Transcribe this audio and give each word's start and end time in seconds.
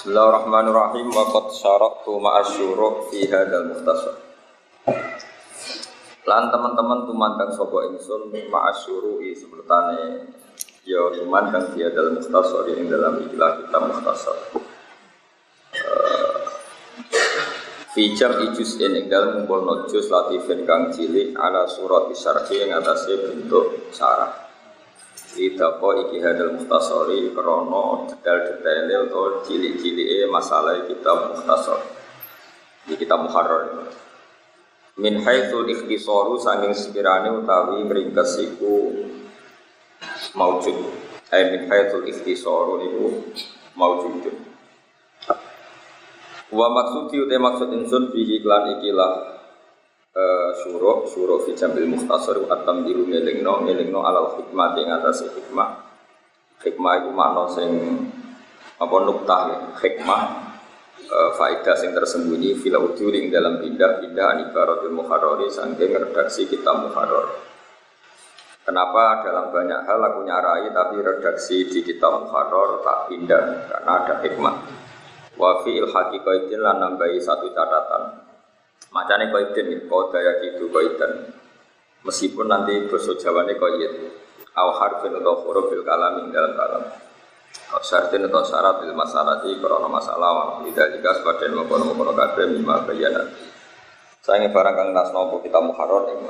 Bismillahirrahmanirrahim 0.00 1.12
wa 1.12 1.28
qad 1.28 1.52
syaraktu 1.60 2.08
ma'asyuru 2.24 3.12
fi 3.12 3.28
hadzal 3.28 3.68
mukhtasar. 3.68 4.16
Lan 6.24 6.48
teman-teman 6.48 7.04
tumandang 7.04 7.52
sapa 7.52 7.84
ingsun 7.92 8.32
ma'asyuru 8.32 9.20
i 9.20 9.36
sepertane 9.36 10.24
ya 10.88 11.04
tumandang 11.20 11.76
fi 11.76 11.84
hadzal 11.84 12.16
mukhtasar 12.16 12.64
ing 12.72 12.88
dalam 12.88 13.28
ikhlas 13.28 13.60
kita 13.60 13.76
mukhtasar. 13.76 14.36
Fi 17.92 18.02
jam 18.16 18.40
ijus 18.40 18.80
ing 18.80 19.04
dalam 19.12 19.44
ngumpulno 19.44 19.84
juz 19.92 20.08
latifin 20.08 20.64
kang 20.64 20.88
cilik 20.96 21.36
ala 21.36 21.68
surat 21.68 22.08
syarhi 22.16 22.56
ing 22.64 22.72
atase 22.72 23.20
bentuk 23.20 23.92
sarah. 23.92 24.39
Idapa 25.38 25.88
iki 26.06 26.18
hadal 26.18 26.58
muhtasori 26.58 27.30
krono 27.30 28.10
detail-detailnya 28.10 29.06
atau 29.06 29.46
cilik-ciliknya 29.46 30.26
masalah 30.26 30.82
kitab 30.90 31.30
muhtasor 31.30 31.78
Di 32.82 32.98
kitab 32.98 33.22
muharrar 33.22 33.86
Min 34.98 35.22
haitsul 35.22 35.70
ikhtisaru 35.70 36.34
sanging 36.42 36.74
sekirane 36.74 37.30
utawi 37.30 37.86
meringkes 37.86 38.42
iku 38.42 38.90
maujud. 40.34 40.76
Eh 41.30 41.44
min 41.54 41.70
haitsul 41.70 42.04
ikhtisaru 42.10 42.82
niku 42.82 43.30
maujud 43.78 44.34
Wa 46.50 46.66
maksudi 46.74 47.22
utai 47.22 47.38
maksud 47.38 47.70
insun 47.70 48.10
bihi 48.10 48.42
ikilah 48.42 49.39
uh, 50.14 50.50
suruh 50.62 51.06
suruh 51.06 51.42
fi 51.46 51.54
jambil 51.54 51.86
mukhtasar 51.86 52.38
atam 52.50 52.82
diru 52.82 53.06
ngelingno 53.06 53.66
ngelingno 53.66 54.00
alal 54.02 54.38
hikmah 54.38 54.74
yang 54.78 54.90
atas 54.98 55.26
hikmah. 55.26 55.86
Hikmah 56.60 56.92
itu 57.00 57.10
makna 57.14 57.44
sing 57.52 57.70
apa 58.80 58.96
nuktah 59.06 59.40
ya. 59.48 59.56
Hikmah 59.80 60.20
uh, 61.08 61.30
faedah 61.38 61.76
sing 61.78 61.94
tersembunyi 61.94 62.58
fil 62.58 62.76
ujuring 62.76 63.32
dalam 63.32 63.62
pindah-pindah 63.62 64.26
anibaratul 64.36 64.92
muharrari 64.92 65.48
sangking 65.48 65.94
redaksi 65.94 66.50
kitab 66.50 66.84
muharrar. 66.84 67.48
Kenapa 68.60 69.24
dalam 69.24 69.50
banyak 69.50 69.88
hal 69.88 69.98
aku 70.04 70.20
nyarai 70.22 70.68
tapi 70.70 71.00
redaksi 71.00 71.64
di 71.66 71.80
kitab 71.80 72.28
muharrar 72.28 72.84
tak 72.84 72.98
pindah? 73.08 73.44
Karena 73.72 73.92
ada 74.04 74.14
hikmah. 74.20 74.56
Wa 75.40 75.64
fi 75.64 75.80
ilhaqiqaitin 75.80 76.60
lan 76.60 76.76
nambahi 76.76 77.16
satu 77.24 77.48
catatan 77.56 78.29
Macane 78.90 79.30
koiden 79.30 79.64
nih, 79.70 79.80
kau 79.86 80.10
daya 80.10 80.42
gitu 80.42 80.66
koiden. 80.70 81.30
Meskipun 82.02 82.50
nanti 82.50 82.90
bahasa 82.90 83.14
Jawane 83.14 83.54
koid, 83.54 83.92
au 84.56 84.70
harfin 84.74 85.14
atau 85.14 85.46
huruf 85.46 85.70
bil 85.70 85.86
kalam 85.86 86.32
dalam 86.32 86.52
kalam. 86.58 86.84
Au 87.70 87.80
syartin 87.82 88.26
atau 88.26 88.42
syarat 88.42 88.82
bil 88.82 88.94
masalah 88.98 89.42
di 89.46 89.54
korona 89.62 89.86
masalah 89.86 90.58
tidak 90.66 90.98
jika 90.98 91.10
sebagian 91.22 91.54
mengkono 91.54 91.94
mengkono 91.94 92.12
kabeh 92.18 92.50
lima 92.50 92.82
bayanat. 92.82 93.30
Saya 94.20 94.50
barang 94.50 94.74
kang 94.74 94.90
nopo 94.90 95.38
kita 95.42 95.58
muharrar 95.62 96.10
ing 96.10 96.26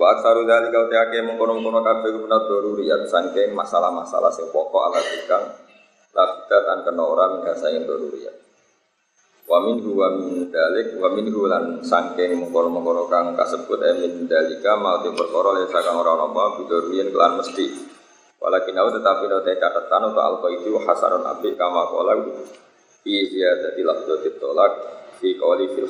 Wa 0.00 0.16
aksaru 0.16 0.48
dari 0.48 0.72
kau 0.72 0.88
tiake 0.88 1.20
mengkono 1.28 1.60
mengkono 1.60 1.84
kabeh 1.84 2.24
guna 2.24 2.40
doruriyat 2.48 3.04
sangking 3.04 3.52
masalah-masalah 3.52 4.32
sing 4.32 4.48
pokok 4.48 4.82
ala 4.88 5.00
tikang 5.04 5.44
lakukan 6.10 6.62
tan 6.66 6.78
kena 6.88 7.04
orang 7.04 7.44
yang 7.44 7.56
sayang 7.56 7.84
doruriyat. 7.84 8.49
Wa 9.48 9.58
minhu 9.64 9.96
wa 9.96 10.08
min 10.16 10.48
dalik 10.52 10.96
wa 11.00 11.08
minhu 11.12 11.48
lan 11.48 11.80
sangking 11.80 12.36
mengkono-mengkono 12.40 13.08
kang 13.08 13.32
kasebut 13.38 13.80
e 13.80 13.92
min 14.00 14.12
dalika 14.28 14.76
mau 14.76 15.00
di 15.00 15.10
perkara 15.12 15.56
le 15.56 15.64
sakang 15.68 15.96
ora 16.00 16.16
apa 16.16 16.60
bidurien 16.60 17.08
kelan 17.08 17.40
mesti. 17.40 17.66
Walakin 18.40 18.76
au 18.80 18.88
tetapi 18.88 19.24
no 19.28 19.44
te 19.44 19.52
catatan 19.60 20.12
atau 20.12 20.22
alqa 20.24 20.48
itu 20.48 20.72
hasanun 20.80 21.28
api 21.28 21.60
kama 21.60 21.92
qala 21.92 22.16
fi 23.04 23.14
ziyadati 23.28 23.84
lafdhatit 23.84 24.40
tolak 24.40 24.72
fi 25.20 25.36
qawli 25.36 25.68
fil 25.76 25.88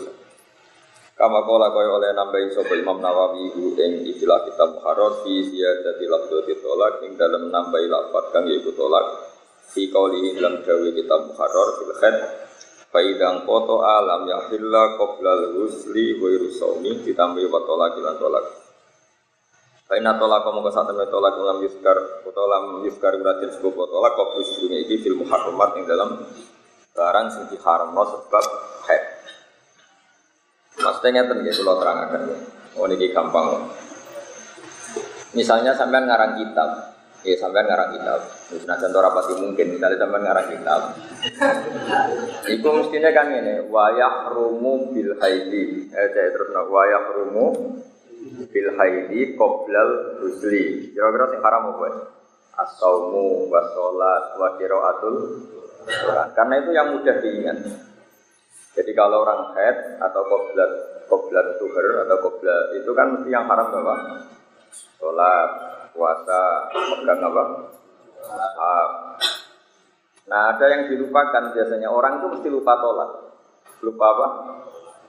Kama 1.20 1.44
kola 1.44 1.68
kaya 1.68 2.00
oleh 2.00 2.16
nambahi 2.16 2.48
sapa 2.48 2.72
Imam 2.80 2.96
Nawawi 2.96 3.52
hu 3.52 3.76
ing 3.76 4.08
istilah 4.08 4.40
kitab 4.48 4.72
Muharrar 4.72 5.20
fi 5.20 5.44
ziyadati 5.52 6.08
lafdhatit 6.08 6.64
tolak 6.64 7.04
ing 7.04 7.20
dalam 7.20 7.52
nambahi 7.52 7.92
lafaz 7.92 8.32
kang 8.32 8.48
yaiku 8.48 8.72
tolak. 8.72 9.28
Fi 9.68 9.92
qawli 9.92 10.32
dalam 10.40 10.64
dawe 10.64 10.88
kitab 10.96 11.28
Muharrar 11.28 11.68
fil 11.76 11.92
Faidang 12.90 13.46
foto 13.46 13.86
alam 13.86 14.26
ya 14.26 14.50
hilla 14.50 14.98
qoblal 14.98 15.54
husli 15.62 16.18
wa 16.18 16.26
irusawmi 16.26 17.06
ditambahi 17.06 17.46
wa 17.46 17.62
tolak 17.62 17.94
ilan 17.94 18.18
tolak. 18.18 18.44
Faina 19.86 20.18
tolak 20.18 20.42
kamu 20.42 20.58
ke 20.66 20.70
satu 20.74 20.94
tolak 21.06 21.34
ulam 21.38 21.62
yuskar 21.62 21.98
atau 22.22 22.46
lam 22.46 22.64
yuskar 22.86 23.14
beratin 23.18 23.50
sebuah 23.50 23.86
tolak 23.90 24.14
kau 24.14 24.38
dunia 24.38 24.86
ini 24.86 25.02
film 25.02 25.26
muharramat 25.26 25.70
yang 25.78 25.86
dalam 25.86 26.10
barang 26.94 27.26
sing 27.30 27.44
diharam 27.50 27.94
no 27.94 28.02
sebab 28.06 28.44
head. 28.90 29.02
Maksudnya 30.78 31.26
ngeten 31.26 31.46
ya 31.46 31.52
kalau 31.58 31.74
terangkan 31.78 32.22
ya. 32.26 32.38
Oh 32.78 32.86
ini 32.86 33.06
gampang. 33.10 33.46
Misalnya 35.34 35.74
sampai 35.78 36.06
ngarang 36.06 36.42
kitab, 36.42 36.70
Ya 37.20 37.36
sampai 37.36 37.68
ngarang 37.68 38.00
kitab. 38.00 38.20
Nah 38.64 38.76
contoh 38.80 39.00
rapati 39.04 39.34
mungkin 39.36 39.76
misalnya 39.76 40.00
sampai 40.00 40.20
ngarang 40.24 40.48
kitab. 40.56 40.80
Iku 42.48 42.68
mestinya 42.80 43.10
kan 43.12 43.28
ini 43.28 43.54
wayah 43.68 44.32
rumu 44.32 44.88
bil 44.96 45.12
haidi. 45.20 45.84
Eh 45.92 46.08
saya 46.16 46.28
terus 46.32 46.48
nak 46.56 46.72
wayah 46.72 47.04
rumu 47.12 47.76
bil 48.48 48.70
haidi 48.80 49.36
koblal 49.36 50.16
rusli. 50.24 50.96
Kira-kira 50.96 51.28
sing 51.28 51.40
haram 51.44 51.76
apa? 51.76 51.88
Asaumu 52.56 53.52
wasolat 53.52 54.40
wa 54.40 54.48
atul. 54.88 55.16
Karena 56.32 56.54
itu 56.60 56.70
yang 56.72 56.88
mudah 56.96 57.16
diingat. 57.20 57.58
Jadi 58.80 58.92
kalau 58.96 59.28
orang 59.28 59.52
head 59.60 60.00
atau 60.00 60.22
koblat 60.24 60.70
koblat 61.10 61.46
tuher 61.58 62.06
atau 62.06 62.16
koblat 62.22 62.80
itu 62.80 62.90
kan 62.96 63.12
mesti 63.12 63.28
yang 63.28 63.44
haram 63.44 63.68
apa? 63.76 63.94
Sholat, 65.00 65.50
puasa, 65.94 66.70
pegang 66.72 67.20
apa? 67.22 67.42
Nah 70.30 70.42
ada 70.54 70.66
yang 70.70 70.82
dilupakan 70.86 71.50
biasanya 71.56 71.90
orang 71.90 72.22
itu 72.22 72.26
mesti 72.30 72.48
lupa 72.52 72.78
tolak. 72.78 73.10
Lupa 73.82 74.06
apa? 74.14 74.28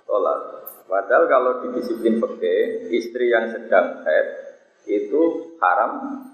Tolak. 0.08 0.40
Padahal 0.88 1.24
kalau 1.30 1.52
di 1.64 1.68
disiplin 1.80 2.20
peke, 2.20 2.90
istri 2.92 3.32
yang 3.32 3.48
sedang 3.54 4.04
head 4.04 4.28
itu 4.90 5.54
haram 5.62 6.26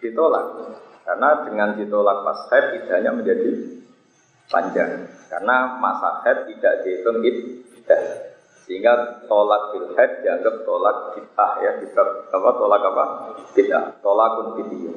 ditolak. 0.00 0.76
Karena 1.02 1.46
dengan 1.46 1.70
ditolak 1.78 2.26
pas 2.26 2.40
head 2.50 2.82
idahnya 2.82 3.10
menjadi 3.14 3.50
panjang. 4.50 5.06
Karena 5.30 5.78
masa 5.78 6.22
head 6.26 6.48
tidak 6.50 6.86
dihitung 6.86 7.22
idah. 7.22 8.02
Sehingga 8.62 9.24
tolak 9.26 9.74
bil 9.74 9.90
dianggap 9.94 10.62
tolak 10.62 11.18
kita 11.18 11.48
ya, 11.66 11.70
kita 11.82 12.02
apa 12.30 12.50
tolak 12.54 12.82
apa? 12.82 13.04
Kita 13.54 13.98
tolakun 13.98 14.46
video. 14.62 14.94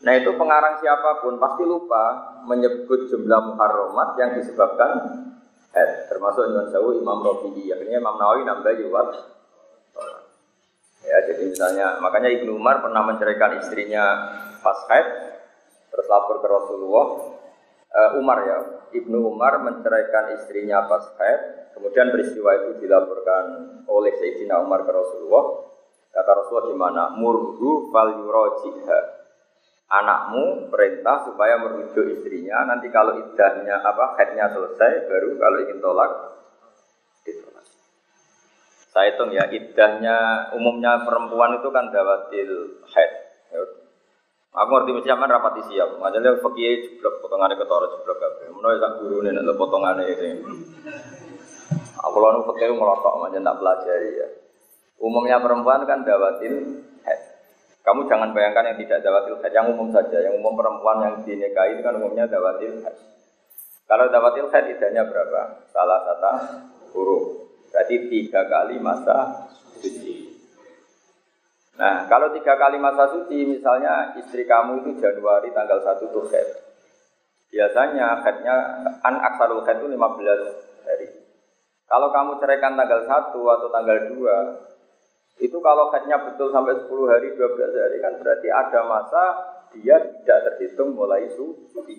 Nah 0.00 0.12
itu 0.16 0.32
pengarang 0.34 0.80
siapa 0.80 1.20
pun 1.20 1.36
pasti 1.36 1.62
lupa 1.62 2.36
menyebut 2.48 3.06
jumlah 3.12 3.52
muharramat 3.52 4.16
yang 4.16 4.30
disebabkan 4.40 4.90
head. 5.76 6.08
Termasuk 6.08 6.50
Imam 6.50 6.66
Sawu, 6.72 6.96
Imam 6.96 7.20
Rafi'i. 7.20 7.70
Akhirnya 7.70 8.00
Imam 8.00 8.16
Nawawi 8.16 8.42
nambah 8.48 8.74
juga 8.80 9.02
Ya, 11.00 11.16
jadi 11.26 11.48
misalnya, 11.48 11.96
makanya 12.04 12.28
Ibnu 12.28 12.60
Umar 12.60 12.84
pernah 12.84 13.00
menceraikan 13.08 13.56
istrinya 13.56 14.04
pas 14.60 14.76
haid, 14.92 15.08
terus 15.88 16.06
lapor 16.12 16.44
ke 16.44 16.46
Rasulullah. 16.46 17.39
Uh, 17.90 18.22
Umar 18.22 18.38
ya, 18.46 18.58
Ibnu 18.94 19.34
Umar 19.34 19.58
menceraikan 19.66 20.38
istrinya 20.38 20.86
pas 20.86 21.10
haid, 21.18 21.60
Kemudian 21.80 22.10
peristiwa 22.10 22.50
itu 22.60 22.70
dilaporkan 22.82 23.44
oleh 23.86 24.12
Sayyidina 24.18 24.60
Umar 24.60 24.82
ke 24.84 24.92
Rasulullah. 24.92 25.64
Kata 26.10 26.30
Rasulullah 26.34 26.66
gimana? 26.68 27.02
Murhu 27.14 27.88
fal 27.94 28.20
yurojiha. 28.20 29.00
Anakmu 29.90 30.68
perintah 30.68 31.24
supaya 31.24 31.56
merujuk 31.56 32.20
istrinya. 32.20 32.68
Nanti 32.68 32.92
kalau 32.92 33.16
idahnya 33.16 33.80
apa 33.80 34.18
headnya 34.18 34.52
selesai, 34.52 35.08
baru 35.08 35.40
kalau 35.40 35.58
ingin 35.66 35.78
tolak 35.80 36.10
ditolak. 37.24 37.64
Saya 38.92 39.14
hitung 39.14 39.32
ya, 39.32 39.48
idahnya 39.48 40.50
umumnya 40.52 41.06
perempuan 41.06 41.58
itu 41.64 41.68
kan 41.72 41.88
dawatil 41.88 42.50
head. 42.92 43.10
Ya, 44.50 44.66
Aku 44.66 44.70
ngerti 44.74 44.90
mesti 44.98 45.10
aman 45.14 45.30
rapati 45.30 45.62
siap. 45.70 46.02
Majalah 46.02 46.42
fakih 46.42 46.82
jeblok 46.82 47.22
potongannya 47.22 47.54
ketara 47.54 47.86
jeblok 47.86 48.18
kabeh. 48.18 48.46
Menawa 48.50 48.74
sak 48.82 48.92
gurune 48.98 49.30
nek 49.30 49.54
potongannya 49.54 50.04
itu. 50.10 50.26
Aku 52.02 52.16
lalu 52.18 52.42
fakir 52.50 52.74
melotok 52.74 53.30
aja 53.30 53.38
tak 53.38 53.56
pelajari 53.62 54.10
ya. 54.18 54.28
Umumnya 55.00 55.38
perempuan 55.40 55.86
kan 55.86 56.02
dawatil 56.02 56.82
head. 57.06 57.20
Kamu 57.80 58.04
jangan 58.10 58.36
bayangkan 58.36 58.74
yang 58.74 58.78
tidak 58.84 59.00
dawatil 59.00 59.40
head, 59.40 59.52
yang 59.54 59.70
umum 59.72 59.88
saja. 59.94 60.18
Yang 60.18 60.42
umum 60.42 60.52
perempuan 60.58 60.98
yang 61.00 61.14
dinikahi 61.24 61.78
itu 61.78 61.82
kan 61.86 61.96
umumnya 61.96 62.26
dawatil 62.26 62.84
head. 62.84 62.96
Kalau 63.86 64.12
dawatil 64.12 64.50
head 64.50 64.64
idahnya 64.76 65.06
berapa? 65.08 65.70
Salah 65.72 65.98
satu 66.04 66.32
huruf. 66.92 67.24
Berarti 67.70 68.10
tiga 68.10 68.44
kali 68.50 68.82
masa 68.82 69.46
suci. 69.78 70.19
Nah, 71.80 72.04
kalau 72.12 72.28
tiga 72.36 72.60
kali 72.60 72.76
masa 72.76 73.08
suci, 73.08 73.56
misalnya 73.56 74.12
istri 74.20 74.44
kamu 74.44 74.84
itu 74.84 75.00
Januari 75.00 75.48
tanggal 75.48 75.80
1 75.80 76.12
tuh 76.12 76.28
head. 76.28 76.44
Biasanya 77.48 78.20
headnya 78.20 78.54
an 79.00 79.16
aksarul 79.16 79.64
head 79.64 79.80
itu 79.80 79.88
15 79.88 80.84
hari. 80.84 81.08
Kalau 81.88 82.12
kamu 82.12 82.36
ceraikan 82.36 82.76
tanggal 82.76 83.00
1 83.08 83.32
atau 83.32 83.68
tanggal 83.72 83.96
2, 84.12 85.40
itu 85.40 85.56
kalau 85.64 85.88
headnya 85.88 86.20
betul 86.20 86.52
sampai 86.52 86.76
10 86.84 87.08
hari, 87.08 87.32
12 87.32 87.72
hari 87.72 87.96
kan 88.04 88.12
berarti 88.20 88.48
ada 88.52 88.80
masa 88.84 89.22
dia 89.72 89.96
tidak 89.96 90.38
terhitung 90.52 90.92
mulai 90.92 91.32
suci. 91.32 91.96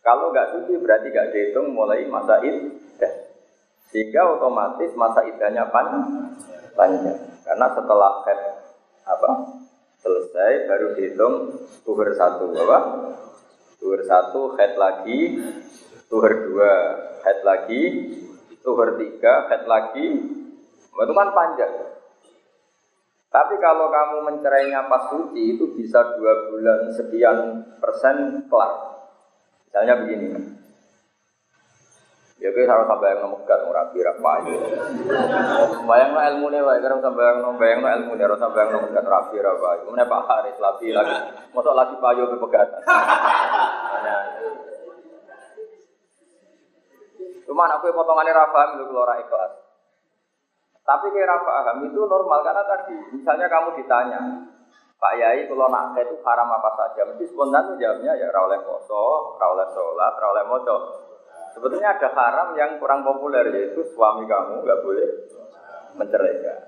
Kalau 0.00 0.32
nggak 0.32 0.56
suci 0.56 0.72
berarti 0.80 1.12
nggak 1.12 1.36
dihitung 1.36 1.76
mulai 1.76 2.00
masa 2.08 2.40
iddah. 2.40 3.12
Sehingga 3.92 4.40
otomatis 4.40 4.88
masa 4.96 5.20
iddahnya 5.28 5.68
panjang. 5.68 6.32
panjang. 6.72 7.27
Karena 7.48 7.66
setelah 7.72 8.12
head 8.28 8.40
apa 9.08 9.30
selesai 10.04 10.68
baru 10.68 10.92
dihitung 10.92 11.34
tuhur 11.80 12.12
satu 12.12 12.52
apa? 12.52 12.78
Tuhur 13.80 14.04
satu 14.04 14.52
head 14.60 14.76
lagi 14.76 15.40
tuhur 16.12 16.28
dua 16.44 16.72
head 17.24 17.40
lagi 17.48 17.82
tuhur 18.60 19.00
tiga 19.00 19.48
head 19.48 19.64
lagi. 19.64 20.06
Itu 20.92 21.12
kan 21.16 21.30
panjang. 21.32 21.72
Tapi 23.32 23.54
kalau 23.64 23.88
kamu 23.88 24.16
mencerainya 24.28 24.84
pas 24.92 25.08
suci 25.08 25.56
itu 25.56 25.72
bisa 25.72 26.04
dua 26.20 26.52
bulan 26.52 26.92
sekian 26.92 27.64
persen 27.80 28.44
kelar. 28.52 28.72
Misalnya 29.64 29.94
begini 30.04 30.26
Ya 32.38 32.54
harus 32.54 32.86
sampai 32.86 33.18
yang 33.18 33.26
nomor 33.26 33.42
gat 33.50 33.58
ora 33.66 33.90
kira 33.90 34.14
payu. 34.14 34.54
Bayang 35.90 36.14
no 36.14 36.20
ilmu 36.22 36.46
nih, 36.54 36.62
bayang 36.62 36.86
harus 36.86 37.02
sampai 37.02 37.24
yang 37.26 37.38
nomor 37.42 37.58
bayang 37.58 37.82
no 37.82 37.88
ilmu 37.90 38.12
nih, 38.14 38.24
harus 38.30 38.38
sampai 38.38 38.62
yang 38.62 38.70
nomor 38.78 38.94
gat 38.94 39.06
ora 39.10 39.20
kira 39.34 39.50
payu. 39.58 39.80
Kemudian 39.90 40.06
Pak 40.06 40.22
Haris 40.30 40.58
lagi 40.62 40.88
lagi, 40.94 41.16
masuk 41.50 41.74
lagi 41.74 41.94
payu 41.98 42.30
ke 42.30 42.36
pegatan. 42.38 42.82
Cuman 47.50 47.74
aku 47.74 47.90
potongannya 47.90 48.30
rafa 48.30 48.60
itu 48.70 48.86
keluar 48.86 49.18
ikhlas. 49.18 49.52
Tapi 50.86 51.06
kayak 51.10 51.26
rafa 51.26 51.50
paham 51.50 51.90
itu 51.90 52.00
normal 52.06 52.38
karena 52.46 52.62
tadi, 52.62 53.18
misalnya 53.18 53.50
kamu 53.50 53.82
ditanya, 53.82 54.46
Pak 54.94 55.14
Yai 55.18 55.50
kalau 55.50 55.66
nak 55.66 55.98
itu 55.98 56.14
haram 56.22 56.54
apa 56.54 56.70
saja, 56.78 57.02
mesti 57.02 57.26
spontan 57.34 57.74
jawabnya 57.82 58.14
ya 58.14 58.30
rawleh 58.30 58.62
poso, 58.62 59.34
rawleh 59.42 59.66
sholat, 59.74 60.14
rawleh 60.22 60.46
moco. 60.46 61.07
Sebetulnya 61.56 61.96
ada 61.96 62.08
haram 62.12 62.48
yang 62.56 62.76
kurang 62.82 63.06
populer 63.06 63.48
yaitu 63.52 63.84
suami 63.94 64.28
kamu 64.28 64.64
nggak 64.64 64.80
boleh 64.84 65.08
menceraikan. 65.96 66.58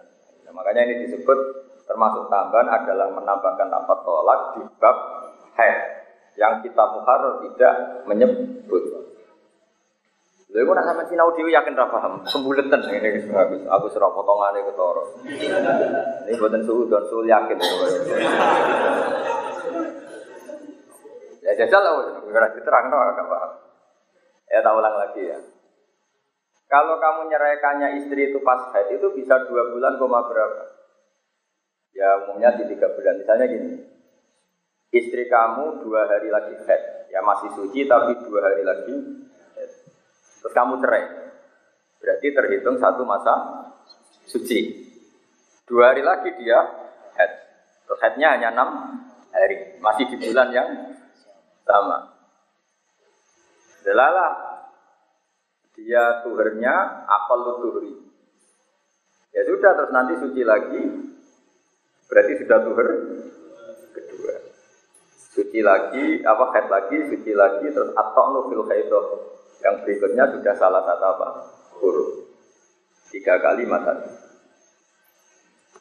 Nah, 0.47 0.53
makanya 0.57 0.89
ini 0.89 1.07
disebut 1.07 1.39
termasuk 1.87 2.31
tambahan 2.31 2.71
adalah 2.71 3.11
menambahkan 3.11 3.69
apa 3.71 3.95
tolak 4.07 4.41
di 4.59 4.63
bab 4.79 4.97
head 5.59 5.77
yang 6.39 6.63
kita 6.63 6.83
muhar 6.95 7.43
tidak 7.43 7.75
menyebut. 8.07 8.85
Lha 10.51 10.67
kok 10.67 10.75
nak 10.75 10.83
sampe 10.83 11.03
sinau 11.07 11.31
dhewe 11.31 11.55
yakin 11.55 11.79
ra 11.79 11.87
paham. 11.87 12.27
Sembuleten 12.27 12.83
ini 12.91 13.23
aku 13.31 13.55
aku 13.71 13.87
serah 13.95 14.11
potongane 14.11 14.67
ketara. 14.67 15.05
Ini 16.27 16.35
buatan 16.35 16.63
suhu 16.67 16.91
dan 16.91 17.07
suhu 17.07 17.23
yakin. 17.23 17.59
Ya 21.47 21.55
jajal 21.55 21.81
lah, 21.87 21.93
ora 22.19 22.49
diterangno 22.51 22.99
agak 22.99 23.27
paham. 23.31 23.51
Ya 24.51 24.59
tak 24.67 24.75
ulang 24.75 24.97
lagi 24.99 25.23
ya. 25.31 25.39
Kalau 26.71 26.99
kamu 27.03 27.31
nyeraikannya 27.31 28.03
istri 28.03 28.31
itu 28.31 28.39
pas 28.47 28.71
haid 28.71 28.99
itu 28.99 29.07
bisa 29.15 29.43
dua 29.47 29.75
bulan 29.75 29.99
koma 29.99 30.27
berapa? 30.27 30.71
Ya 31.95 32.27
umumnya 32.27 32.55
di 32.59 32.71
tiga 32.71 32.91
bulan. 32.95 33.19
Misalnya 33.19 33.47
gini, 33.51 33.83
istri 34.95 35.27
kamu 35.27 35.83
dua 35.83 36.07
hari 36.07 36.31
lagi 36.31 36.55
haid, 36.55 37.11
ya 37.11 37.23
masih 37.27 37.51
suci 37.59 37.91
tapi 37.91 38.15
dua 38.23 38.43
hari 38.43 38.63
lagi 38.63 38.95
haid. 39.59 39.71
Terus 40.43 40.55
kamu 40.55 40.79
cerai, 40.79 41.05
berarti 41.99 42.27
terhitung 42.31 42.79
satu 42.79 43.03
masa 43.03 43.35
suci. 44.31 44.91
Dua 45.67 45.91
hari 45.91 46.07
lagi 46.07 46.31
dia 46.39 46.59
haid. 47.19 47.33
Terus 47.87 47.99
haidnya 47.99 48.39
hanya 48.39 48.49
enam 48.55 48.69
hari, 49.35 49.79
masih 49.83 50.07
di 50.11 50.23
bulan 50.23 50.55
yang 50.55 50.71
sama. 51.67 52.10
Delalah 53.81 54.51
dia 55.81 56.21
tuhernya 56.27 57.07
apal 57.09 57.57
tuhri. 57.65 57.95
Ya 59.33 59.43
sudah 59.47 59.73
terus 59.79 59.93
nanti 59.95 60.15
suci 60.21 60.43
lagi. 60.45 60.83
Berarti 62.11 62.33
sudah 62.43 62.59
tuher 62.67 62.89
kedua. 63.95 64.35
Suci 65.31 65.63
lagi, 65.63 66.21
apa 66.27 66.45
head 66.53 66.67
lagi, 66.67 66.97
suci 67.07 67.33
lagi, 67.33 67.71
terus 67.71 67.95
atau 67.95 68.51
fil 68.51 68.67
khaidoh. 68.67 69.05
Yang 69.63 69.75
berikutnya 69.87 70.25
sudah 70.35 70.55
salah 70.59 70.83
satu 70.83 71.05
apa? 71.07 71.29
Huruf. 71.79 72.29
Tiga 73.09 73.39
kali 73.39 73.67
masa 73.67 73.95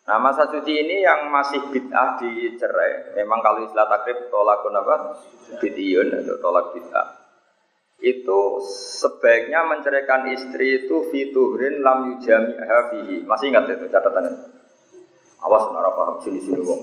Nah 0.09 0.17
masa 0.17 0.49
suci 0.49 0.73
ini 0.73 1.05
yang 1.05 1.29
masih 1.29 1.69
bid'ah 1.69 2.17
dicerai. 2.17 3.13
Memang 3.13 3.45
kalau 3.45 3.61
istilah 3.61 3.85
takrib 3.85 4.25
tolakun 4.33 4.73
apa? 4.73 4.95
Bid'iyun 5.61 6.09
atau 6.25 6.37
tolak 6.41 6.73
bid'ah 6.73 7.18
itu 7.99 8.39
sebaiknya 8.99 9.67
menceraikan 9.67 10.31
istri 10.31 10.87
itu 10.87 11.11
fituhrin 11.11 11.83
lam 11.83 12.15
yujami 12.15 12.55
fihi. 12.95 13.27
Masih 13.27 13.51
ingat 13.51 13.67
itu 13.67 13.91
catatannya? 13.91 14.31
Awas 15.43 15.71
nara 15.71 15.91
paham 15.95 16.19
sini 16.23 16.39
sini 16.39 16.63
wong. 16.63 16.79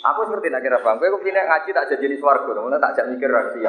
Aku 0.00 0.20
seperti 0.28 0.48
nak 0.48 0.64
kira 0.64 0.80
paham. 0.80 1.00
Gue 1.00 1.12
kepindah 1.12 1.44
ngaji 1.44 1.76
tak 1.76 1.88
jadi 1.92 2.08
jenis 2.08 2.24
warga, 2.24 2.48
kemudian 2.56 2.80
tak 2.80 2.96
jadi 2.96 3.08
mikir 3.12 3.30
lagi 3.32 3.60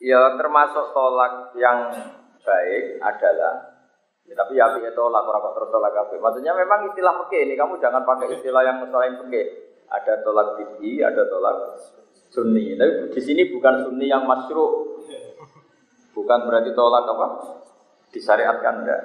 ya. 0.00 0.20
Termasuk 0.36 0.84
tolak 0.96 1.52
yang 1.56 1.92
baik 2.40 2.84
adalah 3.04 3.80
ya, 4.24 4.32
tapi 4.36 4.56
ya 4.56 4.72
itu 4.72 4.88
tolak 4.96 5.24
orang 5.24 5.52
terus 5.52 5.68
tolak 5.68 5.92
apa? 5.92 6.16
Maksudnya 6.16 6.52
memang 6.56 6.88
istilah 6.88 7.16
peke 7.24 7.44
ini 7.44 7.56
kamu 7.56 7.76
jangan 7.80 8.04
pakai 8.04 8.32
istilah 8.36 8.64
yang 8.64 8.80
selain 8.88 9.20
peke. 9.24 9.42
Ada 9.88 10.20
tolak 10.20 10.56
tinggi, 10.60 11.00
ada 11.00 11.24
tolak 11.28 11.56
sunni. 12.32 12.76
Tapi 12.76 13.12
di 13.12 13.20
sini 13.20 13.42
bukan 13.52 13.88
sunni 13.88 14.06
yang 14.08 14.24
masyru. 14.24 14.98
Bukan 16.12 16.38
berarti 16.50 16.70
tolak 16.74 17.06
apa? 17.06 17.26
Disyariatkan 18.10 18.74
enggak. 18.82 19.02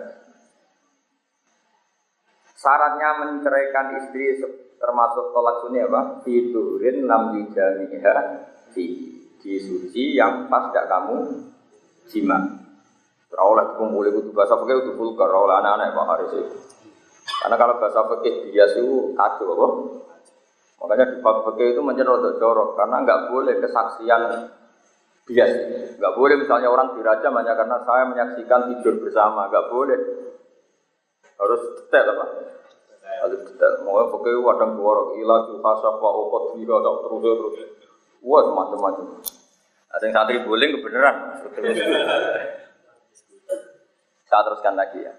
Syaratnya 2.58 3.10
menceraikan 3.28 3.86
istri 4.00 4.40
termasuk 4.80 5.36
tolak 5.36 5.62
sunni 5.62 5.84
apa? 5.84 6.24
Tidurin 6.24 7.06
lam 7.06 7.36
dijamiha 7.36 8.16
di 8.74 9.14
di 9.44 9.60
suci 9.60 10.16
yang 10.16 10.48
pas 10.48 10.72
tidak 10.72 10.88
kamu 10.88 11.16
jima. 12.08 12.40
Rawlah 13.34 13.76
kumpul 13.76 14.08
itu 14.08 14.32
bahasa 14.32 14.56
fakih 14.56 14.88
itu 14.88 14.92
vulgar, 14.96 15.28
rawlah 15.28 15.60
anak-anak 15.60 15.92
Pak 15.92 16.06
Haris. 16.06 16.34
Karena 17.44 17.56
kalau 17.60 17.76
bahasa 17.82 18.00
fakih 18.08 18.54
biasa 18.54 18.76
itu 18.80 19.18
kacau 19.18 19.48
apa? 19.52 19.68
Makanya 20.84 21.16
di 21.16 21.18
bab 21.24 21.48
itu 21.56 21.80
menjadi 21.80 22.12
jorok 22.44 22.76
karena 22.76 23.08
nggak 23.08 23.32
boleh 23.32 23.56
kesaksian 23.64 24.52
bias. 25.24 25.52
Nggak 25.96 26.14
boleh 26.20 26.36
misalnya 26.44 26.68
orang 26.68 26.92
dirajam 27.00 27.32
hanya 27.40 27.56
karena 27.56 27.80
saya 27.88 28.04
menyaksikan 28.12 28.68
tidur 28.68 29.00
bersama, 29.00 29.48
nggak 29.48 29.72
boleh. 29.72 29.96
Harus 31.40 31.62
detail 31.80 32.12
apa? 32.12 32.26
Harus 33.24 33.40
detail. 33.48 33.80
Mau 33.88 34.04
wadang 34.44 34.76
jorok, 34.76 35.16
ilah 35.16 35.48
hasab 35.56 36.04
wa 36.04 36.12
ukot 36.28 36.60
tidak 36.60 36.84
tak 36.84 36.96
terus 37.08 37.24
terus. 37.24 37.56
Wah 38.20 38.44
macam-macam. 38.52 39.24
Ada 39.96 40.04
yang 40.04 40.14
santri 40.20 40.44
boleh 40.44 40.68
kebenaran. 40.68 41.16
Saya 44.28 44.42
teruskan 44.50 44.76
lagi 44.76 45.00
ya. 45.06 45.14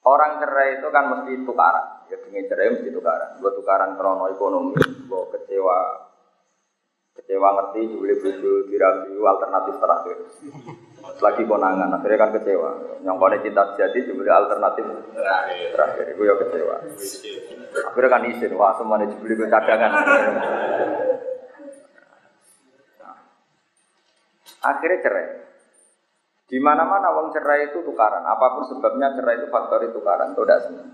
Orang 0.00 0.40
cerai 0.40 0.80
itu 0.80 0.88
kan 0.88 1.04
mesti 1.12 1.44
tukaran. 1.44 2.08
Ya 2.08 2.16
dengan 2.16 2.48
cerai 2.48 2.72
mesti 2.72 2.88
tukaran. 2.88 3.36
Gue 3.36 3.52
tukaran 3.52 4.00
krono 4.00 4.32
ekonomi, 4.32 4.72
gue 4.80 5.22
kecewa 5.36 6.08
kecewa 7.20 7.48
ngerti 7.52 7.80
juli 7.92 8.16
bojo 8.16 8.52
dirabi 8.72 9.12
alternatif 9.20 9.76
terakhir. 9.76 10.16
Lagi 11.20 11.42
konangan, 11.44 11.92
akhirnya 12.00 12.16
kan 12.16 12.30
kecewa. 12.32 12.70
Yang 13.04 13.16
kone 13.20 13.36
cinta 13.44 13.62
jadi 13.76 13.98
juli 14.08 14.30
alternatif 14.30 14.84
terakhir. 15.76 16.06
Gue 16.16 16.26
ya 16.26 16.34
kecewa. 16.40 16.76
Akhirnya 17.92 18.08
kan 18.08 18.24
izin, 18.24 18.56
wah 18.56 18.72
semuanya 18.80 19.12
juli 19.20 19.36
gue 19.36 19.52
cadangan. 19.52 19.92
Akhirnya 24.64 24.98
cerai. 25.04 25.49
Di 26.50 26.58
mana-mana 26.58 27.14
uang 27.14 27.30
cerai 27.30 27.70
itu 27.70 27.86
tukaran. 27.86 28.26
Apa 28.26 28.58
pun 28.58 28.66
sebabnya 28.66 29.14
cerai 29.14 29.38
itu 29.38 29.46
faktor 29.54 29.86
itu 29.86 29.94
tukaran. 30.02 30.34
Itu 30.34 30.42
tidak 30.42 30.60
senang. 30.66 30.90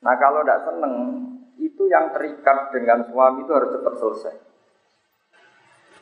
Nah 0.00 0.14
kalau 0.16 0.40
tidak 0.40 0.64
senang, 0.64 0.94
itu 1.60 1.82
yang 1.92 2.08
terikat 2.16 2.72
dengan 2.72 3.04
suami 3.04 3.44
itu 3.44 3.52
harus 3.52 3.76
cepat 3.76 3.94
selesai. 4.00 4.34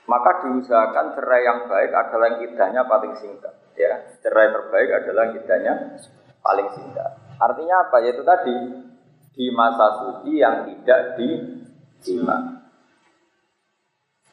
Maka 0.07 0.31
diusahakan 0.47 1.07
cerai 1.19 1.43
yang 1.43 1.61
baik 1.67 1.91
adalah 1.91 2.27
yang 2.31 2.41
idahnya 2.47 2.83
paling 2.87 3.15
singkat. 3.19 3.55
Ya, 3.75 3.91
cerai 4.23 4.55
terbaik 4.55 4.91
adalah 5.03 5.23
yang 5.27 5.43
idahnya 5.43 5.75
paling 6.43 6.69
singkat. 6.79 7.11
Artinya 7.43 7.75
apa? 7.91 7.97
Yaitu 8.07 8.23
tadi 8.23 8.55
di 9.35 9.47
masa 9.51 9.87
suci 9.99 10.39
yang 10.39 10.63
tidak 10.63 11.19
di 11.19 11.29
jima. 12.03 12.62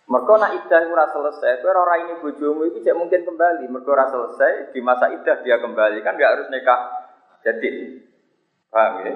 Mereka 0.10 0.34
nak 0.42 0.52
idah 0.58 0.82
ora 0.90 1.06
selesai, 1.14 1.62
kowe 1.62 1.70
ora 1.70 2.02
ini 2.02 2.18
bojomu 2.18 2.66
itu 2.66 2.82
tidak 2.82 2.98
mungkin 2.98 3.30
kembali. 3.30 3.70
Mereka 3.70 3.90
ora 3.94 4.10
selesai 4.10 4.74
di 4.74 4.82
masa 4.82 5.14
idah 5.14 5.38
dia 5.46 5.62
kembali 5.62 6.02
kan 6.02 6.18
nggak 6.18 6.32
harus 6.34 6.48
nikah 6.50 6.82
jadi. 7.46 7.70
Paham 8.74 8.94
ya? 9.06 9.14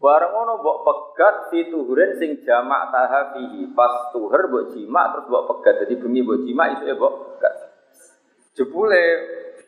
Bareng 0.00 0.32
ngono 0.34 0.52
mbok 0.64 0.78
pegat 0.88 1.52
fi 1.52 1.68
tuhurin 1.68 2.16
sing 2.16 2.40
jamak 2.48 2.90
taha 2.90 3.36
fihi. 3.36 3.70
Pas 3.76 4.08
tuhur 4.10 4.40
mbok 4.48 4.72
jima 4.72 5.14
terus 5.14 5.28
mbok 5.28 5.46
pegat. 5.52 5.84
Jadi 5.84 5.94
bengi 6.00 6.24
mbok 6.24 6.40
jima 6.42 6.72
itu 6.72 6.88
ya 6.88 6.96
mbok 6.96 7.14
pegat. 7.28 7.54
Jebule 8.56 9.04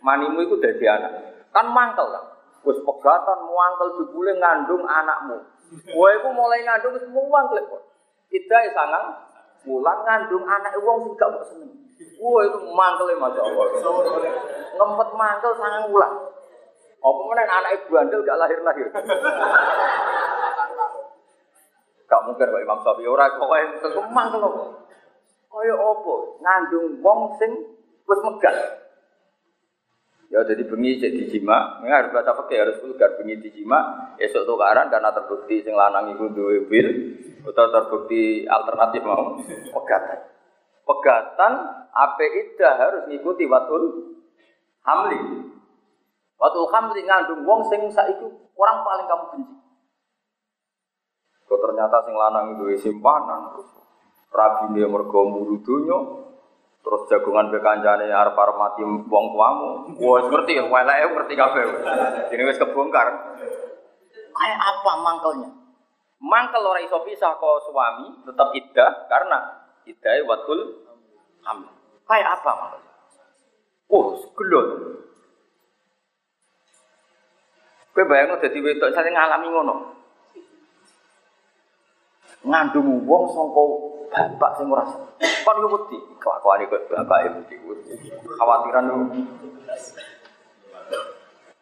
manimu 0.01 0.49
itu 0.49 0.57
dadi 0.57 0.85
anak. 0.89 1.13
Kan 1.53 1.71
mangkel 1.77 2.09
kan. 2.09 2.25
Wis 2.65 2.81
pegatan 2.81 3.39
muangkel 3.53 4.01
jebule 4.01 4.33
ngandung 4.41 4.89
anakmu. 4.89 5.45
Kowe 5.93 6.09
iku 6.09 6.29
mulai 6.33 6.65
ngandung 6.65 6.97
wis 6.97 7.07
muangkel 7.13 7.63
kok. 7.69 7.94
Kita 8.35 8.57
ya 8.67 8.71
sangang 8.75 9.15
mulang 9.63 10.03
ngandung 10.03 10.43
anak 10.43 10.75
wong 10.83 11.07
sing 11.07 11.15
gak 11.15 11.31
seneng. 11.47 11.71
Wah 12.19 12.43
itu 12.43 12.59
mangkel 12.75 13.15
Masya 13.15 13.43
Allah. 13.47 13.67
Ngempet 14.75 15.09
mangkel 15.15 15.53
sangang 15.55 15.87
mulang. 15.95 16.15
Apa 16.99 17.21
mana 17.31 17.47
anak 17.47 17.79
ibu 17.79 17.95
andel 17.95 18.27
gak 18.27 18.39
lahir-lahir? 18.43 18.91
Gak 22.11 22.21
mungkin 22.27 22.51
Pak 22.51 22.63
Imam 22.67 22.79
Syafi'i 22.83 23.07
ora 23.07 23.31
kok 23.31 23.49
kemang 24.03 24.29
to. 24.35 24.51
Kaya 25.55 25.75
apa? 25.79 26.15
Ngandung 26.43 26.87
wong 27.07 27.39
sing 27.39 27.55
wis 28.03 28.21
megat. 28.27 28.84
Ya 30.33 30.41
jadi 30.43 30.65
bengi 30.67 30.99
cek 30.99 31.13
dijima, 31.15 31.85
harus 31.85 32.11
baca 32.11 32.33
pakai 32.35 32.57
harus 32.65 32.81
vulgar 32.81 33.15
bengi 33.21 33.39
dijima, 33.39 34.13
esok 34.17 34.49
tukaran 34.49 34.89
karena 34.89 35.13
terbukti 35.13 35.63
sing 35.63 35.77
lanang 35.77 36.17
iku 36.17 36.33
duwe 36.33 36.65
bil, 36.67 36.89
atau 37.45 37.71
terbukti 37.71 38.49
alternatif 38.49 39.05
mau 39.05 39.39
pegatan. 39.45 40.21
Pegatan 40.85 41.53
ape 41.93 42.27
ida 42.29 42.71
harus 42.77 43.03
ngikuti 43.09 43.45
watul 43.47 43.85
hamli. 44.85 45.21
Watul 46.41 46.67
hamli 46.73 47.01
ngandung 47.05 47.45
wong 47.47 47.61
sing 47.71 47.89
saiki 47.93 48.27
orang 48.57 48.79
paling 48.85 49.07
kamu 49.07 49.25
benci. 49.33 49.55
Kok 51.45 51.61
ternyata 51.61 51.97
sing 52.05 52.15
lanang 52.17 52.57
itu 52.57 52.65
simpanan 52.81 53.55
rabi 54.35 54.75
dia 54.75 54.91
mergo 54.91 55.31
muru 55.31 55.63
terus 56.85 57.09
jagongan 57.09 57.49
be 57.49 57.59
kancane 57.65 58.13
arep 58.13 58.37
arep 58.37 58.57
mati 58.61 58.85
wong 58.85 59.27
tuamu. 59.33 59.97
Wah, 59.97 60.21
ngerti 60.29 60.61
ya, 60.61 60.65
weleke 60.69 61.05
ngerti 61.17 61.35
kabeh. 61.35 61.65
Dene 62.29 62.43
wis 62.45 62.61
kebongkar. 62.61 63.09
Kayak 64.35 64.61
apa 64.61 64.91
mangkelnya? 65.01 65.51
Mangkel 66.21 66.65
ora 66.65 66.81
iso 66.85 67.01
pisah 67.03 67.41
kok 67.41 67.65
suami 67.69 68.07
tetap 68.29 68.53
iddah 68.53 69.09
karena 69.09 69.39
iddah 69.89 70.13
watul 70.29 70.61
hamil. 71.49 71.73
Kayak 72.05 72.29
apa 72.41 72.51
mangkelnya? 72.53 72.93
Oh, 73.89 74.21
gelon. 74.37 74.69
Kowe 77.95 78.05
bayangno 78.11 78.43
dadi 78.43 78.59
wedok 78.59 78.91
sing 78.91 79.15
ngalami 79.15 79.49
ngono 79.55 79.95
ngandung 82.45 83.07
wong 83.09 83.25
sangka 83.33 83.65
bapak 84.15 84.51
sing 84.55 84.71
ora 84.71 84.87
kon 85.43 85.59
yo 85.59 85.67
wedi 85.75 85.99
kelakuane 86.23 86.71
kok 86.71 86.87
bapak 86.87 87.19
e 87.27 87.29
wedi 87.35 87.57
khawatiran 88.39 88.87
lu 88.87 89.11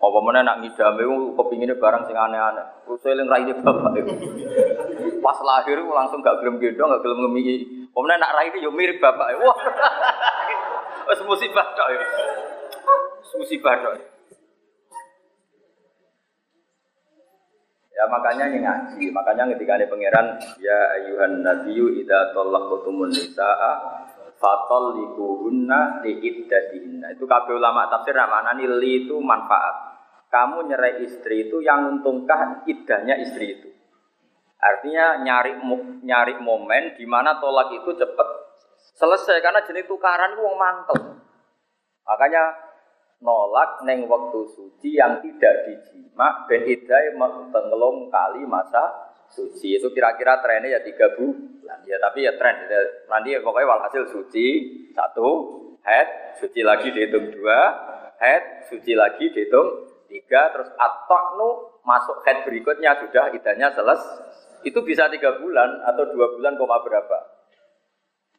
apa 0.02 0.18
mana 0.18 0.42
nak 0.42 0.59
ngidame 0.61 1.06
kepingine 1.38 1.78
barang 1.78 2.02
sing 2.11 2.18
aneh-aneh. 2.18 2.66
Terus 2.82 3.06
eling 3.06 3.30
raine 3.30 3.54
bapak 3.54 3.94
e 3.97 4.02
pas 5.23 5.38
lahir 5.47 5.78
langsung 5.78 6.18
gak 6.21 6.42
gelem 6.42 6.59
gendong 6.59 6.90
gak 6.90 7.06
gelem 7.06 7.23
ngemi 7.23 7.62
apa 7.87 7.99
mana 8.02 8.18
nak 8.18 8.35
raine 8.35 8.59
yo 8.61 8.75
mirip 8.75 8.99
bapak 8.99 9.30
wah. 9.40 9.56
Wis 11.09 11.23
musibah 11.23 11.66
tok 11.73 11.88
ya. 11.94 12.02
Musibah 13.38 13.75
tok 13.78 13.94
Ya 17.92 18.08
makanya 18.08 18.49
ini 18.49 18.64
ngaji, 18.64 19.04
makanya 19.12 19.52
ketika 19.52 19.76
ada 19.76 19.84
pangeran 19.84 20.26
ya 20.56 20.78
ayuhan 20.96 21.44
nabiyyu 21.44 21.92
idza 22.00 22.32
talaqtumun 22.32 23.12
nisaa 23.12 23.72
fatalliquhunna 24.42 26.02
liiddatihinna. 26.02 27.14
Itu 27.14 27.28
kabeh 27.28 27.54
ulama 27.54 27.87
tafsir 27.92 28.16
mana 28.16 28.56
li 28.56 29.06
itu 29.06 29.16
manfaat. 29.20 29.94
Kamu 30.32 30.72
nyerai 30.72 31.04
istri 31.04 31.46
itu 31.46 31.61
yang 31.61 32.00
untungkah 32.00 32.64
iddahnya 32.64 33.20
istri 33.20 33.61
itu. 33.61 33.68
Artinya 34.56 35.20
nyari 35.20 35.61
nyari 36.02 36.34
momen 36.40 36.96
di 36.96 37.04
mana 37.04 37.37
tolak 37.37 37.76
itu 37.76 37.92
cepat 37.92 38.28
selesai 38.96 39.44
karena 39.44 39.61
jenis 39.68 39.84
tukaran 39.84 40.32
itu 40.32 40.42
mantel. 40.56 40.99
Makanya 42.08 42.72
nolak 43.23 43.87
neng 43.87 44.11
waktu 44.11 44.50
suci 44.52 44.99
yang 44.99 45.23
tidak 45.23 45.55
dijima 45.71 46.45
ben 46.50 46.67
idai 46.67 47.14
tenggelam 47.55 48.11
kali 48.11 48.43
masa 48.45 49.14
suci. 49.31 49.79
Itu 49.79 49.95
kira-kira 49.95 50.43
trennya 50.43 50.76
ya 50.76 50.81
tiga 50.83 51.14
bulan. 51.17 51.81
Ya 51.87 51.97
tapi 52.02 52.26
ya 52.26 52.35
tren. 52.37 52.69
Nanti 53.09 53.38
pokoknya 53.41 53.71
walhasil 53.71 54.11
suci 54.11 54.47
satu 54.93 55.26
head 55.87 56.37
suci 56.43 56.61
lagi 56.62 56.91
dihitung 56.93 57.33
dua 57.33 57.61
head 58.21 58.69
suci 58.69 58.93
lagi 58.95 59.31
dihitung 59.33 59.88
tiga 60.07 60.52
terus 60.52 60.69
atoknu 60.76 61.81
masuk 61.83 62.21
head 62.29 62.45
berikutnya 62.47 62.95
sudah 63.02 63.33
idahnya 63.35 63.73
selesai 63.73 64.31
itu 64.62 64.79
bisa 64.87 65.11
tiga 65.11 65.43
bulan 65.43 65.83
atau 65.91 66.07
dua 66.14 66.38
bulan 66.38 66.55
koma 66.55 66.79
berapa? 66.87 67.19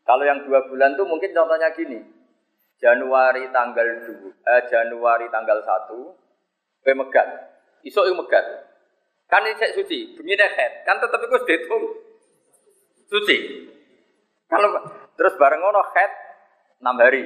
Kalau 0.04 0.24
yang 0.24 0.44
dua 0.48 0.68
bulan 0.68 0.96
tuh 0.96 1.08
mungkin 1.08 1.32
contohnya 1.32 1.72
gini 1.76 2.23
Januari 2.84 3.48
tanggal 3.56 4.04
2, 4.04 4.44
eh, 4.44 4.62
Januari 4.68 5.32
tanggal 5.32 5.64
1, 5.64 6.12
kowe 6.84 6.94
megat. 7.00 7.28
Iso 7.88 8.04
yo 8.04 8.12
megat. 8.20 8.44
Kan 9.32 9.48
ini 9.48 9.56
suci, 9.72 10.20
bunyi 10.20 10.36
head. 10.36 10.84
Kan 10.84 11.00
tetep 11.00 11.24
iku 11.24 11.40
dihitung 11.48 11.84
suci. 13.08 13.38
Kalau 14.52 14.84
terus 15.16 15.40
bareng 15.40 15.64
ngono 15.64 15.80
head 15.96 16.12
6 16.84 17.00
hari. 17.00 17.24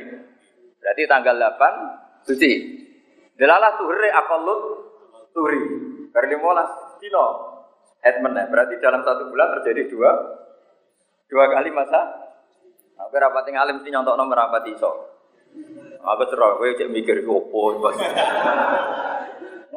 Berarti 0.77 1.03
tanggal 1.09 1.35
8 1.35 2.29
suci. 2.29 2.51
Delalah 3.33 3.81
tuhri 3.81 4.13
akalut 4.13 4.61
tuhri. 5.33 5.61
Bar 6.13 6.25
15 6.29 7.01
dino 7.01 7.25
head 8.05 8.21
meneh. 8.21 8.45
Berarti 8.45 8.77
dalam 8.77 9.01
satu 9.01 9.33
bulan 9.33 9.57
terjadi 9.57 9.89
dua 9.89 10.11
dua 11.27 11.49
kali 11.49 11.73
masa. 11.73 12.29
Nah, 12.97 13.09
rapati 13.09 13.53
ngalim 13.53 13.81
sih 13.81 13.89
nyontok 13.89 14.17
nomor 14.17 14.37
rapati 14.37 14.73
iso. 14.73 15.16
Aku 16.07 16.23
cerah, 16.31 16.55
gue 16.55 16.77
cek 16.79 16.87
mikir 16.87 17.25
opo. 17.27 17.83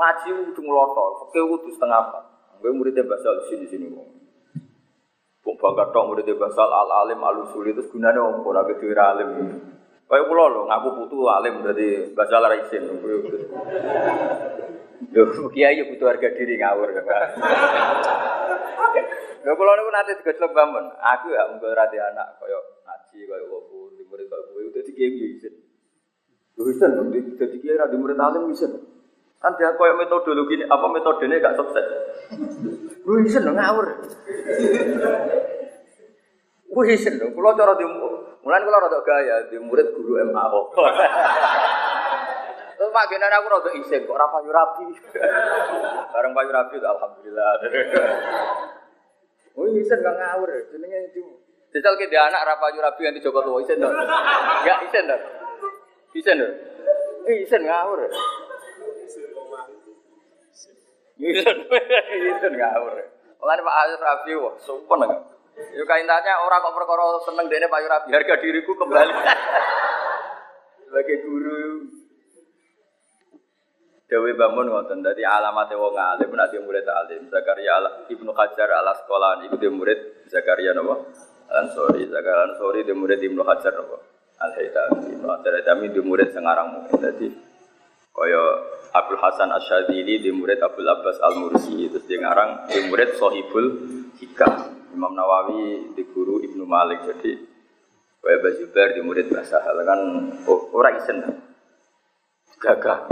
Ngaji 0.01 0.29
udah 0.33 0.63
ngelotok, 0.63 1.09
oke 1.29 1.39
udah 1.39 1.71
setengah 1.75 1.99
apa? 1.99 2.21
Gue 2.63 2.71
muridnya 2.73 3.05
basal 3.05 3.37
di 3.41 3.45
sini 3.53 3.67
sini 3.69 3.87
kok. 3.91 4.09
Bung 5.41 5.57
bangga 5.57 5.89
dong 5.91 6.13
muridnya 6.13 6.37
basal 6.37 6.69
al 6.69 6.91
alim 7.05 7.21
al 7.25 7.49
usul 7.49 7.69
itu 7.69 7.83
gunanya 7.89 8.21
om, 8.21 8.45
pun 8.45 8.57
aku 8.57 8.77
tuh 8.77 8.93
alim. 8.97 9.31
Kayak 10.11 10.27
pulau 10.27 10.51
lo, 10.51 10.61
ngaku 10.67 10.89
putu 11.01 11.25
alim 11.31 11.63
dari 11.63 12.11
basal 12.13 12.43
raisin. 12.49 12.85
Yo, 15.11 15.23
kiai 15.51 15.81
yo 15.81 15.89
butuh 15.91 16.07
harga 16.13 16.29
diri 16.37 16.61
ngawur. 16.61 16.93
Lho 19.41 19.53
kula 19.57 19.73
niku 19.73 19.91
nate 19.91 20.13
digojlok 20.21 20.53
bangun. 20.53 20.87
Aku 21.01 21.33
ya 21.33 21.49
mung 21.49 21.65
ora 21.65 21.89
anak 21.89 22.37
kaya 22.37 22.59
ngaji 22.85 23.19
kaya 23.25 23.45
opo, 23.49 23.95
di 23.97 24.05
murid 24.05 24.29
kaya 24.29 24.45
kowe 24.53 24.69
dadi 24.69 24.91
kiai 24.93 25.17
isin. 25.33 25.70
Lho 26.61 26.69
isin 26.69 26.93
dadi 27.41 27.57
kiai 27.65 27.81
ra 27.81 27.89
di 27.89 27.97
murid 27.97 28.21
alim 28.21 28.53
isin. 28.53 28.69
Kan 29.41 29.57
dia 29.57 29.73
kaya 29.73 29.97
metodologi 29.97 30.61
ini, 30.61 30.69
apa 30.69 30.85
metodenya 30.93 31.41
gak 31.41 31.57
sukses. 31.57 31.87
Lho 33.01 33.17
isin 33.25 33.49
ngawur. 33.49 33.87
Isin 36.85 37.17
lho, 37.17 37.33
kula 37.33 37.57
cara 37.57 37.73
di 37.81 37.89
Mulane 38.41 38.65
kula 38.65 38.81
rada 38.81 39.01
gaya 39.05 39.37
di 39.53 39.57
murid 39.61 39.93
guru 39.97 40.17
MA 40.21 40.45
kok. 40.49 40.67
Terus 42.81 42.89
Pak 42.89 43.05
Genan 43.13 43.37
aku 43.37 43.47
rada 43.53 43.71
isin 43.81 44.05
kok 44.05 44.17
ora 44.17 44.29
payu 44.29 44.53
rapi. 44.53 44.85
Bareng 46.13 46.33
payu 46.37 46.51
rapi 46.53 46.77
alhamdulillah. 46.77 47.51
Isen 49.81 49.99
gak 50.05 50.17
ngawur, 50.17 50.51
jenenge 50.73 51.09
itu. 51.09 51.25
Jajal 51.71 51.95
ke 51.97 52.11
dia 52.11 52.27
anak 52.27 52.43
rapa 52.45 52.69
rabi 52.75 53.01
yang 53.07 53.15
di 53.15 53.23
Joko 53.23 53.41
Tua 53.47 53.63
isen 53.63 53.79
dong. 53.81 53.95
Enggak 53.95 54.91
isen 54.91 55.09
dong. 55.09 55.40
Dong. 56.11 56.55
Eh 57.31 57.37
isen 57.47 57.63
ngawur. 57.63 58.01
Isen, 61.21 61.57
isen 62.35 62.55
ngawur. 62.57 62.95
Mulane 63.41 63.61
Pak 63.65 63.79
Aziz 63.87 64.01
Rabi 64.01 64.33
wah 64.37 64.55
sopan 64.61 65.07
enggak. 65.07 65.23
Yo 65.77 65.85
kaintanya 65.85 66.41
orang 66.43 66.65
kok 66.65 66.77
perkara 66.77 67.05
seneng 67.25 67.47
dene 67.47 67.71
Pak 67.71 67.85
Rabi 67.87 68.11
harga 68.11 68.35
diriku 68.43 68.73
kembali. 68.75 69.13
Sebagai 70.91 71.23
guru 71.23 71.87
Dewi 74.11 74.35
bangun 74.35 74.67
ngoten, 74.67 75.07
dadi 75.07 75.23
alamat 75.23 75.71
wong 75.71 75.95
alim 75.95 76.35
nanti 76.35 76.59
murid 76.59 76.83
alim. 76.83 77.31
Zakaria 77.31 77.79
Ibnu 78.11 78.35
Hajar 78.35 78.67
al 78.83 78.91
Asqalani 78.91 79.47
iku 79.47 79.71
murid 79.71 80.27
Zakaria 80.27 80.75
napa? 80.75 80.99
Ansori, 81.47 82.11
Zakaria 82.11 82.51
Ansori 82.51 82.83
di 82.83 82.91
murid 82.91 83.23
Ibnu 83.23 83.47
Hajar 83.47 83.71
apa? 83.71 84.20
Al 84.41 84.57
Haytami, 84.57 85.13
Ibnu 85.21 85.27
Hajar 85.29 85.53
Haytami 85.61 85.93
di 85.93 86.01
murid 86.01 86.33
sengarang 86.33 86.81
mungkin. 86.81 86.97
Jadi 86.97 87.29
kaya 88.11 88.43
Abdul 88.97 89.21
Hasan 89.21 89.53
Asyadili 89.53 90.25
di 90.25 90.33
murid 90.33 90.65
Abdul 90.65 90.89
Abbas 90.89 91.21
Al 91.21 91.37
Mursi, 91.37 91.93
terus 91.93 92.09
di 92.09 92.17
ngarang 92.17 92.73
di 92.73 92.89
murid 92.89 93.21
Sohibul 93.21 93.67
Hikam. 94.17 94.81
Imam 94.91 95.15
Nawawi 95.15 95.95
di 95.95 96.03
guru 96.09 96.41
Ibnu 96.41 96.65
Malik. 96.65 97.05
Jadi 97.05 97.37
kaya 98.21 98.37
Bazubair 98.41 98.97
di 98.97 99.01
murid 99.05 99.29
Basahal 99.29 99.77
kan 99.85 100.01
oh, 100.49 100.73
orang 100.73 100.99
isen 100.99 101.21
gagah. 102.61 103.09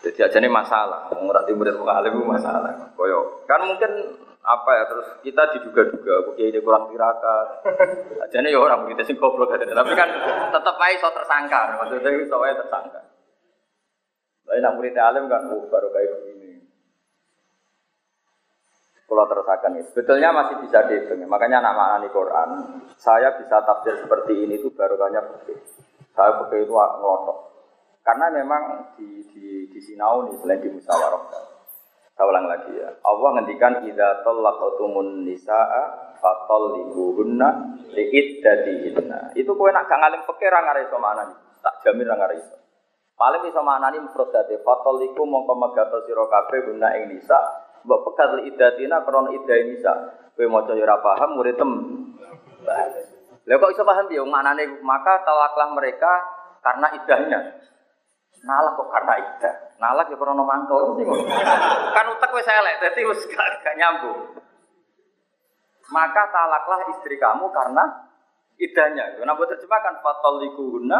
Jadi 0.00 0.16
aja 0.24 0.40
ini 0.40 0.48
masalah, 0.48 1.12
mengurat 1.12 1.44
di 1.44 1.52
murid 1.52 1.76
mukalim 1.76 2.24
masalah. 2.24 2.72
Koyo 2.96 3.44
kan 3.44 3.68
mungkin 3.68 4.16
apa 4.50 4.70
ya 4.74 4.84
terus 4.90 5.06
kita 5.22 5.42
diduga-duga 5.54 6.14
kok 6.26 6.34
kiai 6.34 6.58
kurang 6.58 6.90
tirakat. 6.90 7.46
Aja 8.26 8.38
nih 8.42 8.50
ya 8.50 8.58
orang 8.58 8.90
kita 8.90 9.02
sih 9.06 9.14
goblok 9.14 9.54
aja. 9.54 9.70
Tapi 9.70 9.92
kan 9.94 10.08
tetap 10.50 10.76
aja 10.76 10.96
so 10.98 11.08
tersangka. 11.14 11.60
Maksudnya 11.78 12.10
itu 12.14 12.26
so 12.26 12.38
tersangka. 12.42 13.00
Tapi 14.46 14.58
nak 14.58 14.74
murid 14.74 14.98
alim 14.98 15.30
kan 15.30 15.46
oh, 15.46 15.70
baru 15.70 15.94
kayak 15.94 16.10
begini. 16.18 16.50
Kalau 19.06 19.26
terusakan 19.26 19.74
itu 19.78 19.90
sebetulnya 19.90 20.30
masih 20.30 20.62
bisa 20.62 20.86
dihitung 20.86 21.26
makanya 21.26 21.58
anak 21.58 21.74
maknani 21.74 22.08
Quran 22.14 22.50
saya 22.94 23.34
bisa 23.34 23.58
tafsir 23.66 23.98
seperti 23.98 24.46
ini 24.46 24.54
itu 24.62 24.70
baru 24.70 24.94
banyak 24.94 25.50
saya 26.14 26.30
fikih 26.42 26.66
itu 26.66 26.74
ngelotok. 26.74 27.38
Karena 28.06 28.26
memang 28.30 28.94
di 28.94 29.22
di 29.34 29.66
di 29.70 29.80
sinau 29.82 30.26
nih 30.26 30.34
selain 30.38 30.62
di 30.62 30.70
musyawarah 30.70 31.59
saya 32.20 32.36
ulang 32.36 32.52
lagi 32.52 32.76
ya. 32.76 32.92
Allah 33.00 33.28
ngendikan 33.40 33.80
idza 33.88 34.20
talaqtumun 34.20 35.24
nisaa 35.24 36.12
fatalliquhunna 36.20 37.48
liiddatihinna. 37.96 39.32
Itu 39.40 39.56
kowe 39.56 39.72
nak 39.72 39.88
gak 39.88 40.04
ngalim 40.04 40.20
fikir 40.28 40.52
ra 40.52 40.60
ngare 40.60 40.84
iso 40.84 41.00
maknani. 41.00 41.32
Tak 41.64 41.80
jamin 41.80 42.04
ra 42.04 42.20
ngare 42.20 42.36
iso. 42.44 42.60
Paling 43.16 43.48
iso 43.48 43.64
maknani 43.64 44.04
mufrad 44.04 44.36
dadi 44.36 44.52
fatalliqu 44.60 45.16
mongko 45.16 45.56
megato 45.56 46.04
sira 46.04 46.28
kabeh 46.28 46.68
guna 46.68 46.92
ing 47.00 47.08
nisa. 47.08 47.40
Mbok 47.88 48.12
pekat 48.12 48.36
liiddatina 48.36 49.00
krana 49.00 49.32
iddah 49.40 49.56
nisa. 49.64 49.92
Kowe 50.36 50.44
maca 50.44 50.76
ya 50.76 50.84
ora 50.84 51.00
paham 51.00 51.40
murid 51.40 51.56
tem. 51.56 51.72
Kok 53.48 53.72
iso 53.72 53.80
paham 53.88 54.12
ya 54.12 54.20
maknane 54.28 54.68
maka 54.84 55.24
talaklah 55.24 55.72
mereka 55.72 56.12
karena 56.60 57.00
idahnya. 57.00 57.40
Nalah 58.44 58.76
kok 58.76 58.92
karena 58.92 59.14
iddah. 59.24 59.69
Nalah 59.80 60.04
ya 60.12 60.16
krono 60.20 60.44
mantul 60.44 61.00
Kan 61.96 62.06
utek 62.12 62.36
wis 62.36 62.44
elek, 62.44 62.84
dadi 62.84 63.00
wis 63.08 63.24
gak, 63.32 63.64
gak 63.64 63.76
nyambung. 63.80 64.36
Maka 65.88 66.22
talaklah 66.28 66.84
istri 66.92 67.16
kamu 67.16 67.48
karena 67.48 67.84
idahnya. 68.60 69.18
Nah, 69.24 69.34
buat 69.34 69.50
terjemahkan 69.56 70.04
guna. 70.54 70.98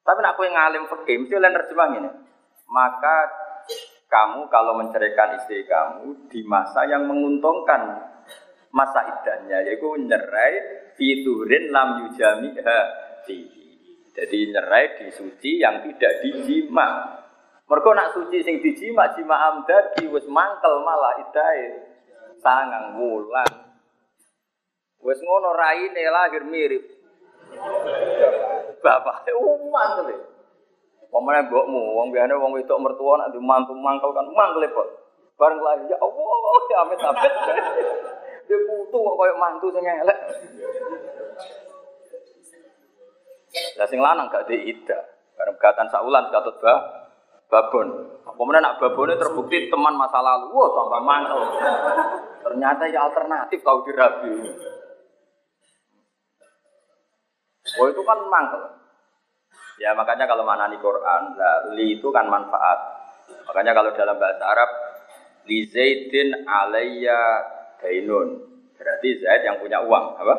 Tapi 0.00 0.18
nak 0.24 0.34
kowe 0.38 0.48
ngalim 0.48 0.88
fikih 0.88 1.16
mesti 1.26 1.34
lain 1.36 1.58
terjemah 1.60 1.86
ini. 1.92 2.10
Maka 2.70 3.16
kamu 4.08 4.48
kalau 4.48 4.78
menceraikan 4.78 5.36
istri 5.42 5.66
kamu 5.66 6.30
di 6.32 6.40
masa 6.46 6.86
yang 6.88 7.04
menguntungkan 7.04 8.10
masa 8.70 9.02
idahnya 9.06 9.66
yaitu 9.66 9.86
nyerai 10.06 10.54
fiturin 10.94 11.74
lam 11.74 12.06
yujamiha 12.06 12.78
fi 13.26 13.59
jadi 14.10 14.38
nyerai 14.50 14.98
di 14.98 15.06
suci 15.14 15.62
yang 15.62 15.86
tidak 15.86 16.12
dijima. 16.26 17.18
Mereka 17.70 17.90
nak 17.94 18.10
suci 18.18 18.42
sing 18.42 18.58
dijima, 18.58 19.14
jima 19.14 19.38
amdadi 19.54 20.10
wis 20.10 20.26
mangkel 20.26 20.82
malah 20.82 21.22
idai 21.22 21.86
sangang 22.42 22.98
wulan. 22.98 23.70
Wis 25.00 25.22
ngono 25.22 25.54
raine 25.54 26.02
lahir 26.10 26.42
mirip. 26.50 26.84
Bapak 28.82 29.30
umat 29.30 29.88
kali. 30.02 30.16
Pemene 31.10 31.42
mbokmu, 31.50 31.82
wong 31.98 32.14
biasane 32.14 32.38
wong 32.38 32.54
wedok 32.54 32.78
mertua 32.78 33.18
nak 33.18 33.34
mantu 33.34 33.74
mangkel 33.74 34.10
kan 34.14 34.26
mangkel 34.30 34.62
kok. 34.70 34.88
Bareng 35.34 35.58
lahir 35.58 35.90
ya 35.90 35.98
Allah, 35.98 36.62
ya 36.70 36.76
amit-amit. 36.86 37.34
Dia 38.46 38.56
putu 38.66 38.98
kok 38.98 39.14
koyo 39.18 39.34
mantu 39.38 39.70
sing 39.74 39.82
elek. 39.86 40.18
Lah 43.50 43.86
sing 43.90 43.98
lanang 43.98 44.30
gak 44.30 44.46
di 44.46 44.70
ida. 44.70 44.98
Karena 45.34 45.52
gatan 45.56 45.88
saulan 45.90 46.30
katut 46.30 46.56
ba 46.62 46.74
babon. 47.50 47.88
Kemudian 48.22 48.62
nak 48.62 48.78
babonnya 48.78 49.18
terbukti 49.18 49.68
teman 49.68 49.98
masa 49.98 50.22
lalu. 50.22 50.54
Wah, 50.54 50.68
tambah 50.70 51.00
mantel. 51.02 51.40
Ternyata 52.46 52.82
ya 52.88 53.10
alternatif 53.10 53.58
kau 53.60 53.82
dirabi. 53.82 54.32
Oh 57.78 57.86
itu 57.90 58.02
kan 58.06 58.18
mantel. 58.30 58.62
Ya 59.80 59.96
makanya 59.96 60.28
kalau 60.28 60.44
mana 60.44 60.68
di 60.68 60.76
Quran, 60.76 61.22
lah, 61.40 61.72
li 61.72 61.96
itu 61.96 62.08
kan 62.12 62.28
manfaat. 62.28 62.78
Makanya 63.48 63.72
kalau 63.72 63.90
dalam 63.96 64.20
bahasa 64.20 64.44
Arab, 64.44 64.70
li 65.48 65.64
zaidin 65.72 66.44
alayya 66.44 67.20
dainun. 67.80 68.44
Berarti 68.76 69.20
Zaid 69.20 69.44
yang 69.44 69.60
punya 69.60 69.76
uang, 69.84 70.16
apa? 70.16 70.34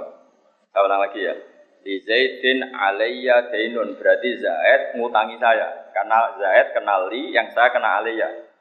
Saya 0.74 0.82
ulang 0.90 1.02
lagi 1.06 1.22
ya 1.22 1.34
di 1.82 2.02
Zaidin 2.06 2.72
alayya 2.74 3.50
dainun. 3.50 3.98
Berarti 3.98 4.38
Zaid 4.38 4.96
ngutangi 4.98 5.38
saya. 5.42 5.92
Karena 5.92 6.34
Zaid 6.38 6.78
kenali 6.78 7.36
yang 7.36 7.52
saya 7.52 7.70
kena 7.74 8.00
alayya 8.02 8.52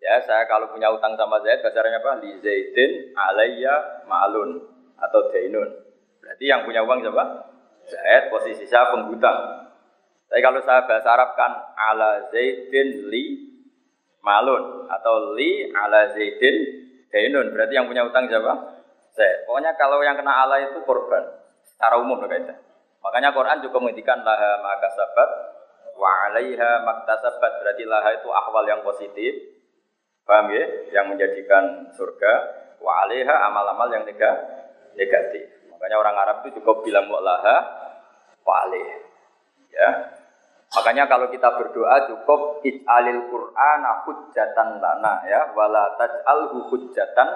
ya 0.00 0.16
saya 0.24 0.48
kalau 0.48 0.72
punya 0.72 0.88
utang 0.90 1.14
sama 1.14 1.38
Zaid 1.44 1.60
bahasanya 1.60 2.00
apa? 2.00 2.24
Di 2.24 2.30
Zaidin 2.40 3.12
alayya 3.14 4.04
ma'lun 4.08 4.64
atau 4.96 5.20
dainun. 5.30 5.68
Berarti 6.24 6.44
yang 6.48 6.64
punya 6.64 6.80
uang 6.82 7.04
siapa? 7.04 7.24
Zaid 7.86 8.32
posisi 8.32 8.64
saya 8.64 8.90
penghutang. 8.96 9.68
Tapi 10.30 10.40
kalau 10.40 10.60
saya 10.64 10.88
bahasa 10.88 11.08
Arab 11.12 11.36
kan 11.36 11.52
ala 11.76 12.32
Zaidin 12.32 13.12
li 13.12 13.24
malun 14.24 14.88
atau 14.88 15.36
li 15.36 15.68
ala 15.70 16.10
Zaidin 16.16 16.56
dainun. 17.12 17.52
Berarti 17.52 17.76
yang 17.76 17.86
punya 17.86 18.08
utang 18.08 18.24
siapa? 18.26 18.80
Zaid. 19.12 19.44
Pokoknya 19.44 19.76
kalau 19.76 20.00
yang 20.00 20.16
kena 20.16 20.48
ala 20.48 20.56
itu 20.64 20.80
korban 20.88 21.39
secara 21.80 21.96
umum 21.96 22.20
kaidah. 22.28 22.60
Makanya 23.00 23.32
Quran 23.32 23.64
juga 23.64 23.80
menghentikan 23.80 24.20
laha 24.20 24.60
maka 24.60 24.92
sabat 24.92 25.30
wa 25.96 26.28
alaiha 26.28 26.84
maktasabat 26.84 27.64
berarti 27.64 27.88
laha 27.88 28.20
itu 28.20 28.28
ahwal 28.28 28.68
yang 28.68 28.84
positif. 28.84 29.32
Paham 30.28 30.52
ya? 30.52 30.92
Yang 30.92 31.06
menjadikan 31.08 31.88
surga 31.96 32.32
wa 32.84 33.08
alaiha 33.08 33.32
amal-amal 33.48 33.88
yang 33.96 34.04
negatif. 34.92 35.44
Makanya 35.72 35.96
orang 35.96 36.16
Arab 36.20 36.36
itu 36.44 36.60
cukup 36.60 36.84
bilang 36.84 37.08
wa 37.08 37.24
laha 37.24 37.56
wa 38.44 38.54
alaih. 38.68 39.00
Ya. 39.72 40.20
Makanya 40.76 41.08
kalau 41.08 41.32
kita 41.32 41.48
berdoa 41.56 42.12
cukup 42.12 42.60
ij'alil 42.60 43.32
Qur'ana 43.32 44.04
hujjatan 44.04 44.84
lana 44.84 45.24
ya 45.24 45.48
wala 45.56 45.96
taj'alhu 45.96 46.68
hujjatan 46.68 47.28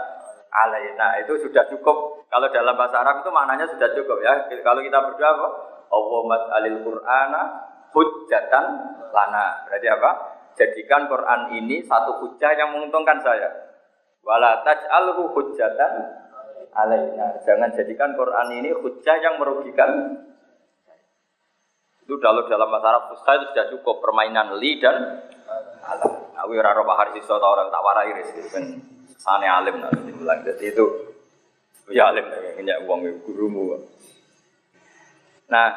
alaina 0.54 1.18
itu 1.18 1.34
sudah 1.42 1.66
cukup. 1.66 2.24
Kalau 2.30 2.46
dalam 2.54 2.78
bahasa 2.78 3.02
Arab 3.02 3.26
itu 3.26 3.30
maknanya 3.34 3.66
sudah 3.66 3.90
cukup 3.98 4.22
ya. 4.22 4.46
Kalau 4.62 4.80
kita 4.80 4.98
berdoa 5.02 5.30
apa? 5.34 5.48
Allahumma 5.90 6.36
alil 6.54 6.78
Qur'ana 6.86 7.42
hujjatan 7.90 8.64
lana. 9.10 9.46
Berarti 9.66 9.88
apa? 9.90 10.10
Jadikan 10.54 11.10
Quran 11.10 11.40
ini 11.58 11.82
satu 11.82 12.22
hujah 12.22 12.54
yang 12.54 12.70
menguntungkan 12.78 13.18
saya. 13.18 13.50
Wala 14.22 14.62
taj'alhu 14.62 15.34
hujjatan 15.34 15.92
alaina. 16.70 17.42
Jangan 17.42 17.74
jadikan 17.74 18.14
Quran 18.14 18.48
ini 18.62 18.70
hujah 18.70 19.16
yang 19.18 19.42
merugikan 19.42 20.22
itu 22.04 22.20
kalau 22.20 22.44
dalam 22.44 22.68
bahasa 22.68 22.86
Arab 22.92 23.04
fusha 23.16 23.32
itu 23.40 23.46
sudah 23.48 23.66
cukup 23.72 24.04
permainan 24.04 24.60
li 24.60 24.76
dan 24.76 25.24
alam. 25.80 26.12
Aku 26.36 26.52
ora 26.52 26.76
roh 26.76 26.84
sisa 27.16 27.32
orang 27.40 27.72
tak 27.72 27.80
warai 27.80 28.12
Sane 29.24 29.48
alim 29.48 29.80
nanti 29.80 30.12
bilang 30.12 30.44
jadi 30.44 30.68
itu 30.68 30.84
ya 31.88 32.12
alim 32.12 32.28
punya 32.28 32.76
uang 32.84 33.24
gurumu. 33.24 33.80
Nah, 35.48 35.72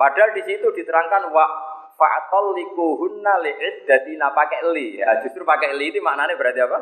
padahal 0.00 0.32
di 0.32 0.48
situ 0.48 0.72
diterangkan 0.72 1.28
wa 1.28 1.44
fa'atol 1.92 2.56
likuhunna 2.56 3.44
li'iddatina 3.44 4.32
pakai 4.32 4.64
li. 4.72 4.96
Ya, 4.96 5.20
justru 5.20 5.44
pakai 5.44 5.76
li 5.76 5.92
itu 5.92 6.00
maknanya 6.00 6.40
berarti 6.40 6.60
apa? 6.64 6.78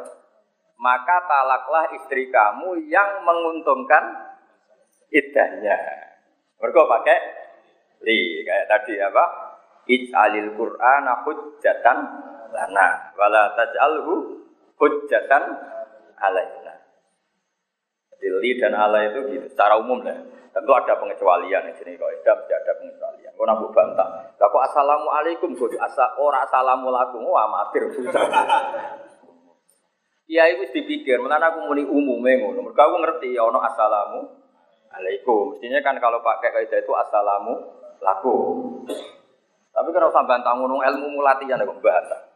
Maka 0.78 1.16
talaklah 1.26 1.90
istri 1.98 2.30
kamu 2.30 2.86
yang 2.86 3.26
menguntungkan 3.26 4.34
iddahnya. 5.10 5.78
Mereka 6.62 6.78
pakai 6.78 7.18
li 8.06 8.46
kayak 8.46 8.70
tadi 8.70 9.02
apa? 9.02 9.24
Ij'alil 9.82 10.54
Qur'ana 10.54 11.26
hujjatan 11.26 11.98
lana 12.54 12.86
wala 13.18 13.50
taj'alhu 13.58 14.41
hujjatan 14.82 15.42
alaina. 16.18 16.74
Jadi 18.10 18.26
li 18.42 18.50
dan 18.58 18.74
ala 18.74 19.06
itu 19.06 19.30
gitu, 19.30 19.46
secara 19.54 19.78
umum 19.78 20.02
lah. 20.02 20.18
Tentu 20.52 20.68
ada 20.74 21.00
pengecualian 21.00 21.64
di 21.70 21.74
sini 21.80 21.96
kalau 21.96 22.12
tidak 22.20 22.44
mesti 22.44 22.52
ada 22.52 22.72
pengecualian. 22.76 23.32
Kau 23.38 23.46
nabu 23.48 23.72
bantah. 23.72 24.36
Kok 24.36 24.62
assalamualaikum 24.68 25.56
kok 25.56 25.72
asa 25.80 26.12
ora 26.20 26.44
assalamualaikum 26.44 27.24
wah 27.24 27.48
amatir 27.48 27.88
susah. 27.94 28.20
Iya 30.28 30.48
itu 30.54 30.64
dipikir, 30.76 31.20
malah 31.20 31.52
aku 31.52 31.68
muni 31.68 31.84
umumnya 31.84 32.40
ngono. 32.40 32.64
Mereka 32.64 32.82
aku 32.84 32.96
ngerti, 33.04 33.30
ono 33.36 33.58
assalamu 33.64 34.20
alaikum. 34.92 35.56
Mestinya 35.56 35.80
kan 35.84 35.96
kalau 36.00 36.20
pakai 36.24 36.52
kaidah 36.52 36.78
itu 36.80 36.92
assalamu 36.94 37.52
laku. 38.00 38.36
Tapi 39.72 39.88
kalau 39.92 40.08
sampai 40.12 40.36
bantah 40.36 40.52
ngono 40.56 40.84
ilmu 40.84 41.16
mulatian 41.16 41.64
kok 41.64 41.80
bantah. 41.80 42.31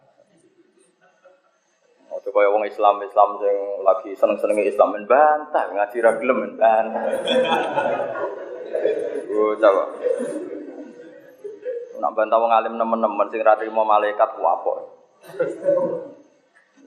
Waktu 2.27 2.43
kaya 2.43 2.51
wong 2.51 2.67
Islam 2.67 2.99
Islam 3.07 3.39
yang 3.39 3.87
lagi 3.87 4.11
seneng 4.19 4.35
seneng 4.43 4.59
Islam 4.59 4.99
men 4.99 5.07
bantah 5.07 5.63
ngaji 5.71 5.97
ra 6.03 6.19
gelem 6.19 6.43
men 6.43 6.53
bantah. 6.59 7.07
Oh 9.31 9.55
coba. 9.55 9.83
Nak 12.03 12.13
bantah 12.19 12.39
wong 12.43 12.51
alim 12.51 12.75
nemen-nemen 12.75 13.31
sing 13.31 13.47
ra 13.47 13.55
trimo 13.55 13.87
malaikat 13.87 14.27
ku 14.35 14.43
apa? 14.43 14.75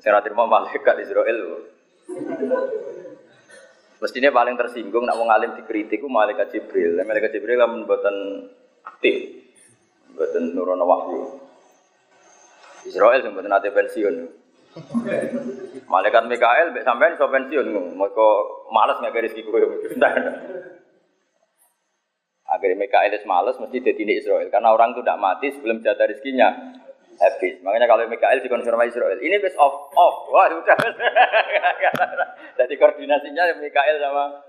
Sing 0.04 0.12
ra 0.12 0.20
trimo 0.20 0.44
malaikat 0.44 1.08
Israel. 1.08 1.40
Mestinya 4.04 4.36
paling 4.36 4.60
tersinggung 4.60 5.08
nak 5.08 5.16
wong 5.16 5.32
alim 5.32 5.56
dikritik 5.56 6.04
malaikat 6.04 6.52
Jibril. 6.52 7.00
Malaikat 7.00 7.32
Jibril 7.32 7.64
kan 7.64 7.88
mboten 7.88 8.16
aktif. 8.84 9.40
Mboten 10.12 10.52
nurono 10.52 10.84
wahyu. 10.84 11.40
Israel 12.92 13.24
sing 13.24 13.32
mboten 13.32 13.56
ate 13.56 13.72
pensiun. 13.72 14.39
Malaikat 15.90 16.24
Mikael 16.30 16.70
mbek 16.70 16.86
sampean 16.86 17.18
iso 17.18 17.26
pensiun 17.26 17.98
mergo 17.98 18.30
males 18.70 19.02
ngake 19.02 19.26
rezeki 19.26 19.42
kowe. 19.50 19.58
Akhirnya 22.50 22.78
Mikael 22.78 23.14
es 23.14 23.26
males 23.26 23.58
mesti 23.58 23.82
jadi 23.82 24.04
Israel 24.14 24.50
karena 24.54 24.74
orang 24.74 24.94
itu 24.94 25.02
tidak 25.02 25.22
mati 25.22 25.48
sebelum 25.54 25.82
jatah 25.82 26.06
rezekinya 26.06 26.50
habis. 27.18 27.58
Makanya 27.66 27.86
kalau 27.90 28.06
Mikael 28.10 28.42
dikonfirmasi 28.42 28.96
Israel, 28.96 29.20
ini 29.22 29.38
best 29.42 29.58
off 29.58 29.92
off. 29.94 30.30
Wah 30.32 30.48
sudah. 30.50 30.78
Jadi 32.60 32.74
koordinasinya 32.80 33.60
Mikael 33.60 33.98
sama 34.00 34.40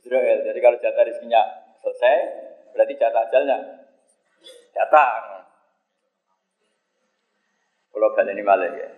Israel. 0.00 0.38
Jadi 0.48 0.58
kalau 0.62 0.76
jatah 0.80 1.02
rezekinya 1.04 1.42
selesai, 1.82 2.16
berarti 2.72 2.94
jatah 2.96 3.22
ajalnya 3.28 3.58
datang. 4.72 5.44
Kalau 7.90 8.08
kalian 8.16 8.38
ini 8.38 8.44
malah 8.46 8.70
ya. 8.70 8.88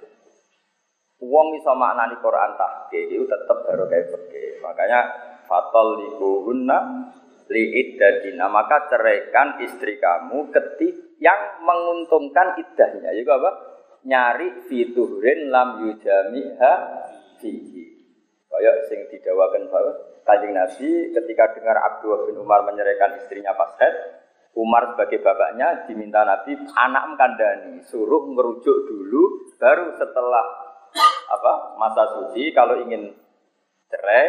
Uang 1.22 1.54
bisa 1.54 1.70
maknani 1.78 2.18
Quran 2.18 2.58
tahke 2.58 2.98
itu 3.06 3.22
tetap 3.30 3.62
baru 3.62 3.86
kayak 3.86 4.10
pergi. 4.10 4.58
Makanya 4.58 5.00
fatal 5.46 6.02
likuhunna 6.02 6.78
liiddadina 7.46 8.50
maka 8.50 8.90
ceraikan 8.90 9.62
istri 9.62 10.02
kamu 10.02 10.50
ketik 10.50 11.18
yang 11.22 11.62
menguntungkan 11.62 12.58
iddahnya. 12.58 13.14
Juga 13.14 13.38
apa? 13.38 13.50
Nyari 14.02 14.66
fiturin 14.66 15.54
lam 15.54 15.86
yujamiha 15.86 16.72
fihi. 17.38 17.86
Kayak 18.50 18.76
sing 18.90 19.06
didawakan 19.08 19.70
bahwa 19.70 19.92
Kanjeng 20.22 20.54
Nabi 20.54 21.10
ketika 21.10 21.54
dengar 21.54 21.78
Abdullah 21.82 22.30
bin 22.30 22.38
Umar 22.38 22.62
menyerahkan 22.62 23.18
istrinya 23.18 23.54
pas 23.58 23.74
head, 23.78 23.94
Umar 24.54 24.94
sebagai 24.94 25.18
bapaknya 25.24 25.88
diminta 25.88 26.22
Nabi 26.22 26.54
anak 26.76 27.16
kandani 27.16 27.80
suruh 27.88 28.30
ngerujuk 28.30 28.76
dulu 28.86 29.50
baru 29.56 29.96
setelah 29.96 30.61
apa 31.32 31.80
masa 31.80 32.02
suci 32.12 32.52
kalau 32.52 32.76
ingin 32.84 33.16
cerai 33.88 34.26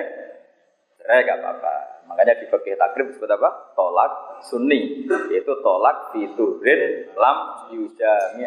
cerai 1.03 1.27
gak 1.27 1.39
apa-apa. 1.43 1.75
Makanya 2.07 2.39
di 2.39 2.45
fikih 2.47 2.79
takrib 2.79 3.11
disebut 3.11 3.31
apa? 3.35 3.75
Tolak 3.75 4.43
sunni 4.47 5.07
yaitu 5.31 5.53
tolak 5.59 6.15
fiturin 6.15 7.11
lam 7.15 7.67
yujami 7.75 8.43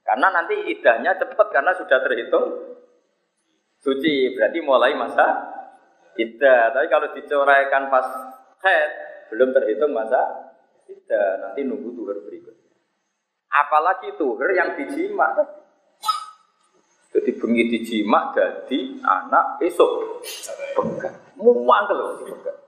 karena 0.00 0.26
nanti 0.32 0.56
idahnya 0.74 1.14
cepat 1.14 1.54
karena 1.54 1.70
sudah 1.76 2.02
terhitung 2.02 2.46
suci 3.78 4.34
berarti 4.34 4.58
mulai 4.58 4.98
masa 4.98 5.54
idah 6.18 6.74
tapi 6.74 6.86
kalau 6.90 7.14
dicoraikan 7.14 7.86
pas 7.92 8.06
head 8.64 8.90
belum 9.30 9.54
terhitung 9.54 9.94
masa 9.94 10.50
idah 10.90 11.38
nanti 11.38 11.62
nunggu 11.62 11.94
tuhur 11.94 12.18
berikutnya. 12.26 12.74
Apalagi 13.50 14.18
tuhur 14.18 14.50
yang 14.50 14.74
dijima 14.74 15.30
bengi 17.40 17.64
dijima 17.72 18.30
jadi 18.36 18.78
anak 19.00 19.64
esok 19.64 19.90
pegang. 20.76 21.16
Muang 21.40 21.88
kalau 21.88 22.20
pegang. 22.20 22.60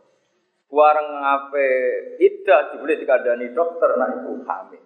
Warang 0.72 1.08
ngape 1.20 1.68
ida 2.16 2.72
dibeli 2.72 2.96
dikadani 2.96 3.52
dokter 3.52 3.92
nah 4.00 4.08
itu 4.08 4.40
hamil. 4.48 4.82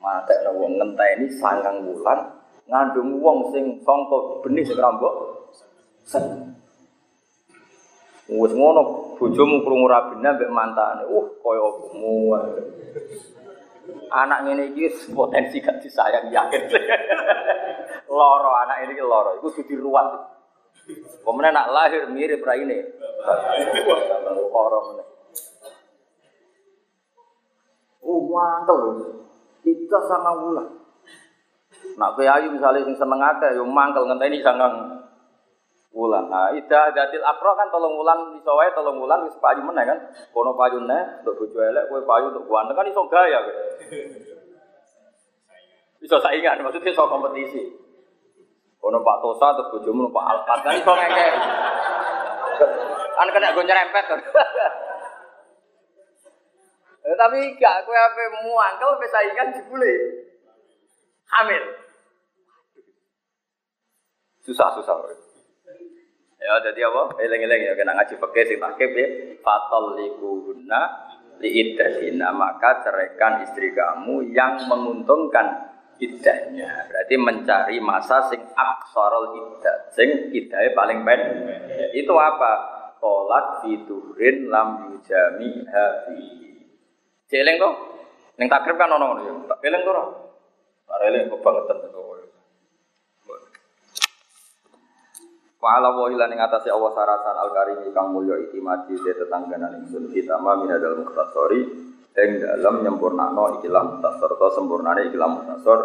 Mata 0.00 0.32
wong 0.48 0.80
ini 0.80 1.26
sangang 1.36 1.84
bulan 1.84 2.32
ngandung 2.66 3.20
wong 3.20 3.52
sing 3.52 3.76
songkok 3.84 4.40
benih 4.40 4.64
sing 4.64 4.80
rambok. 4.80 5.14
Wes 8.26 8.52
ngono 8.56 9.14
bojomu 9.20 9.62
krungu 9.62 9.86
rabine 9.86 10.34
mbek 10.34 10.50
mantane. 10.50 11.04
Uh 11.04 11.28
kaya 11.44 11.68
muang. 12.00 12.48
Anak 14.10 14.48
ngene 14.48 14.72
iki 14.72 15.12
potensi 15.12 15.62
gak 15.62 15.78
disayang 15.84 16.32
yakin. 16.32 16.62
loro 18.06 18.50
anak 18.64 18.86
ini 18.86 18.98
loro, 19.02 19.38
itu 19.38 19.48
sudah 19.60 19.78
ruwet. 19.82 20.08
Kemudian 21.26 21.54
nak 21.54 21.70
lahir 21.74 22.06
mirip 22.10 22.46
rai 22.46 22.62
ini. 22.62 22.78
Loro 24.30 24.78
mana? 24.90 25.04
Oh 28.06 28.22
mantel, 28.30 28.80
kita 29.66 29.98
sama 30.06 30.30
ulah. 30.38 30.66
Nak 31.98 32.18
ayu 32.18 32.54
misalnya 32.54 32.86
sing 32.86 32.94
seneng 32.94 33.18
akeh, 33.18 33.58
yo 33.58 33.66
mangkel 33.66 34.06
ngenteni 34.06 34.44
sangang 34.44 35.02
wulan. 35.96 36.28
Nah, 36.28 36.52
ida 36.52 36.92
datil 36.92 37.24
akro 37.24 37.56
kan 37.56 37.72
tolong 37.72 37.96
wulan 37.96 38.36
iso 38.36 38.52
wae 38.52 38.68
tolong 38.76 39.00
wulan 39.00 39.24
wis 39.24 39.34
payu 39.40 39.64
meneh 39.64 39.88
kan. 39.88 39.98
Kono 40.30 40.52
payune 40.52 41.24
untuk 41.24 41.40
bojo 41.40 41.58
elek, 41.64 41.88
kowe 41.88 42.04
payu 42.04 42.28
untuk 42.30 42.44
ganteng 42.46 42.76
kan 42.76 42.86
iso 42.86 43.02
gaya 43.08 43.38
kowe. 43.40 43.54
Iso 46.04 46.16
saingan, 46.20 46.60
maksudnya 46.60 46.92
iso 46.92 47.08
kompetisi. 47.08 47.64
Ono 48.84 48.98
Pak 49.00 49.18
Tosa 49.24 49.46
atau 49.56 49.72
bojomu 49.72 50.12
Pak 50.12 50.26
Alfat 50.26 50.58
kan 50.60 50.74
iso 50.76 50.92
ngeke. 50.92 51.26
Kan 53.16 53.28
kena 53.32 53.54
gue 53.56 53.64
nyerempet. 53.64 54.04
Eh, 57.06 57.14
tapi 57.14 57.38
gak 57.62 57.86
kowe 57.86 57.94
ape 57.94 58.22
muangkel 58.42 58.98
wis 58.98 59.14
saingan 59.14 59.54
jebule. 59.54 59.94
Hamil. 61.30 61.62
Susah-susah. 64.42 65.06
Ya 66.42 66.52
jadi 66.66 66.90
apa? 66.90 67.14
Eleng-eleng 67.22 67.62
ya 67.62 67.78
kena 67.78 67.94
ngaji 67.94 68.14
pakai 68.18 68.46
sing 68.50 68.58
takib 68.58 68.90
ya. 68.98 69.06
Fatal 69.38 69.94
likuhunna 69.94 70.82
liiddahina 71.38 72.34
maka 72.34 72.82
ceraikan 72.82 73.44
istri 73.46 73.70
kamu 73.70 74.34
yang 74.34 74.66
menguntungkan 74.66 75.75
idahnya. 75.98 76.88
Berarti 76.88 77.14
mencari 77.16 77.76
masa 77.80 78.26
sing 78.28 78.40
aksarul 78.54 79.36
idah, 79.36 79.76
sing 79.92 80.30
idahnya 80.32 80.70
paling 80.76 81.02
pendek. 81.02 81.92
Itu 81.92 82.14
apa? 82.16 82.52
Tolak 83.00 83.62
fiturin 83.62 84.48
lam 84.48 84.90
yujami 84.90 85.64
hafi. 85.68 86.24
Jeleng 87.28 87.56
kok? 87.60 87.74
Neng 88.36 88.48
takrib 88.52 88.76
kan 88.76 88.92
ono 88.92 89.20
ya. 89.24 89.32
Tak 89.48 89.58
eleng 89.64 89.82
to 89.84 89.90
ora? 89.92 90.04
Ora 90.90 91.04
eleng 91.08 91.28
kebangetan 91.32 91.78
to. 91.92 92.06
Fa'ala 95.56 95.88
wa 95.88 96.06
ila 96.12 96.28
ning 96.28 96.38
atase 96.38 96.68
Allah 96.68 96.92
sarasan 96.92 97.36
al 97.42 97.50
karim 97.50 97.80
kang 97.90 98.12
mulya 98.12 98.38
itimati 98.38 98.92
te 99.02 99.16
tetangganan 99.16 99.82
ingsun 99.82 100.12
kita 100.12 100.36
ma 100.38 100.52
minadal 100.60 101.00
mukhtasari 101.00 101.64
ing 102.16 102.40
dalam 102.40 102.80
nyempurnakno 102.80 103.60
ikilah 103.60 103.82
mutasor 103.84 104.40
atau 104.40 104.48
sempurnane 104.56 105.12
ikilah 105.12 105.28
mutasor 105.28 105.78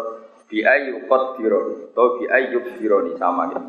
bi 0.48 0.64
ayu 0.64 1.04
qadironi 1.04 1.92
atau 1.92 2.16
bi 2.16 2.24
ayu 2.28 2.58
dironi 2.80 3.12
sama 3.20 3.52
gitu. 3.52 3.60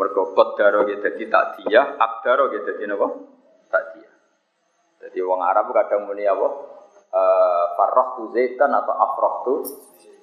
Mergo 0.00 0.32
qadaro 0.32 0.88
gitu 0.88 1.04
dadi 1.04 1.28
takdiyah, 1.28 2.00
akdaro 2.00 2.48
gitu 2.52 2.64
dadi 2.72 2.84
napa? 2.88 3.08
Takdiyah. 3.68 4.14
Jadi 5.00 5.18
wong 5.20 5.40
Arab 5.44 5.72
kadang 5.76 6.08
muni 6.08 6.24
apa? 6.24 6.48
Eh 7.10 7.66
tu 8.16 8.24
zaitan 8.32 8.72
atau 8.72 9.36
tu 9.44 9.54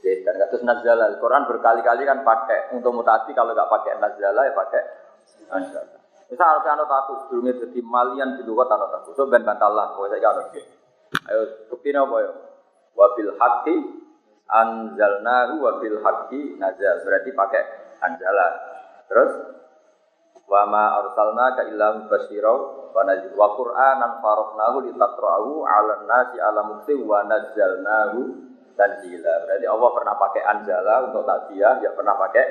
zaitan. 0.01 0.33
Kados 0.37 0.61
nazala 0.65 1.13
Al-Qur'an 1.13 1.45
berkali-kali 1.45 2.05
kan 2.05 2.21
pakai 2.25 2.73
untuk 2.73 2.93
mutasi 2.93 3.33
kalau 3.37 3.53
nggak 3.53 3.69
pakai 3.69 3.97
nazala 4.01 4.45
ya 4.45 4.53
pakai 4.53 4.81
nazala. 5.49 5.97
Misal 6.27 6.47
harus 6.57 6.65
anut 6.67 6.91
aku 6.91 7.13
sebelumnya 7.25 7.55
jadi 7.61 7.79
malian 7.85 8.35
di 8.37 8.43
luar 8.43 8.67
anut 8.67 8.91
aku. 9.01 9.15
So 9.15 9.29
ben 9.31 9.47
bantalah, 9.47 9.95
pokoknya 9.95 10.19
saya 10.19 10.27
anut. 10.35 10.76
Ayo 11.27 11.41
bukti 11.71 11.91
apa 11.95 12.15
ya? 12.23 12.31
Wabil 12.97 13.31
haki 13.37 13.75
anzalnahu 14.47 15.53
wabil 15.63 15.97
haki 16.03 16.55
nazal. 16.59 17.03
Berarti 17.03 17.29
pakai 17.31 17.63
anjala. 18.03 18.47
Terus 19.07 19.31
wa 20.47 20.63
ma 20.67 20.83
arsalna 21.03 21.59
ka 21.59 21.67
illa 21.67 21.87
mubasyirau 22.03 22.91
wa 22.95 23.01
nadhir 23.03 23.35
wa 23.35 23.51
qur'anan 23.55 24.23
faraqnahu 24.23 24.77
litaqra'ahu 24.87 25.51
'alan 25.67 26.01
nasi 26.07 26.37
'ala 26.39 26.61
mukti 26.63 26.95
wa 27.03 27.23
nazzalnahu 27.27 28.19
tanzila. 28.77 29.33
Berarti 29.43 29.65
Allah 29.67 29.89
pernah 29.91 30.15
pakai 30.15 30.41
anjala 30.45 30.93
untuk 31.09 31.23
takziah, 31.25 31.81
ya 31.81 31.91
pernah 31.97 32.15
pakai 32.15 32.45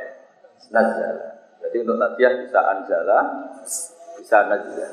nazala. 0.74 1.26
Jadi 1.62 1.76
untuk 1.82 1.98
tadiah 1.98 2.32
bisa 2.42 2.60
anjala, 2.62 3.18
bisa 4.18 4.38
najlah. 4.44 4.90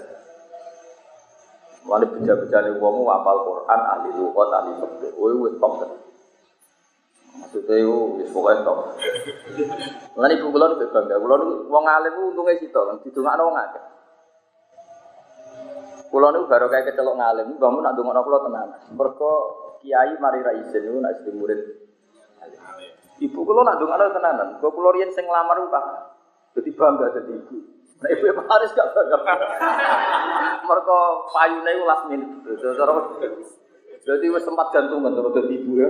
Mulai 1.83 2.07
beja-beja 2.07 2.57
nih 2.63 2.79
wong 2.79 3.03
apal 3.11 3.43
Quran, 3.43 3.79
ahli 3.83 4.09
lugat, 4.15 4.49
ahli 4.55 4.71
fikih. 4.79 5.11
Woi 5.19 5.35
woi 5.35 5.51
top 5.59 5.83
Maksudnya 7.33 7.75
itu 7.81 7.97
wis 8.21 8.29
pokoknya 8.29 8.63
top. 8.63 8.77
Mulai 10.15 10.37
ibu 10.37 10.47
kulon 10.53 10.79
itu 10.79 10.85
bangga. 10.93 11.15
Kulon 11.19 11.41
wong 11.67 11.83
alim 11.89 12.13
situ 12.61 12.79
kan, 12.79 12.95
didungakno 13.03 13.43
wong 13.51 13.57
akeh. 13.57 13.83
Kulo 16.13 16.29
niku 16.29 16.45
baru 16.45 16.69
kayak 16.69 16.93
kecelok 16.93 17.17
ngalim, 17.17 17.57
bangun 17.57 17.81
nak 17.81 17.97
dongakno 17.97 18.21
kulo 18.21 18.37
tenan. 18.45 18.69
Mergo 18.93 19.31
kiai 19.81 20.13
mari 20.21 20.45
ra 20.45 20.53
niku 20.53 21.01
nak 21.01 21.17
jadi 21.17 21.31
murid. 21.33 21.61
Ibu 23.17 23.39
kulo 23.41 23.65
nak 23.65 23.81
dongakno 23.81 24.13
tenanan. 24.13 24.47
Kulo 24.61 24.69
kulo 24.77 24.93
riyen 24.93 25.09
sing 25.09 25.25
nglamar 25.25 25.57
ku 25.57 25.73
Jadi 26.53 26.69
bangga 26.77 27.17
jadi 27.17 27.33
ibu. 27.33 27.57
Nah 28.03 28.09
ibu 28.11 28.23
Pak 28.35 28.45
Haris 28.51 28.75
gak 28.75 28.91
bangga. 28.91 29.17
Mergo 30.67 30.99
payune 31.31 31.71
ku 31.71 31.83
last 31.87 32.05
minute. 32.11 32.31
Jadi 34.03 34.25
wis 34.27 34.43
sempat 34.43 34.75
gantungan 34.75 35.15
terus 35.15 35.31
dadi 35.31 35.55
ibu 35.63 35.71
ya. 35.79 35.87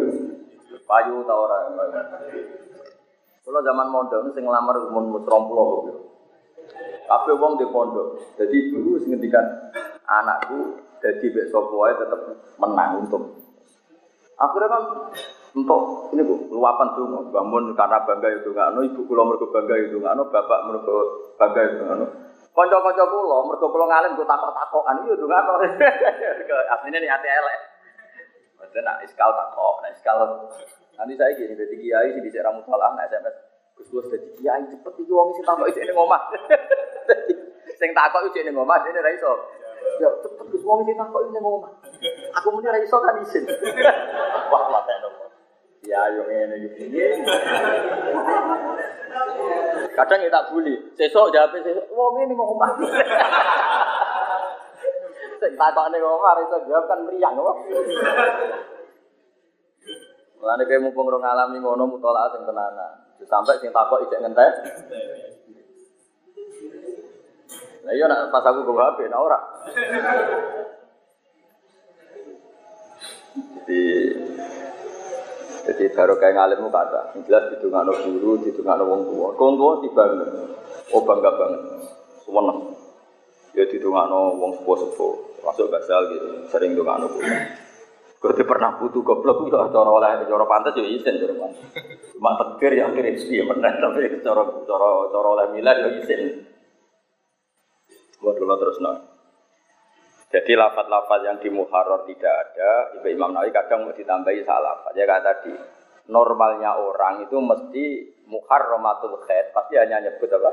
Payu 0.86 1.26
ta 1.26 1.34
ora. 1.34 1.74
Kulo 3.42 3.60
zaman 3.66 3.90
mondok 3.90 4.30
sing 4.38 4.46
nglamar 4.46 4.78
umur 4.94 5.26
30. 5.26 7.10
Kabeh 7.10 7.36
wong 7.36 7.58
di 7.58 7.66
pondok. 7.66 8.38
Jadi 8.38 8.56
ibu 8.70 8.94
wis 8.94 9.10
ngendikan 9.10 9.74
anakku 10.06 10.78
jadi 11.04 11.26
besok 11.36 11.74
wae 11.76 11.92
tetap 12.00 12.22
menang 12.60 13.04
untuk 13.04 13.36
akhirnya 14.40 14.70
kan 14.72 14.84
untuk 15.54 16.10
ini 16.18 16.26
bu 16.26 16.50
luapan 16.50 16.98
tuh 16.98 17.06
bangun 17.30 17.78
karena 17.78 18.02
bangga 18.02 18.30
itu 18.42 18.50
nggak 18.50 18.74
no 18.74 18.82
ibu 18.82 19.06
pulau 19.06 19.30
mereka 19.30 19.46
bangga 19.54 19.76
itu 19.78 20.02
nggak 20.02 20.14
no 20.18 20.26
bapak 20.34 20.60
mereka 20.66 20.96
bangga 21.38 21.62
itu 21.62 21.82
nggak 21.86 21.98
no 22.02 22.06
konco 22.58 22.78
konco 22.82 23.04
pulau 23.06 23.40
mereka 23.46 23.66
pulau 23.70 23.86
ngalim 23.86 24.18
gue 24.18 24.26
takok 24.26 24.50
takokan 24.50 25.06
itu 25.06 25.26
nggak 25.26 25.42
no 25.46 25.54
aslinya 26.74 26.98
nih 26.98 27.10
hati 27.10 27.30
elek. 27.30 27.60
Maksudnya 28.58 28.82
nak 28.82 28.98
iskal 29.06 29.30
takok 29.30 29.76
nak 29.86 29.92
iskal. 29.94 30.18
Nanti 30.98 31.14
saya 31.18 31.38
gini 31.38 31.54
jadi 31.54 31.76
kiai 31.78 32.10
sih 32.18 32.22
bisa 32.22 32.42
ramu 32.42 32.66
salah 32.66 32.94
nak 32.98 33.10
sms 33.14 33.36
gus 33.78 33.88
gus 33.94 34.06
jadi 34.10 34.28
kiai 34.38 34.62
cepet 34.70 34.94
iki 35.06 35.14
wong 35.14 35.38
sing 35.38 35.46
takok 35.46 35.70
ini 35.70 35.94
ngomah 35.94 36.22
sing 37.82 37.90
takok 37.94 38.26
iki 38.30 38.42
ini 38.42 38.52
ngomah 38.54 38.78
ini 38.90 39.02
raiso 39.02 39.34
Ya 40.02 40.10
cepet 40.26 40.46
Gus 40.50 40.64
wong 40.66 40.82
sing 40.88 40.96
takok 40.98 41.22
ini 41.30 41.38
ngomong. 41.38 41.70
Aku 42.42 42.48
muni 42.56 42.72
ra 42.72 42.80
iso 42.82 42.98
kan 42.98 43.20
isin. 43.22 43.46
Wah 44.52 44.64
mate 44.72 44.94
nopo. 45.04 45.23
Ya 45.84 46.02
yo 46.16 46.24
ngene 46.24 46.56
iki. 46.64 46.88
Kadang 49.94 50.20
ya 50.24 50.30
tak 50.32 50.48
buli. 50.50 50.76
Sesuk 50.96 51.32
jawab 51.36 51.52
sesuk 51.60 51.92
wong 51.92 52.24
ini 52.24 52.34
ngomong. 52.34 52.88
Sing 55.44 55.54
takokne 55.60 55.98
ra 56.00 56.40
iso 56.40 56.58
jawab 56.64 56.88
kan 56.88 57.00
mriyang 57.04 57.36
kok. 57.36 57.58
Mulane 60.40 60.64
kowe 60.68 60.80
mumpung 60.84 61.08
ora 61.12 61.20
ngalami 61.20 61.58
ngono 61.60 61.84
mutolaah 61.88 62.32
sing 62.32 62.44
tenanan. 62.48 62.94
Sampai 63.28 63.60
sing 63.60 63.72
takok 63.76 64.08
ijek 64.08 64.20
ngentek. 64.24 64.52
Nah 67.84 67.92
iya 67.92 68.08
nak 68.08 68.32
pas 68.32 68.48
aku 68.48 68.64
gue 68.64 68.80
HP, 68.80 69.12
nah 69.12 69.20
ora. 69.20 69.40
Jadi 73.34 73.84
jadi 75.64 75.96
baru 75.96 76.20
kayak 76.20 76.36
ngalimmu 76.36 76.68
kata, 76.68 77.16
jelas 77.24 77.48
di 77.48 77.68
no 77.72 77.94
guru, 77.96 78.32
di 78.44 78.52
no 78.52 78.84
wong 78.84 79.02
tua. 79.08 79.30
Wong 79.40 79.54
tua 79.56 79.72
tiba 79.80 80.04
oh 80.92 81.02
bangga 81.08 81.32
banget, 81.40 81.62
seneng. 82.20 82.60
Ya 83.56 83.64
di 83.72 83.78
no 83.80 84.20
wong 84.36 84.52
sepuh-sepuh, 84.60 85.14
masuk 85.40 85.72
basal 85.72 86.12
gitu, 86.12 86.28
sering 86.52 86.76
no 86.76 87.08
guru. 87.08 87.32
Kau 88.24 88.32
pernah 88.32 88.80
butuh 88.80 89.04
goblok 89.04 89.52
ya 89.52 89.68
cara 89.68 89.92
oleh 89.92 90.24
cara 90.24 90.48
pantas 90.48 90.80
ya 90.80 90.88
isin 90.88 91.20
cara 91.20 91.36
pantas. 91.36 91.60
Cuma 92.16 92.40
tegir 92.40 92.80
ya 92.80 92.88
akhirnya 92.88 93.20
sih 93.20 93.36
ya 93.36 93.44
pernah 93.44 93.68
tapi 93.68 94.24
cara 94.24 94.48
cara 94.64 94.90
cara 95.12 95.28
oleh 95.28 95.48
milah 95.52 95.76
ya 95.76 95.88
isin. 96.00 96.48
Buat 98.24 98.40
dulu 98.40 98.56
terus 98.64 98.80
no. 98.80 99.13
Jadi 100.34 100.58
lafat-lafat 100.58 101.30
yang 101.30 101.38
di 101.38 101.54
muharrar 101.54 102.10
tidak 102.10 102.34
ada, 102.34 102.98
Ibu 102.98 103.06
Imam 103.06 103.38
Nawawi 103.38 103.54
kadang 103.54 103.86
mau 103.86 103.94
ditambahi 103.94 104.42
salah. 104.42 104.82
Ya 104.98 105.06
kata 105.06 105.22
tadi, 105.22 105.54
normalnya 106.10 106.74
orang 106.74 107.22
itu 107.22 107.38
mesti 107.38 107.86
muharramatul 108.26 109.22
khair, 109.30 109.54
pasti 109.54 109.78
hanya 109.78 110.02
nyebut 110.02 110.34
apa? 110.34 110.52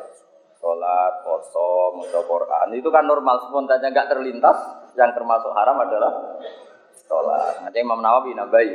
Sholat, 0.60 1.24
poso, 1.24 1.96
musa 1.96 2.20
Quran. 2.28 2.76
Itu 2.76 2.92
kan 2.92 3.08
normal, 3.08 3.48
spontannya 3.48 3.88
nggak 3.88 4.12
terlintas. 4.12 4.58
Yang 5.00 5.16
termasuk 5.16 5.48
haram 5.56 5.80
adalah 5.80 6.12
sholat. 7.08 7.64
Nanti 7.64 7.80
Imam 7.80 8.04
Nawawi 8.04 8.36
nambahi 8.36 8.70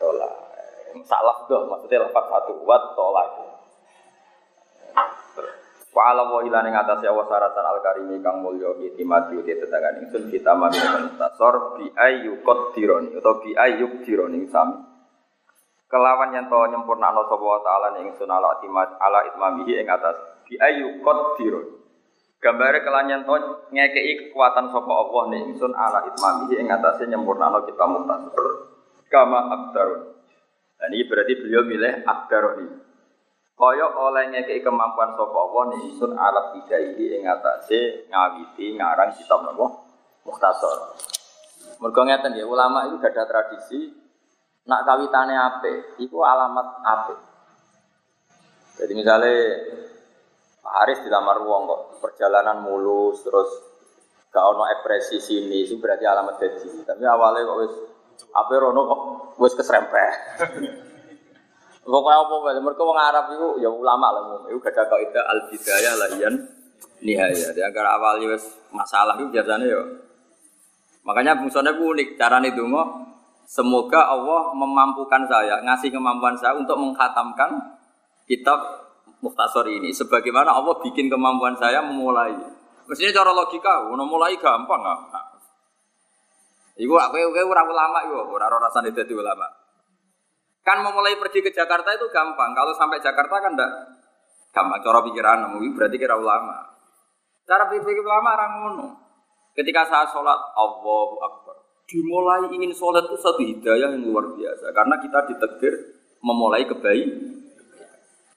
sholat. 0.00 0.34
Salah 1.04 1.36
doh, 1.44 1.68
maksudnya 1.68 2.00
lafat 2.00 2.24
satu, 2.32 2.64
wat 2.64 2.96
sholat. 2.96 3.28
Wa 5.94 6.10
ala 6.10 6.26
wa 6.26 6.42
ila 6.42 6.58
ning 6.66 6.74
atase 6.74 7.06
Allah 7.06 7.22
saratan 7.30 7.62
al 7.62 7.78
karimi 7.78 8.18
kang 8.18 8.42
mulya 8.42 8.74
iki 8.82 9.06
mati 9.06 9.38
uti 9.38 9.54
tetangan 9.54 10.02
ingsun 10.02 10.26
kita 10.26 10.50
mami 10.58 10.74
tasor 11.14 11.78
bi 11.78 11.86
ayu 11.94 12.42
qadironi 12.42 13.14
utawa 13.14 13.38
bi 13.38 13.54
ayu 13.54 14.02
dironi 14.02 14.42
sami. 14.50 14.74
Kelawan 15.86 16.34
yen 16.34 16.50
to 16.50 16.58
nyempurnakno 16.74 17.30
sapa 17.30 17.44
wa 17.46 17.62
taala 17.62 17.94
ning 17.94 18.10
ingsun 18.10 18.26
ala 18.26 18.58
timat 18.58 18.98
ala 18.98 19.22
itmamihi 19.30 19.78
ing 19.78 19.86
atas 19.86 20.18
bi 20.42 20.58
ayu 20.58 20.98
qadironi. 20.98 21.78
Gambare 22.42 22.82
kelan 22.82 23.14
yen 23.14 23.22
to 23.22 23.34
ngekeki 23.70 24.34
kekuatan 24.34 24.74
sapa 24.74 24.90
Allah 24.90 25.22
ning 25.30 25.54
ingsun 25.54 25.78
ala 25.78 26.10
itmamihi 26.10 26.58
ing 26.58 26.74
atase 26.74 27.06
nyempurnakno 27.06 27.62
kita 27.70 27.86
mutasor 27.86 28.46
kama 29.14 29.46
abdarun. 29.46 30.10
Dan 30.74 30.90
ini 30.90 31.06
berarti 31.06 31.38
beliau 31.38 31.62
milih 31.62 32.02
abdaroni. 32.02 32.66
Kaya 33.54 33.86
oleh 33.86 34.34
ngekei 34.34 34.66
kemampuan 34.66 35.14
sapa 35.14 35.38
Allah 35.38 35.62
nih 35.70 35.80
isun 35.94 36.18
alat 36.18 36.58
bidaihi 36.58 37.04
ing 37.14 37.22
atase 37.22 38.10
ngawiti 38.10 38.74
ngarang 38.74 39.14
kitab 39.14 39.46
napa 39.46 39.66
Mukhtasar. 40.26 40.98
Mergo 41.78 42.02
ngeten 42.02 42.34
ya 42.34 42.48
ulama 42.48 42.88
itu 42.88 42.98
gak 42.98 43.14
ada 43.14 43.28
tradisi 43.28 43.92
nak 44.64 44.88
kawitane 44.88 45.36
ape, 45.36 46.00
itu 46.00 46.16
alamat 46.18 46.80
ape. 46.80 47.14
Jadi 48.80 48.92
misalnya 48.96 49.36
Pak 50.64 50.72
Haris 50.80 51.04
dilamar 51.04 51.44
wong 51.44 51.62
kok 51.68 51.82
perjalanan 52.00 52.64
mulus 52.64 53.20
terus 53.20 53.52
gak 54.32 54.42
ono 54.42 54.66
ekspresi 54.66 55.20
sini 55.20 55.68
itu 55.68 55.78
berarti 55.78 56.08
alamat 56.08 56.40
gaji. 56.40 56.82
Tapi 56.82 57.04
awalnya 57.06 57.46
kok 57.46 57.58
wis 57.62 57.74
ape 58.34 58.54
rono 58.58 58.80
kok 58.82 59.00
wis 59.38 59.54
keserempet. 59.54 60.10
Pokoknya 61.84 62.16
apa 62.16 62.34
wae, 62.40 62.60
mereka 62.64 62.80
wong 62.80 62.96
Arab 62.96 63.24
itu 63.28 63.48
ya 63.60 63.68
ulama 63.68 64.08
lah, 64.08 64.22
itu 64.48 64.56
gak 64.56 64.72
ada 64.72 65.20
al 65.28 65.38
bidayah 65.52 65.94
lahian 66.00 66.34
nihaya. 67.04 67.52
Di 67.52 67.60
antara 67.60 68.00
awalnya 68.00 68.32
wes 68.32 68.48
masalah 68.72 69.20
itu 69.20 69.28
biasanya 69.28 69.68
ya. 69.68 69.80
Makanya 71.04 71.36
fungsinya 71.36 71.76
itu 71.76 71.84
unik, 71.84 72.08
cara 72.16 72.40
nih 72.40 72.56
dungo. 72.56 73.04
Semoga 73.44 74.08
Allah 74.08 74.56
memampukan 74.56 75.28
saya, 75.28 75.60
ngasih 75.60 75.92
kemampuan 75.92 76.32
saya 76.40 76.56
untuk 76.56 76.80
menghatamkan 76.80 77.76
kitab 78.24 78.56
Muhtasor 79.20 79.68
ini. 79.68 79.92
Sebagaimana 79.92 80.56
Allah 80.56 80.80
bikin 80.80 81.12
kemampuan 81.12 81.52
saya 81.60 81.84
memulai. 81.84 82.32
Mestinya 82.88 83.20
cara 83.20 83.36
logika, 83.36 83.84
mau 83.88 84.00
mulai 84.04 84.36
gampang 84.40 84.80
nggak? 84.80 85.24
Iku 86.80 86.92
aku 86.96 87.16
aku 87.20 87.48
ora 87.48 87.62
ulama 87.64 87.98
iku, 88.08 88.36
ora 88.36 88.48
rasane 88.48 88.92
dadi 88.92 89.12
ulama. 89.16 89.63
Kan 90.64 90.80
memulai 90.80 91.20
pergi 91.20 91.44
ke 91.44 91.52
Jakarta 91.52 91.92
itu 91.92 92.08
gampang. 92.08 92.56
Kalau 92.56 92.72
sampai 92.72 92.98
Jakarta 93.04 93.36
kan 93.36 93.52
enggak 93.52 93.72
gampang. 94.56 94.80
Cara 94.80 95.04
pikiran 95.04 95.52
mungkin 95.52 95.76
berarti 95.76 95.96
kira 96.00 96.16
ulama. 96.16 96.72
Cara 97.44 97.68
pikir 97.68 98.00
ulama 98.00 98.28
orang 98.32 98.52
ngono. 98.64 98.86
Ketika 99.52 99.84
saya 99.84 100.08
sholat 100.08 100.40
Allahu 100.56 101.20
Akbar. 101.20 101.56
Dimulai 101.84 102.48
ingin 102.48 102.72
sholat 102.72 103.04
itu 103.04 103.20
satu 103.20 103.44
hidayah 103.44 103.92
yang 103.92 104.08
luar 104.08 104.32
biasa. 104.32 104.72
Karena 104.72 104.96
kita 105.04 105.18
ditegir 105.28 105.74
memulai 106.24 106.64
kebaikan. 106.64 107.44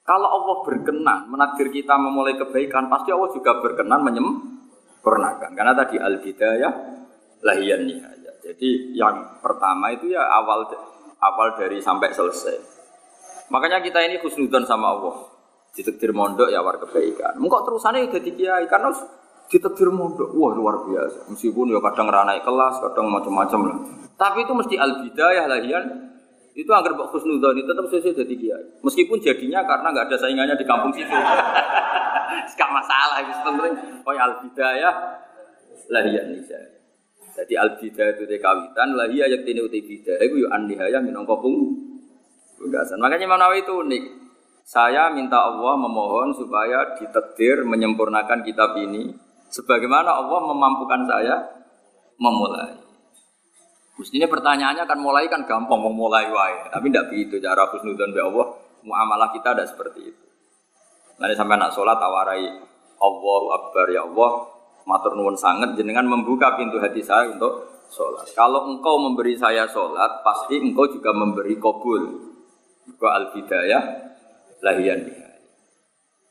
Kalau 0.04 0.28
Allah 0.28 0.56
berkenan 0.64 1.28
menakdir 1.28 1.68
kita 1.68 1.96
memulai 2.00 2.32
kebaikan, 2.36 2.88
pasti 2.88 3.12
Allah 3.12 3.28
juga 3.32 3.60
berkenan 3.60 4.00
menyempurnakan. 4.04 5.52
Karena 5.52 5.72
tadi 5.76 6.00
al-bidayah 6.00 6.72
lahiyan 7.44 7.84
nihayah. 7.88 8.34
Jadi 8.40 8.96
yang 8.96 9.40
pertama 9.44 9.92
itu 9.92 10.12
ya 10.12 10.24
awal 10.24 10.68
awal 11.22 11.54
dari 11.58 11.82
sampai 11.82 12.10
selesai. 12.14 12.56
Makanya 13.48 13.80
kita 13.80 13.98
ini 14.04 14.20
khusnudan 14.20 14.68
sama 14.68 14.94
Allah. 14.94 15.16
Ditekdir 15.72 16.10
mondok 16.10 16.50
ya 16.50 16.64
war 16.64 16.76
kebaikan. 16.80 17.38
Mengkok 17.38 17.68
terusannya 17.68 18.08
udah 18.10 18.20
kiai 18.20 18.64
karena 18.66 18.90
ditekdir 19.48 19.88
mondok. 19.92 20.34
Wah 20.34 20.52
luar 20.52 20.84
biasa. 20.84 21.30
Meskipun 21.32 21.72
ya 21.72 21.80
kadang 21.80 22.08
ranai 22.10 22.40
kelas, 22.44 22.80
kadang 22.82 23.06
macam-macam 23.08 23.60
lah. 23.68 23.78
Tapi 24.18 24.44
itu 24.44 24.52
mesti 24.52 24.74
al 24.76 24.92
bidayah 25.06 25.44
lahian. 25.46 25.84
Itu 26.58 26.74
agar 26.74 26.90
Mbak 26.90 27.14
Khusnudan 27.14 27.54
itu 27.54 27.70
tetap 27.70 27.86
sesuai 27.86 28.18
jadi 28.18 28.34
kiai. 28.34 28.64
Meskipun 28.82 29.22
jadinya 29.22 29.62
karena 29.62 29.94
nggak 29.94 30.10
ada 30.10 30.16
saingannya 30.18 30.58
di 30.58 30.66
kampung 30.66 30.90
situ. 30.90 31.14
Gak 32.58 32.70
masalah, 32.74 33.22
itu 33.22 33.32
penting. 33.44 33.74
Oh 34.02 34.12
ya 34.12 34.26
al-bidayah 34.26 34.94
lahiyah 35.88 36.24
nisa. 36.28 36.77
Jadi 37.38 37.54
al-bidayah 37.54 38.18
itu 38.18 38.26
kawitan, 38.42 38.98
lahiyah 38.98 39.30
yang 39.30 39.46
tini 39.46 39.62
uti 39.62 39.78
bidayah. 39.78 40.26
Itu 40.26 40.42
yuk 40.42 40.50
an-nihayah 40.50 40.98
minangka 40.98 41.38
pung. 41.38 41.70
Makanya 42.98 43.26
Manawi 43.30 43.62
itu 43.62 43.78
unik. 43.78 44.04
Saya 44.66 45.08
minta 45.14 45.46
Allah 45.46 45.78
memohon 45.78 46.34
supaya 46.34 46.98
ditetir 46.98 47.62
menyempurnakan 47.62 48.42
kitab 48.42 48.74
ini 48.76 49.14
sebagaimana 49.48 50.18
Allah 50.18 50.40
memampukan 50.50 51.06
saya 51.06 51.40
memulai. 52.18 52.76
Mestinya 53.96 54.28
pertanyaannya 54.28 54.84
kan 54.84 54.98
mulai 54.98 55.30
kan 55.30 55.46
gampang 55.48 55.78
memulai 55.78 56.28
wae, 56.28 56.68
tapi 56.70 56.90
tidak 56.90 57.10
begitu 57.10 57.40
cara 57.40 57.66
husnudzon 57.70 58.12
be 58.12 58.20
Allah. 58.20 58.46
Muamalah 58.82 59.34
kita 59.34 59.54
tidak 59.54 59.74
seperti 59.74 60.00
itu. 60.10 60.26
Nanti 61.18 61.34
sampai 61.34 61.58
nak 61.58 61.74
sholat 61.74 61.98
awarai 61.98 62.46
Allahu 62.98 63.46
Akbar 63.54 63.90
ya 63.90 64.06
Allah 64.06 64.57
matur 64.88 65.12
nuwun 65.12 65.36
sangat 65.36 65.76
jenengan 65.76 66.08
membuka 66.08 66.56
pintu 66.56 66.80
hati 66.80 67.04
saya 67.04 67.28
untuk 67.28 67.84
sholat. 67.92 68.24
Kalau 68.32 68.72
engkau 68.72 68.96
memberi 68.96 69.36
saya 69.36 69.68
sholat, 69.68 70.24
pasti 70.24 70.56
engkau 70.56 70.88
juga 70.88 71.12
memberi 71.12 71.60
kabul. 71.60 72.32
Buka 72.88 73.08
al-bidayah 73.20 73.84
lahiyan 74.64 75.28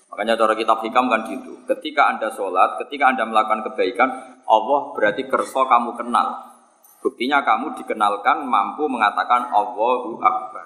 Makanya 0.10 0.34
cara 0.34 0.58
kitab 0.58 0.82
hikam 0.82 1.06
kan 1.06 1.30
gitu. 1.30 1.62
Ketika 1.70 2.10
anda 2.10 2.34
sholat, 2.34 2.82
ketika 2.82 3.14
anda 3.14 3.30
melakukan 3.30 3.62
kebaikan, 3.70 4.10
Allah 4.50 4.80
berarti 4.98 5.30
kerso 5.30 5.70
kamu 5.70 5.94
kenal. 5.94 6.58
Buktinya 7.06 7.46
kamu 7.46 7.78
dikenalkan 7.78 8.42
mampu 8.50 8.90
mengatakan 8.90 9.54
Allahu 9.54 10.18
Akbar. 10.18 10.66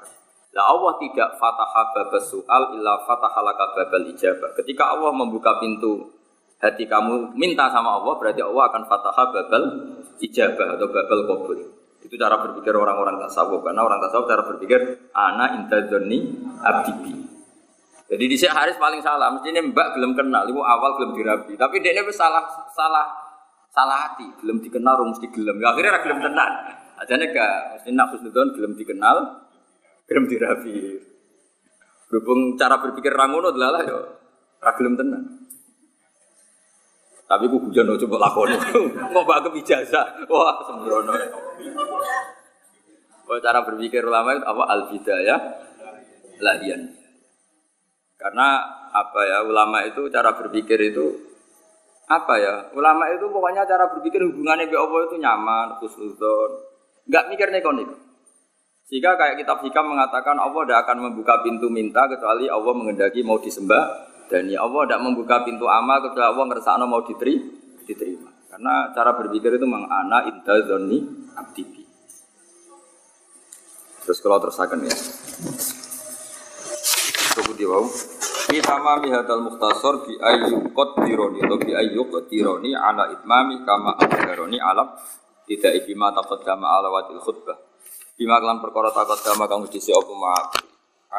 Lah 0.56 0.66
Allah 0.72 0.96
tidak 1.04 1.36
fataha 1.36 1.82
babas 1.92 2.24
soal 2.32 2.80
illa 2.80 3.04
babal 3.04 4.06
ijabah. 4.16 4.56
Ketika 4.56 4.96
Allah 4.96 5.12
membuka 5.12 5.60
pintu 5.60 6.21
hati 6.62 6.86
kamu 6.86 7.34
minta 7.34 7.68
sama 7.74 7.98
Allah 7.98 8.14
berarti 8.22 8.42
Allah 8.46 8.64
akan 8.70 8.84
fataha 8.86 9.24
babal 9.34 9.64
ijabah 10.22 10.78
atau 10.78 10.88
babal 10.88 11.20
kabul. 11.26 11.60
Itu 12.02 12.16
cara 12.18 12.38
berpikir 12.42 12.74
orang-orang 12.74 13.22
tasawuf 13.26 13.62
karena 13.66 13.82
orang 13.82 14.02
tasawuf 14.02 14.26
cara 14.30 14.46
berpikir 14.46 15.10
ana 15.14 15.58
intadzoni 15.58 16.30
abdibi. 16.62 17.14
Jadi 18.12 18.24
di 18.28 18.36
sini 18.36 18.52
Haris 18.52 18.76
paling 18.76 19.00
salah, 19.00 19.32
mestinya 19.32 19.64
Mbak 19.64 19.88
belum 19.96 20.12
kenal, 20.20 20.44
ibu 20.44 20.60
awal 20.60 21.00
belum 21.00 21.12
dirabi. 21.16 21.56
Tapi 21.56 21.80
dia 21.80 21.96
ini 21.96 22.04
salah 22.12 22.44
salah 22.76 23.08
salah 23.72 23.98
hati, 24.12 24.28
belum 24.44 24.60
dikenal, 24.60 25.00
mesti 25.08 25.32
gelem. 25.32 25.64
Ya, 25.64 25.72
akhirnya 25.72 26.04
belum. 26.04 26.20
Aja 27.02 27.18
nih 27.18 27.32
mesti 27.34 27.90
nak 27.96 28.12
belum 28.12 28.76
dikenal, 28.76 29.18
Gelem 30.12 30.28
dirapi. 30.28 30.76
Berhubung 32.12 32.60
cara 32.60 32.84
berpikir 32.84 33.16
rangono 33.16 33.56
adalah 33.56 33.80
ya 33.80 33.96
ragelem 34.60 35.00
tenan. 35.00 35.24
Tapi 37.32 37.48
ku 37.48 37.64
hujan 37.64 37.88
coba 37.96 38.28
lakoni. 38.28 38.60
Mau 39.16 39.24
bawa 39.28 39.48
ijazah. 39.56 40.28
Wah, 40.28 40.68
sembrono. 40.68 41.16
Oh, 43.32 43.40
cara 43.40 43.64
berpikir 43.64 44.04
ulama 44.04 44.36
itu 44.36 44.44
apa 44.44 44.64
al 44.68 44.92
ya 45.24 45.38
lahian. 46.44 46.92
Karena 48.20 48.60
apa 48.92 49.24
ya 49.24 49.48
ulama 49.48 49.88
itu 49.88 50.12
cara 50.12 50.36
berpikir 50.36 50.76
itu 50.92 51.32
apa 52.12 52.36
ya 52.36 52.56
ulama 52.76 53.08
itu 53.08 53.24
pokoknya 53.32 53.64
cara 53.64 53.88
berpikir 53.88 54.20
hubungannya 54.28 54.68
dengan 54.68 54.92
Allah 54.92 55.00
itu 55.08 55.16
nyaman, 55.16 55.68
khusnudon, 55.80 56.52
nggak 57.08 57.32
mikir 57.32 57.48
nekonik. 57.48 57.88
Sehingga 58.92 59.16
kayak 59.16 59.40
kitab 59.40 59.64
hikam 59.64 59.88
mengatakan 59.88 60.36
Allah 60.36 60.68
tidak 60.68 60.84
akan 60.84 60.98
membuka 61.08 61.40
pintu 61.40 61.72
minta 61.72 62.12
kecuali 62.12 62.52
Allah 62.52 62.76
mengendaki 62.76 63.24
mau 63.24 63.40
disembah 63.40 64.11
dan 64.32 64.48
ya 64.48 64.64
Allah 64.64 64.88
tidak 64.88 65.02
membuka 65.04 65.44
pintu 65.44 65.68
amal 65.68 66.00
kecuali 66.00 66.24
Allah 66.24 66.46
ngersakno 66.48 66.88
mau 66.88 67.04
diteri, 67.04 67.36
diterima. 67.84 68.32
Karena 68.48 68.88
cara 68.96 69.12
berpikir 69.20 69.60
itu 69.60 69.68
memang 69.68 69.92
ana 69.92 70.24
inda 70.32 70.56
zonni 70.64 71.04
abdibi. 71.36 71.84
Terus 74.08 74.24
kalau 74.24 74.40
terusakan 74.40 74.88
ya. 74.88 74.96
Tunggu 77.36 77.54
di 77.60 77.68
bawah. 77.68 77.92
Fi 78.48 78.58
tamami 78.64 79.12
hadal 79.12 79.44
mukhtasar 79.52 80.08
bi 80.08 80.16
ayyu 80.16 80.64
qadironi 80.72 81.44
atau 81.44 81.60
bi 81.60 81.72
ayyu 81.76 82.08
qadironi 82.08 82.72
ala 82.72 83.12
itmami 83.12 83.68
kama 83.68 84.00
akhbaroni 84.00 84.60
alam 84.64 84.96
tidak 85.44 85.84
ibima 85.84 86.16
taqaddama 86.16 86.80
ala 86.80 86.88
wadil 86.88 87.20
khutbah. 87.20 87.60
Bima 88.16 88.40
kelan 88.40 88.64
perkara 88.64 88.96
takut 88.96 89.20
kama 89.28 89.52
kang 89.52 89.68
disi 89.68 89.92
apa 89.92 90.14
ma 90.16 90.36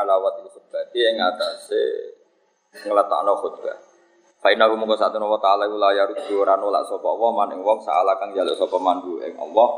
alawat 0.00 0.40
itu 0.40 0.48
khutbah 0.56 0.80
yang 0.96 1.20
atase 1.28 2.21
ngletakno 2.80 3.32
khutbah. 3.36 3.76
Fa 4.42 4.50
inna 4.50 4.66
hum 4.66 4.82
mongko 4.82 4.98
satuna 4.98 5.28
wa 5.28 5.38
ta'ala 5.38 5.70
la 5.70 5.90
yaruddu 5.94 6.34
ora 6.42 6.58
nolak 6.58 6.82
sapa 6.88 7.06
wa 7.06 7.30
man 7.30 7.54
ing 7.54 7.62
wong 7.62 7.78
saala 7.78 8.18
kang 8.18 8.34
njaluk 8.34 8.58
sapa 8.58 8.74
mandu 8.80 9.22
ing 9.22 9.38
Allah 9.38 9.68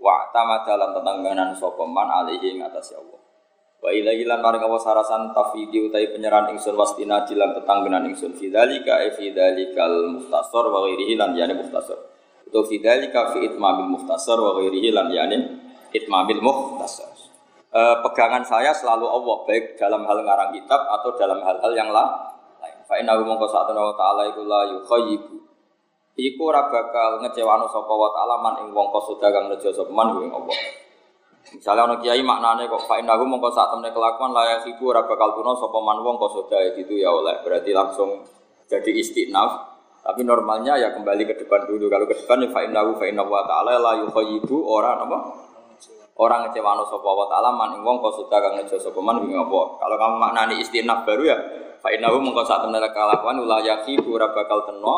wa 0.00 0.16
tamadalan 0.32 0.96
tetangganan 0.96 1.50
sapa 1.52 1.84
man 1.84 2.08
alihi 2.24 2.56
ing 2.56 2.64
atase 2.64 2.96
Allah. 2.96 3.20
Wa 3.76 3.92
ilahi 3.92 4.24
lan 4.24 4.40
maring 4.40 4.64
Allah 4.64 4.80
sarasan 4.80 5.36
tafidi 5.36 5.84
utai 5.84 6.08
penyerahan 6.08 6.48
ingsun 6.56 6.80
wastina 6.80 7.28
jilan 7.28 7.52
tetangganan 7.60 8.08
ingsun 8.08 8.32
fidzalika 8.32 9.04
e 9.04 9.12
fidzalikal 9.12 10.16
muhtasar 10.16 10.64
wa 10.64 10.88
ghairihi 10.88 11.12
lan 11.20 11.36
yani 11.36 11.52
muhtasar. 11.52 12.00
Itu 12.48 12.64
fidzalika 12.64 13.36
fi 13.36 13.52
itmamil 13.52 14.00
muhtasar 14.00 14.40
wa 14.40 14.56
ghairihi 14.56 14.96
lan 14.96 15.12
yani 15.12 15.60
itmamil 15.92 16.40
muhtasar. 16.40 17.12
E, 17.68 17.80
pegangan 18.00 18.48
saya 18.48 18.72
selalu 18.72 19.04
Allah 19.12 19.36
baik 19.44 19.76
dalam 19.76 20.08
hal 20.08 20.24
ngarang 20.24 20.56
kitab 20.56 20.80
atau 20.88 21.12
dalam 21.20 21.44
hal-hal 21.44 21.72
yang 21.76 21.92
lain. 21.92 22.35
Fa 22.86 22.94
inna 23.02 23.18
mongko 23.18 23.50
satuna 23.50 23.82
wa 23.82 23.94
ta'ala 23.98 24.30
iku 24.30 24.46
la 24.46 24.60
yukhayyibu. 24.78 25.34
Iku 26.16 26.40
ora 26.48 26.70
bakal 26.70 27.20
ngecewano 27.20 27.66
sapa 27.68 27.92
wa 27.92 28.08
ta'ala 28.14 28.34
man 28.40 28.54
ing 28.62 28.70
wong 28.70 28.88
kosoda 28.94 29.28
kang 29.28 29.50
nejo 29.50 29.74
sapa 29.74 29.90
man 29.90 30.22
ing 30.22 30.30
Allah. 30.30 30.58
Misalnya 31.46 31.82
ono 31.86 31.94
kiai 32.02 32.22
maknane 32.22 32.66
kok 32.70 32.86
fa 32.86 32.98
inna 33.02 33.18
mongko 33.18 33.50
sak 33.50 33.74
temne 33.74 33.90
kelakuan 33.90 34.30
la 34.30 34.56
yukhayyibu 34.56 34.84
ora 34.86 35.02
bakal 35.02 35.34
tuna 35.34 35.52
sapa 35.58 35.78
man 35.82 35.98
wong 36.00 36.16
kosoda 36.16 36.58
itu 36.62 36.94
ya 36.94 37.10
oleh 37.10 37.42
berarti 37.42 37.74
langsung 37.74 38.22
jadi 38.66 38.90
istinaf 38.98 39.78
tapi 40.06 40.22
normalnya 40.22 40.78
ya 40.78 40.94
kembali 40.94 41.26
ke 41.26 41.34
depan 41.42 41.66
dulu. 41.66 41.90
Kalau 41.90 42.06
ke 42.06 42.14
depan 42.14 42.38
ya 42.46 42.48
fa 42.54 42.62
innahu 42.62 42.94
fa 42.94 43.10
inna 43.10 43.26
wa 43.26 43.42
ta'ala 43.42 43.82
la 43.82 43.92
yukhayyibu 44.06 44.56
ora 44.62 45.02
apa? 45.02 45.45
Orang 46.16 46.48
ngecewano 46.48 46.84
sapa 46.88 47.10
wa 47.12 47.28
ta'ala 47.28 47.52
man 47.52 47.76
ing 47.76 47.84
wong 47.84 48.00
kosuda 48.00 48.40
kang 48.40 48.56
ngejo 48.56 48.80
sapa 48.80 49.00
man 49.04 49.20
ing 49.24 49.36
apa. 49.36 49.60
Kalau 49.76 49.96
kamu 50.00 50.16
maknani 50.16 50.54
istinaf 50.60 51.04
baru 51.04 51.22
ya 51.28 51.36
fa 51.80 51.92
innahu 51.92 52.24
mengko 52.24 52.40
sak 52.42 52.64
temene 52.64 52.88
kalakuan 52.90 53.36
ulah 53.36 53.60
yakibu 53.60 54.16
ora 54.16 54.32
bakal 54.32 54.64
teno, 54.64 54.96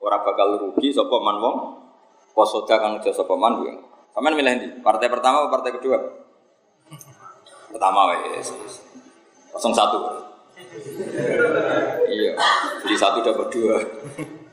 ora 0.00 0.24
bakal 0.24 0.56
rugi 0.56 0.88
sapa 0.90 1.16
man 1.20 1.36
wong 1.40 1.56
kosuda 2.32 2.80
kang 2.80 2.96
ngejo 2.96 3.12
sapa 3.12 3.34
man 3.36 3.60
ing. 3.68 3.78
Sampeyan 4.14 4.38
milih? 4.38 4.78
Partai 4.80 5.10
pertama 5.10 5.42
atau 5.42 5.50
partai 5.50 5.74
kedua? 5.74 5.98
Pertama 7.74 8.14
wes. 8.14 8.54
Kosong 9.50 9.74
satu. 9.74 9.98
iya, 12.06 12.38
jadi 12.86 12.94
satu 12.94 13.18
dapat 13.26 13.46
dua. 13.50 13.74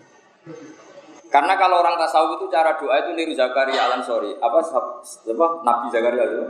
Karena 1.31 1.55
kalau 1.55 1.79
orang 1.79 1.95
tasawuf 1.95 2.43
itu 2.43 2.51
cara 2.51 2.75
doa 2.75 2.91
itu 2.99 3.15
niru 3.15 3.31
Zakaria 3.31 3.87
Alan 3.87 4.03
Sorry. 4.03 4.35
Apa, 4.35 4.59
apa 4.67 5.47
Nabi 5.63 5.87
Zakaria 5.87 6.23
itu? 6.27 6.43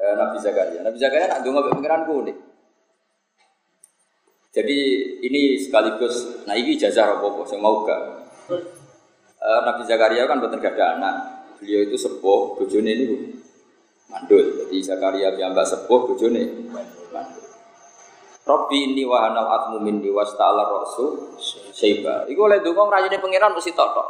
Eh, 0.00 0.14
Nabi 0.16 0.36
Zakaria. 0.40 0.80
Nabi 0.80 0.96
Zakaria 0.96 1.28
nak 1.28 1.44
dengar 1.44 1.68
pengiran 1.68 2.08
kuning. 2.08 2.38
Jadi 4.52 4.78
ini 5.24 5.56
sekaligus, 5.56 6.44
nah 6.44 6.52
ini 6.52 6.76
jazah 6.76 7.16
apa 7.16 7.44
saya 7.48 7.60
mau 7.60 7.84
gak? 7.84 8.00
Eh, 8.52 9.60
Nabi 9.68 9.84
Zakaria 9.84 10.24
kan 10.24 10.40
betul 10.40 10.56
gak 10.56 10.72
ada 10.80 10.96
anak. 10.96 11.16
Beliau 11.60 11.92
itu 11.92 11.96
sepuh, 12.00 12.56
bojone 12.56 12.88
ini 12.88 13.06
mandul. 14.08 14.64
Jadi 14.64 14.76
Zakaria 14.80 15.28
mbak 15.36 15.68
sepuh, 15.68 16.08
bojone 16.08 16.72
mandul. 16.72 17.04
Robbi 18.42 18.78
ini 18.90 19.06
wahanal 19.06 19.46
atmu 19.46 19.78
minni 19.78 20.10
wasta'ala 20.10 20.66
rasul 20.66 21.38
seiba. 21.82 22.22
Iku 22.30 22.46
oleh 22.46 22.62
dukung 22.62 22.86
rajane 22.86 23.18
pangeran 23.18 23.58
mesti 23.58 23.74
totok. 23.74 24.06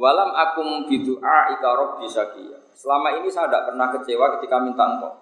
Walam 0.00 0.32
akum 0.32 0.88
bidu'a 0.88 1.52
ika 1.52 1.68
robbi 1.76 2.08
sakia. 2.08 2.56
Selama 2.72 3.20
ini 3.20 3.28
saya 3.28 3.52
tidak 3.52 3.68
pernah 3.68 3.92
kecewa 3.92 4.26
ketika 4.40 4.56
minta 4.64 4.84
engkau. 4.88 5.12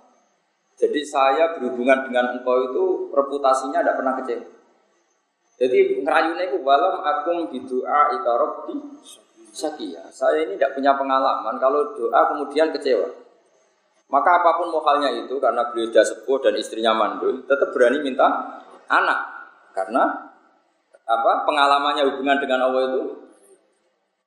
Jadi 0.78 1.02
saya 1.02 1.58
berhubungan 1.58 2.06
dengan 2.06 2.38
engkau 2.38 2.70
itu 2.70 2.84
reputasinya 3.10 3.82
tidak 3.82 3.98
pernah 3.98 4.14
kecewa. 4.22 4.46
Jadi 5.58 6.06
ngerayunya 6.06 6.54
itu 6.54 6.62
walam 6.62 7.02
akum 7.02 7.50
bidu'a 7.50 8.14
ika 8.14 8.32
robbi 8.38 8.74
sakia. 9.50 10.06
Saya 10.14 10.46
ini 10.46 10.54
tidak 10.54 10.78
punya 10.78 10.94
pengalaman 10.94 11.58
kalau 11.58 11.98
doa 11.98 12.30
kemudian 12.30 12.70
kecewa. 12.70 13.10
Maka 14.08 14.40
apa 14.40 14.62
pun 14.62 14.72
mohalnya 14.72 15.12
itu 15.12 15.36
karena 15.36 15.68
beliau 15.68 15.90
sudah 15.92 16.04
sepuh 16.06 16.38
dan 16.40 16.56
istrinya 16.56 16.96
mandul, 16.96 17.44
tetap 17.44 17.74
berani 17.76 18.00
minta 18.00 18.24
anak. 18.88 19.20
Karena 19.76 20.27
apa 21.08 21.30
pengalamannya 21.48 22.04
hubungan 22.12 22.36
dengan 22.36 22.68
Allah 22.68 22.82
itu 22.92 23.02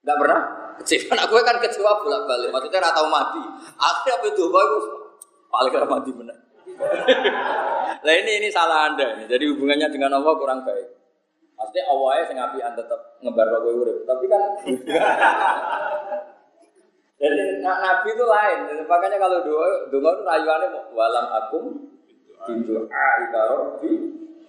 tidak 0.02 0.18
pernah 0.18 0.42
kecewa. 0.82 1.14
Aku 1.30 1.38
kan 1.46 1.58
kecewa 1.62 2.02
bolak 2.02 2.26
balik. 2.26 2.50
Maksudnya 2.50 2.90
tahu 2.90 3.06
mati. 3.06 3.42
Akhirnya 3.78 4.18
apa 4.18 4.26
itu 4.34 4.44
bagus. 4.50 4.86
Paling 5.52 5.72
gak 5.78 5.86
mati 5.86 6.10
benar. 6.16 6.38
nah 8.02 8.14
ini 8.26 8.32
ini 8.42 8.50
salah 8.50 8.90
anda. 8.90 9.22
Jadi 9.30 9.44
hubungannya 9.54 9.94
dengan 9.94 10.18
Allah 10.18 10.34
kurang 10.34 10.66
baik. 10.66 10.90
Maksudnya 11.54 11.84
awalnya 11.94 12.26
sing 12.26 12.38
apian 12.42 12.74
tetep 12.74 12.98
ngebar 13.22 13.46
kowe 13.62 13.70
urip, 13.86 14.02
tapi 14.10 14.26
kan 14.26 14.42
Jadi 17.22 17.62
nabi 17.62 18.10
itu 18.10 18.26
lain. 18.26 18.60
Makanya 18.90 19.22
kalau 19.22 19.46
doa 19.46 19.86
doa 19.94 20.10
itu 20.10 20.24
rayuannya 20.26 20.74
walam 20.98 21.28
akum 21.30 21.66
bintu 22.50 22.90
ika 22.90 23.42
robbi 23.54 23.94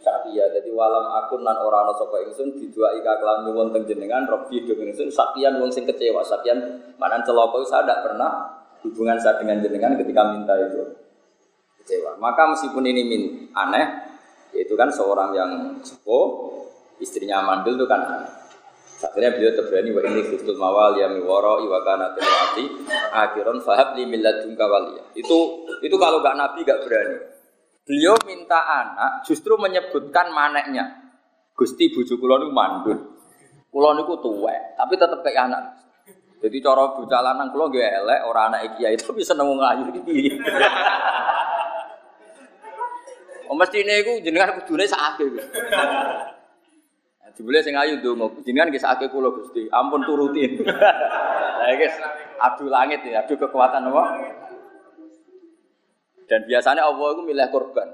sakya. 0.03 0.51
Jadi 0.51 0.69
walam 0.75 1.07
akun 1.23 1.47
nan 1.47 1.57
ora 1.63 1.87
ana 1.87 1.95
sapa 1.95 2.21
ingsun 2.27 2.59
didua 2.59 2.99
ika 2.99 3.23
nyuwun 3.47 3.71
teng 3.71 3.87
jenengan 3.87 4.27
robbi 4.27 4.67
do 4.67 4.75
ingsun 4.75 5.09
sakyan 5.09 5.63
wong 5.63 5.71
sing 5.71 5.87
kecewa. 5.87 6.21
Sakyan 6.27 6.59
manan 6.99 7.23
celaka 7.23 7.63
saya 7.65 7.87
tidak 7.87 7.99
pernah 8.05 8.31
hubungan 8.83 9.17
saya 9.23 9.39
dengan 9.39 9.63
jenengan 9.63 9.95
ketika 9.95 10.23
minta 10.35 10.55
itu 10.59 10.83
kecewa. 11.81 12.19
Maka 12.19 12.51
meskipun 12.51 12.83
ini 12.83 13.03
min 13.07 13.23
aneh, 13.55 13.87
yaitu 14.53 14.75
kan 14.75 14.91
seorang 14.91 15.31
yang 15.33 15.51
sepuh, 15.87 16.59
istrinya 16.99 17.43
mandul 17.47 17.79
itu 17.79 17.87
kan 17.87 18.03
aneh. 18.03 18.33
Akhirnya 19.03 19.35
beliau 19.35 19.51
terberani 19.59 19.91
wa 19.91 20.03
ini 20.07 20.23
khiftul 20.31 20.55
mawal 20.55 20.95
ya 20.95 21.11
miwara 21.11 21.59
iwa 21.59 21.83
kana 21.83 22.15
akhiran 23.11 23.59
fahab 23.59 23.99
li 23.99 24.07
milladun. 24.07 24.55
Itu 25.19 25.67
itu 25.83 25.97
kalau 25.99 26.23
gak 26.23 26.39
nabi 26.39 26.63
gak 26.63 26.87
berani. 26.87 27.42
Beliau 27.83 28.15
minta 28.23 28.63
anak 28.63 29.27
justru 29.27 29.59
menyebutkan 29.59 30.31
maneknya. 30.31 31.03
Gusti 31.59 31.91
bujuk 31.91 32.23
kula 32.23 32.39
niku 32.39 32.55
mandul. 32.55 32.99
Kula 33.75 33.99
niku 33.99 34.23
tuwek, 34.23 34.79
tapi 34.79 34.95
tetep 34.95 35.19
kayak 35.27 35.51
anak. 35.51 35.63
Jadi 36.43 36.59
cara 36.63 36.95
bocah 36.95 37.21
lanang 37.23 37.51
kula 37.51 37.71
nggih 37.71 37.83
elek, 37.83 38.21
ora 38.27 38.51
anak 38.51 38.79
kiai 38.79 38.95
itu 38.95 39.11
bisa 39.15 39.35
nemu 39.35 39.55
ngayu 39.59 39.85
iki. 39.99 40.19
Oh 43.53 43.59
mestine 43.61 44.01
iku 44.01 44.17
jenengan 44.25 44.57
kudune 44.57 44.89
sakake. 44.89 45.29
Jebule 47.37 47.61
sing 47.61 47.77
ayu 47.77 48.01
ndonga, 48.01 48.33
jenengan 48.49 48.73
nggih 48.73 48.81
sakake 48.81 49.13
kula 49.13 49.29
Gusti, 49.29 49.69
ampun 49.69 50.01
turutin. 50.09 50.65
Lah 51.61 51.69
guys, 51.77 51.93
adu 52.41 52.73
langit 52.73 53.05
ya, 53.05 53.21
adu 53.21 53.37
kekuatan 53.37 53.93
apa? 53.93 54.03
Dan 56.33 56.49
biasanya 56.49 56.89
Allah 56.89 57.13
itu 57.13 57.23
milih 57.29 57.45
korban. 57.53 57.93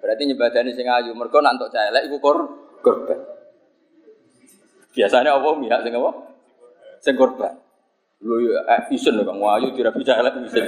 Berarti 0.00 0.22
nyebadani 0.24 0.72
sing 0.72 0.88
ayu, 0.88 1.12
mergo 1.12 1.44
nak 1.44 1.60
entuk 1.60 1.68
celek 1.68 2.08
iku 2.08 2.16
kor 2.16 2.48
korban. 2.80 3.20
Biasanya 4.96 5.36
Allah 5.36 5.52
milih 5.60 5.76
sing 5.84 5.92
apa? 5.92 6.10
Sing 7.04 7.12
korban. 7.12 7.52
Lho 8.24 8.40
ya 8.40 8.64
eh 8.72 8.80
isen 8.96 9.20
kang 9.20 9.36
ayu 9.36 9.68
dirabi 9.76 10.00
celek 10.00 10.32
isen. 10.48 10.64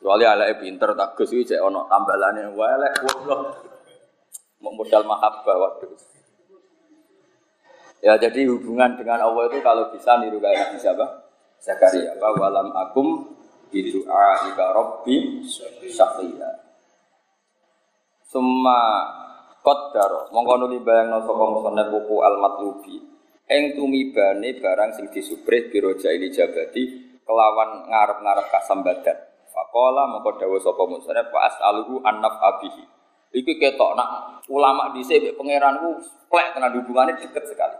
Kecuali 0.00 0.24
elek 0.24 0.64
pinter 0.64 0.96
tak 0.96 1.12
gus 1.12 1.28
iki 1.36 1.52
cek 1.52 1.60
ana 1.60 1.84
tambalane 1.84 2.48
wae 2.56 2.72
elek 2.80 3.04
goblok 3.04 3.40
modal 4.64 5.04
mahabbah 5.04 5.56
waktu 5.60 5.92
Ya 8.00 8.16
jadi 8.16 8.48
hubungan 8.48 8.96
dengan 8.96 9.20
Allah 9.20 9.44
itu 9.48 9.60
kalau 9.60 9.92
bisa 9.92 10.16
niru 10.20 10.40
kayak 10.40 10.76
Nabi? 10.76 11.04
Zakaria. 11.60 12.16
Apa 12.16 12.36
walam 12.36 12.68
akum 12.72 13.32
bidu'a 13.74 14.54
ika 14.54 14.64
rabbi 14.70 15.42
syafiya. 15.82 16.50
Summa 18.30 18.78
qaddaro 19.66 20.30
mongko 20.30 20.54
nuli 20.62 20.78
bayangno 20.78 21.26
sapa 21.26 21.44
musannaf 21.50 21.90
buku 21.90 22.16
al 22.22 22.38
matlubi. 22.38 23.02
Eng 23.50 23.74
tumibane 23.74 24.56
barang 24.62 24.90
sing 24.94 25.10
disubrih 25.10 25.68
biroja 25.68 26.14
ini 26.14 26.30
jabati 26.30 26.82
kelawan 27.26 27.90
ngarep-ngarep 27.90 28.46
kasambadan. 28.54 29.18
Faqala 29.50 30.06
mongko 30.06 30.38
dawuh 30.38 30.62
sapa 30.62 30.82
musannaf 30.86 31.34
wa 31.34 31.40
as'aluhu 31.50 31.98
an 32.06 32.22
abihi. 32.22 32.84
Iki 33.34 33.58
ketok 33.58 33.98
nak 33.98 34.38
ulama 34.46 34.94
di 34.94 35.02
sini 35.02 35.34
pangeran 35.34 35.82
ku 35.82 35.98
plek 36.30 36.54
tenan 36.54 36.78
hubungannya 36.78 37.18
deket 37.18 37.50
sekali. 37.50 37.74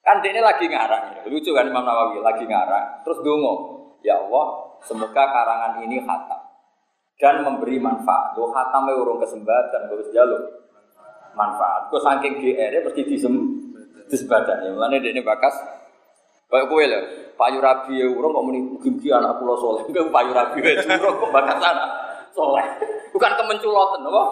Kan 0.00 0.24
dia 0.24 0.32
ini 0.32 0.40
lagi 0.40 0.64
ngarang, 0.64 1.28
lucu 1.28 1.52
kan 1.52 1.68
Imam 1.68 1.84
Nawawi 1.84 2.24
lagi 2.24 2.48
ngarang, 2.48 3.04
terus 3.04 3.20
dungo, 3.20 3.84
ya 4.00 4.16
Allah, 4.16 4.69
semoga 4.84 5.22
karangan 5.28 5.82
ini 5.84 6.00
khatam 6.04 6.40
dan 7.20 7.44
memberi 7.44 7.76
manfaat. 7.76 8.32
Gue 8.32 8.48
khatam 8.48 8.88
urung 8.88 9.20
kesempatan, 9.20 9.92
gue 9.92 10.08
jalur 10.10 10.40
manfaat. 11.36 11.92
Gue 11.92 12.00
saking 12.00 12.40
GR 12.40 12.74
pasti 12.84 13.02
disem 13.04 13.34
disebatan 14.08 14.66
ya. 14.66 14.70
Mulane 14.72 14.98
ini 15.04 15.22
bakas 15.22 15.54
Kayak 16.50 16.66
kue 16.66 16.82
lah, 16.82 17.02
payu 17.38 17.62
rabi 17.62 18.02
ya 18.02 18.10
urung 18.10 18.34
kok 18.34 18.42
muni 18.42 18.58
mugi 18.58 19.06
anak 19.14 19.38
pulau 19.38 19.54
soleh. 19.54 19.86
Enggak 19.86 20.10
payu 20.10 20.34
rabi 20.34 20.58
ya 20.66 20.82
urung 20.98 21.22
kok 21.22 21.30
bakas 21.30 21.62
anak 21.62 21.88
soleh. 22.34 22.66
Bukan 23.14 23.32
kemenculotan, 23.38 24.02
apa? 24.02 24.22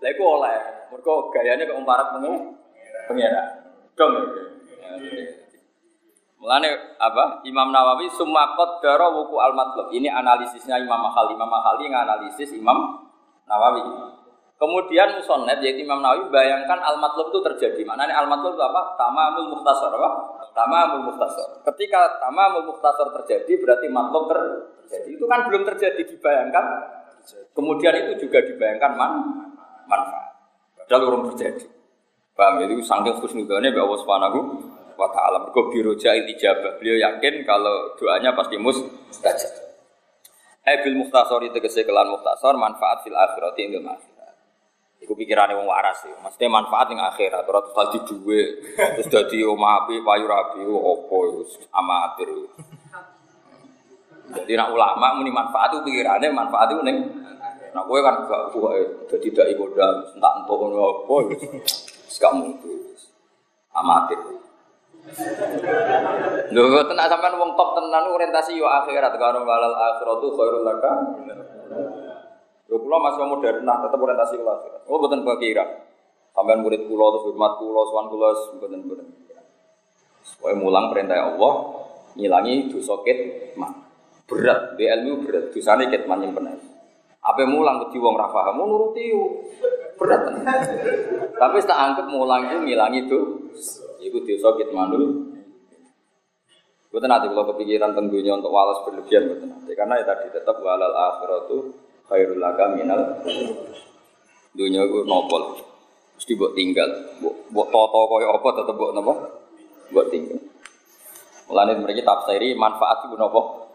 Lah 0.00 0.08
iku 0.08 0.24
oleh. 0.24 0.56
Mergo 0.88 1.28
gayane 1.36 1.68
kok 1.68 1.76
umparat 1.76 2.16
pengen 2.16 2.56
pengira. 3.04 3.44
Dong. 3.92 4.14
Mulane 6.40 6.96
apa? 6.96 7.44
Imam 7.44 7.68
Nawawi 7.68 8.08
summa 8.16 8.56
qaddara 8.56 9.12
wuku 9.12 9.36
al 9.36 9.52
matlub. 9.52 9.92
Ini 9.92 10.08
analisisnya 10.08 10.80
Imam 10.80 10.96
Mahali. 10.96 11.36
Imam 11.36 11.52
Mahali 11.52 11.84
nganalisis 11.92 12.56
Imam 12.56 13.04
Nawawi. 13.44 13.84
Kemudian 14.56 15.20
musonnet 15.20 15.60
yaitu 15.60 15.84
Imam 15.84 16.00
Nawawi 16.00 16.32
bayangkan 16.32 16.80
al 16.80 16.96
matlub 16.96 17.28
itu 17.28 17.44
terjadi. 17.44 17.84
Maknanya 17.84 18.24
al 18.24 18.28
matlub 18.32 18.56
itu 18.56 18.64
apa? 18.64 18.96
Tamamul 18.96 19.52
muhtasar 19.52 19.92
apa? 19.92 20.10
Tamamul 20.56 21.12
muhtasar. 21.12 21.60
Ketika 21.68 22.24
tamamul 22.24 22.72
muhtasar 22.72 23.12
terjadi 23.20 23.52
berarti 23.60 23.86
matlub 23.92 24.32
terjadi. 24.32 25.08
Itu 25.12 25.28
kan 25.28 25.44
belum 25.44 25.68
terjadi 25.68 26.08
dibayangkan. 26.08 26.64
Kemudian 27.52 27.92
itu 28.00 28.24
juga 28.24 28.40
dibayangkan 28.40 28.96
man 28.96 29.12
manfaat. 29.84 30.40
Padahal 30.72 31.04
orang 31.04 31.36
terjadi. 31.36 31.68
Paham 32.32 32.64
itu 32.64 32.80
saking 32.80 33.20
khusnudane 33.20 33.68
bahwa 33.76 34.00
Allah 34.00 34.32
wa 35.00 35.08
taala. 35.08 35.36
Mergo 35.40 35.72
biroja 35.72 36.12
ijabah. 36.12 36.76
Beliau 36.76 37.00
yakin 37.00 37.42
kalau 37.48 37.96
doanya 37.96 38.36
pasti 38.36 38.60
mustajab. 38.60 39.52
Eh 40.60 40.76
bil 40.84 41.00
muhtasar 41.00 41.40
itu 41.40 41.56
kesekelan 41.56 42.12
muhtasar 42.12 42.52
manfaat 42.60 43.00
fil 43.00 43.16
akhirat 43.16 43.56
ing 43.56 43.80
akhirat. 43.80 44.34
Iku 45.00 45.16
pikirane 45.16 45.56
wong 45.56 45.64
waras 45.64 46.04
sih. 46.04 46.12
Maksudnya 46.20 46.52
manfaat 46.52 46.92
ing 46.92 47.00
akhirat 47.00 47.48
ora 47.48 47.64
tadi 47.64 48.04
duwe 48.04 48.60
terus 48.76 49.08
dadi 49.08 49.40
omah 49.40 49.88
api 49.88 50.04
payu 50.04 50.28
rapi 50.28 50.60
opo 50.68 51.48
amatir. 51.72 52.28
Jadi 54.30 54.52
nak 54.54 54.70
ulama 54.70 55.18
muni 55.18 55.32
manfaat 55.32 55.74
itu 55.74 55.80
pikirannya 55.88 56.28
manfaat 56.30 56.76
itu 56.76 56.84
ning 56.84 56.98
Nah, 57.70 57.86
gue 57.86 57.98
kan 58.02 58.26
gak 58.26 58.50
kuat, 58.50 58.82
jadi 59.06 59.30
tidak 59.30 59.46
ikut 59.54 59.78
dalam 59.78 60.02
entah 60.02 60.42
entah 60.42 60.58
apa, 60.58 61.16
sekarang 62.10 62.50
itu 62.50 62.98
amatir. 63.70 64.18
Lho 66.50 66.80
tenan 66.84 67.06
sampean 67.08 67.34
wong 67.40 67.52
top 67.56 67.78
tenan 67.78 68.04
orientasi 68.10 68.58
yo 68.58 68.66
akhirat 68.68 69.14
karo 69.16 69.42
walal 69.46 69.74
akhiratu 69.74 70.26
khairul 70.36 70.64
laka. 70.66 70.92
Yo 72.68 72.78
kula 72.78 72.96
masih 73.00 73.26
modern 73.26 73.64
nah 73.64 73.80
tetep 73.82 73.98
orientasi 73.98 74.34
ke 74.38 74.44
akhirat. 74.44 74.80
Oh 74.86 74.98
mboten 75.00 75.24
kira. 75.40 75.64
Sampean 76.30 76.62
murid 76.62 76.86
kula 76.86 77.04
terus 77.16 77.24
hormat 77.32 77.52
kula 77.58 77.80
sowan 77.88 78.06
kula 78.12 78.28
mboten 78.60 78.80
mboten. 78.86 79.08
Supaya 80.20 80.54
mulang 80.54 80.92
perintah 80.92 81.32
Allah 81.32 81.52
ngilangi 82.14 82.70
dosa 82.70 83.00
kitman. 83.02 83.72
Berat, 84.30 84.78
di 84.78 84.86
ilmu 84.86 85.26
berat, 85.26 85.50
dosane 85.50 85.90
kitman 85.90 86.22
benar. 86.30 86.54
Apa 87.20 87.42
mulang 87.50 87.82
ke 87.90 87.98
wong 87.98 88.14
ra 88.14 88.30
paham, 88.30 88.62
nuruti 88.62 89.10
berat. 89.98 90.22
Tapi 91.34 91.56
tak 91.66 91.78
anggap 91.78 92.06
mulang 92.06 92.46
itu 92.46 92.62
ngilangi 92.62 93.10
itu, 93.10 93.18
itu 94.00 94.18
dosa 94.24 94.56
kit 94.56 94.72
manul. 94.72 95.30
Gue 96.90 96.98
nanti 97.06 97.30
kalau 97.30 97.54
kepikiran 97.54 97.94
tentunya 97.94 98.34
untuk 98.34 98.50
walas 98.50 98.82
berlebihan 98.82 99.30
gue 99.30 99.46
nanti 99.46 99.72
karena 99.78 100.02
ya 100.02 100.04
tadi 100.10 100.26
tetap 100.34 100.58
walal 100.58 100.90
akhiratu 100.90 101.70
khairul 102.10 102.42
laka 102.42 102.74
minal. 102.74 103.22
Dunia 104.50 104.82
gue 104.82 105.06
nopol. 105.06 105.62
Mesti 106.18 106.32
buat 106.34 106.52
tinggal. 106.58 106.90
Buat 107.54 107.68
toto 107.70 108.00
kau 108.10 108.18
apa 108.18 108.48
tetap 108.58 108.74
buat 108.74 108.92
nopo 108.92 109.12
buat 109.94 110.10
tinggal. 110.10 110.42
Mulai 111.46 111.78
mereka 111.78 112.02
tafsiri 112.02 112.58
manfaat 112.58 113.06
itu 113.06 113.14
nopo 113.14 113.70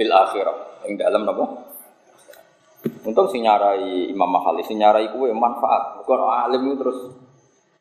fil 0.00 0.08
akhirah. 0.08 0.88
Yang 0.88 0.94
dalam 1.04 1.28
nopo 1.28 1.68
Untung 2.78 3.26
sing 3.32 3.42
nyarai 3.42 4.12
Imam 4.12 4.30
Mahali, 4.30 4.62
sing 4.62 4.78
nyarai 4.78 5.10
kue 5.10 5.32
manfaat. 5.34 5.98
Bukan 6.02 6.18
alim 6.28 6.62
itu 6.68 6.76
terus 6.78 6.98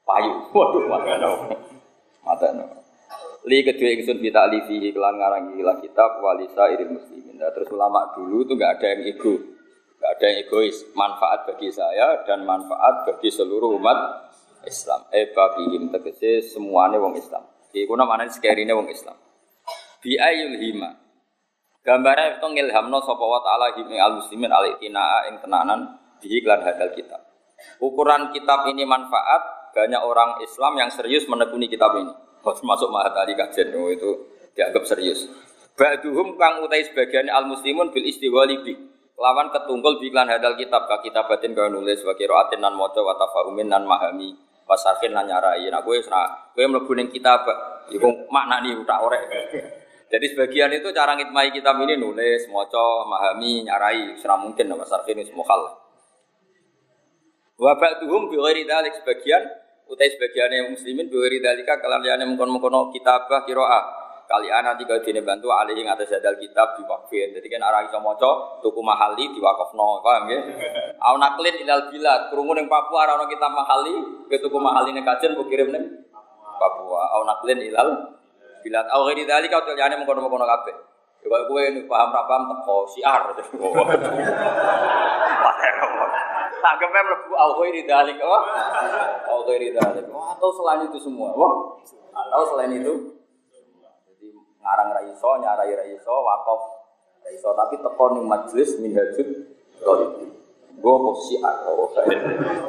payu. 0.07 0.47
Waduh. 0.55 0.87
Mata 2.23 2.47
no. 2.55 2.65
Li 3.47 3.63
kedua 3.63 3.95
ingsun 3.95 4.19
kita 4.19 4.47
alifi 4.47 4.91
kelan 4.91 5.19
ngarang 5.19 5.55
gila 5.55 5.79
kitab 5.79 6.19
walisa 6.23 6.67
irin 6.71 6.95
muslimin. 6.95 7.39
Nah, 7.39 7.51
terus 7.55 7.71
ulama 7.71 8.11
dulu 8.15 8.43
itu 8.43 8.59
nggak 8.59 8.71
ada 8.79 8.87
yang 8.91 9.01
ego, 9.07 9.39
nggak 9.99 10.11
ada 10.19 10.23
yang 10.27 10.37
egois. 10.43 10.77
Manfaat 10.91 11.47
bagi 11.47 11.71
saya 11.71 12.27
dan 12.27 12.43
manfaat 12.43 13.07
bagi 13.07 13.31
seluruh 13.31 13.79
umat 13.79 14.27
Islam. 14.67 15.07
Eh 15.15 15.31
bagihim 15.31 15.87
tegese 15.95 16.43
semuanya 16.43 16.99
wong 16.99 17.15
Islam. 17.15 17.47
Iku 17.71 17.93
namanya 17.95 18.27
sekerine 18.27 18.75
wong 18.75 18.91
Islam. 18.91 19.15
Bi 20.03 20.19
ayul 20.19 20.59
hima 20.59 21.07
Gambarnya 21.87 22.35
itu 22.35 22.47
ngilhamno 22.51 22.99
sapa 22.99 23.23
wa 23.23 23.39
ta'ala 23.39 23.71
al 23.79 24.13
muslimin 24.19 24.51
al 24.51 24.75
ing 24.83 25.39
tenanan 25.39 25.95
di 26.19 26.27
iklan 26.35 26.59
hadal 26.59 26.91
kita. 26.91 27.15
Ukuran 27.79 28.35
kitab 28.35 28.67
ini 28.67 28.83
manfaat, 28.83 29.39
banyak 29.77 30.01
orang 30.01 30.41
Islam 30.41 30.73
yang 30.81 30.89
serius 30.89 31.29
menekuni 31.29 31.69
kitab 31.69 31.93
ini. 32.01 32.09
Masuk 32.41 32.89
Mahatali 32.89 33.37
kajian 33.37 33.77
oh, 33.77 33.93
itu 33.93 34.09
dianggap 34.57 34.89
serius. 34.89 35.29
Ba'duhum 35.77 36.33
kang 36.41 36.65
utai 36.65 36.81
sebagian 36.89 37.29
al 37.29 37.45
muslimun 37.45 37.93
bil 37.93 38.01
istiwali 38.01 38.65
bi. 38.65 38.73
Lawan 39.13 39.53
ketunggul 39.53 40.01
bi 40.01 40.09
iklan 40.09 40.25
hadal 40.33 40.57
kitab 40.57 40.89
ka 40.89 41.05
kitabatin 41.05 41.53
kau 41.53 41.69
nulis 41.69 42.01
wa 42.01 42.17
qiraatin 42.17 42.57
nan 42.57 42.73
maca 42.73 42.97
wa 43.05 43.13
tafahumin 43.13 43.69
nan 43.69 43.85
mahami 43.85 44.33
wasarkin 44.65 45.13
nan 45.13 45.29
nyarai. 45.29 45.69
Nah 45.69 45.85
kowe 45.85 45.93
ora 45.93 46.49
kowe 46.57 46.65
mlebu 46.65 46.91
ning 46.97 47.13
kitab 47.13 47.45
iku 47.93 48.25
maknani 48.33 48.73
tak 48.89 49.05
orek. 49.05 49.23
Jadi 50.11 50.25
sebagian 50.33 50.71
itu 50.71 50.89
cara 50.95 51.19
ngitmai 51.19 51.51
kitab 51.51 51.83
ini 51.83 51.99
nulis, 51.99 52.47
maca, 52.47 53.03
mahami, 53.03 53.67
nyarai, 53.67 54.15
serah 54.15 54.39
mungkin 54.39 54.71
nama 54.71 54.87
sarfin 54.87 55.19
semua 55.27 55.43
hal. 55.51 55.61
Wa 57.59 57.75
ba'duhum 57.75 58.31
bi 58.31 58.39
ghairi 58.39 58.63
dzalik 58.63 59.03
sebagian 59.03 59.66
utai 59.87 60.11
yang 60.51 60.75
muslimin 60.75 61.07
dzalika 61.07 61.79
kalan 61.79 62.03
liyane 62.03 62.27
mengkon-mengkono 62.27 62.91
kitabah 62.91 63.47
qiraah. 63.47 63.83
Kali 64.27 64.51
ana 64.51 64.75
tiga 64.75 64.99
dine 64.99 65.23
bantu 65.23 65.55
alih 65.55 65.71
ing 65.71 65.87
atas 65.87 66.11
jadal 66.11 66.35
kitab 66.35 66.75
diwakfin. 66.75 67.31
Jadi 67.31 67.47
kan 67.47 67.63
arah 67.63 67.87
iso 67.87 67.95
maca 68.03 68.59
tuku 68.59 68.83
mahali 68.83 69.31
diwakafno, 69.31 70.03
paham 70.03 70.27
nggih? 70.27 70.41
Au 70.99 71.15
naklin 71.15 71.63
ilal 71.63 71.87
bilad, 71.87 72.27
krungu 72.27 72.51
ning 72.51 72.67
Papua 72.67 73.07
ora 73.07 73.15
ana 73.15 73.23
kitab 73.31 73.55
mahali, 73.55 74.27
ke 74.27 74.43
tuku 74.43 74.59
mahali 74.59 74.91
kajen 74.99 75.31
mbok 75.31 75.47
kirim 75.47 75.71
ning 75.71 76.03
Papua. 76.59 77.07
Au 77.15 77.23
naklin 77.23 77.71
ilal 77.71 78.19
bilad. 78.67 78.91
Au 78.91 79.07
ghairi 79.07 79.23
dzalika 79.23 79.63
utul 79.63 79.79
liyane 79.79 79.95
mengkon-mengkono 79.95 80.43
kabeh. 80.43 80.75
Ya 81.23 81.27
kok 81.31 81.47
kowe 81.47 81.63
paham 81.87 82.09
ra 82.11 82.27
paham 82.27 82.51
teko 82.51 82.83
siar. 82.91 83.31
Tanggapnya 86.57 87.01
melebu 87.05 87.33
au 87.37 87.51
ghairi 87.61 87.81
dalik 87.85 88.17
oh. 88.21 88.41
Au 89.29 89.39
ghairi 89.45 89.73
dalik. 89.73 90.05
Oh, 90.09 90.33
atau 90.33 90.49
selain 90.53 90.89
itu 90.89 90.97
semua. 90.97 91.31
Oh. 91.33 91.77
Atau 92.11 92.53
selain 92.53 92.73
itu 92.73 92.93
jadi 94.09 94.27
ngarang 94.63 94.89
raiso, 94.97 95.29
nyarai 95.37 95.73
raiso, 95.77 96.15
wakaf 96.25 96.61
raiso 97.21 97.49
tapi 97.53 97.77
teko 97.77 98.05
ning 98.17 98.25
majelis 98.25 98.77
minhajud 98.81 99.27
talib. 99.81 100.11
Gue 100.77 100.95
posisi 101.01 101.41
atau 101.41 101.89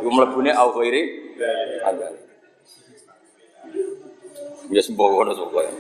gue 0.01 0.13
melebune 0.13 0.53
au 0.53 0.69
ghairi 0.77 1.03
dalik. 1.85 2.25
Ya 4.69 4.81
sembuh 4.85 5.09
ngono 5.09 5.33
ya. 5.33 5.73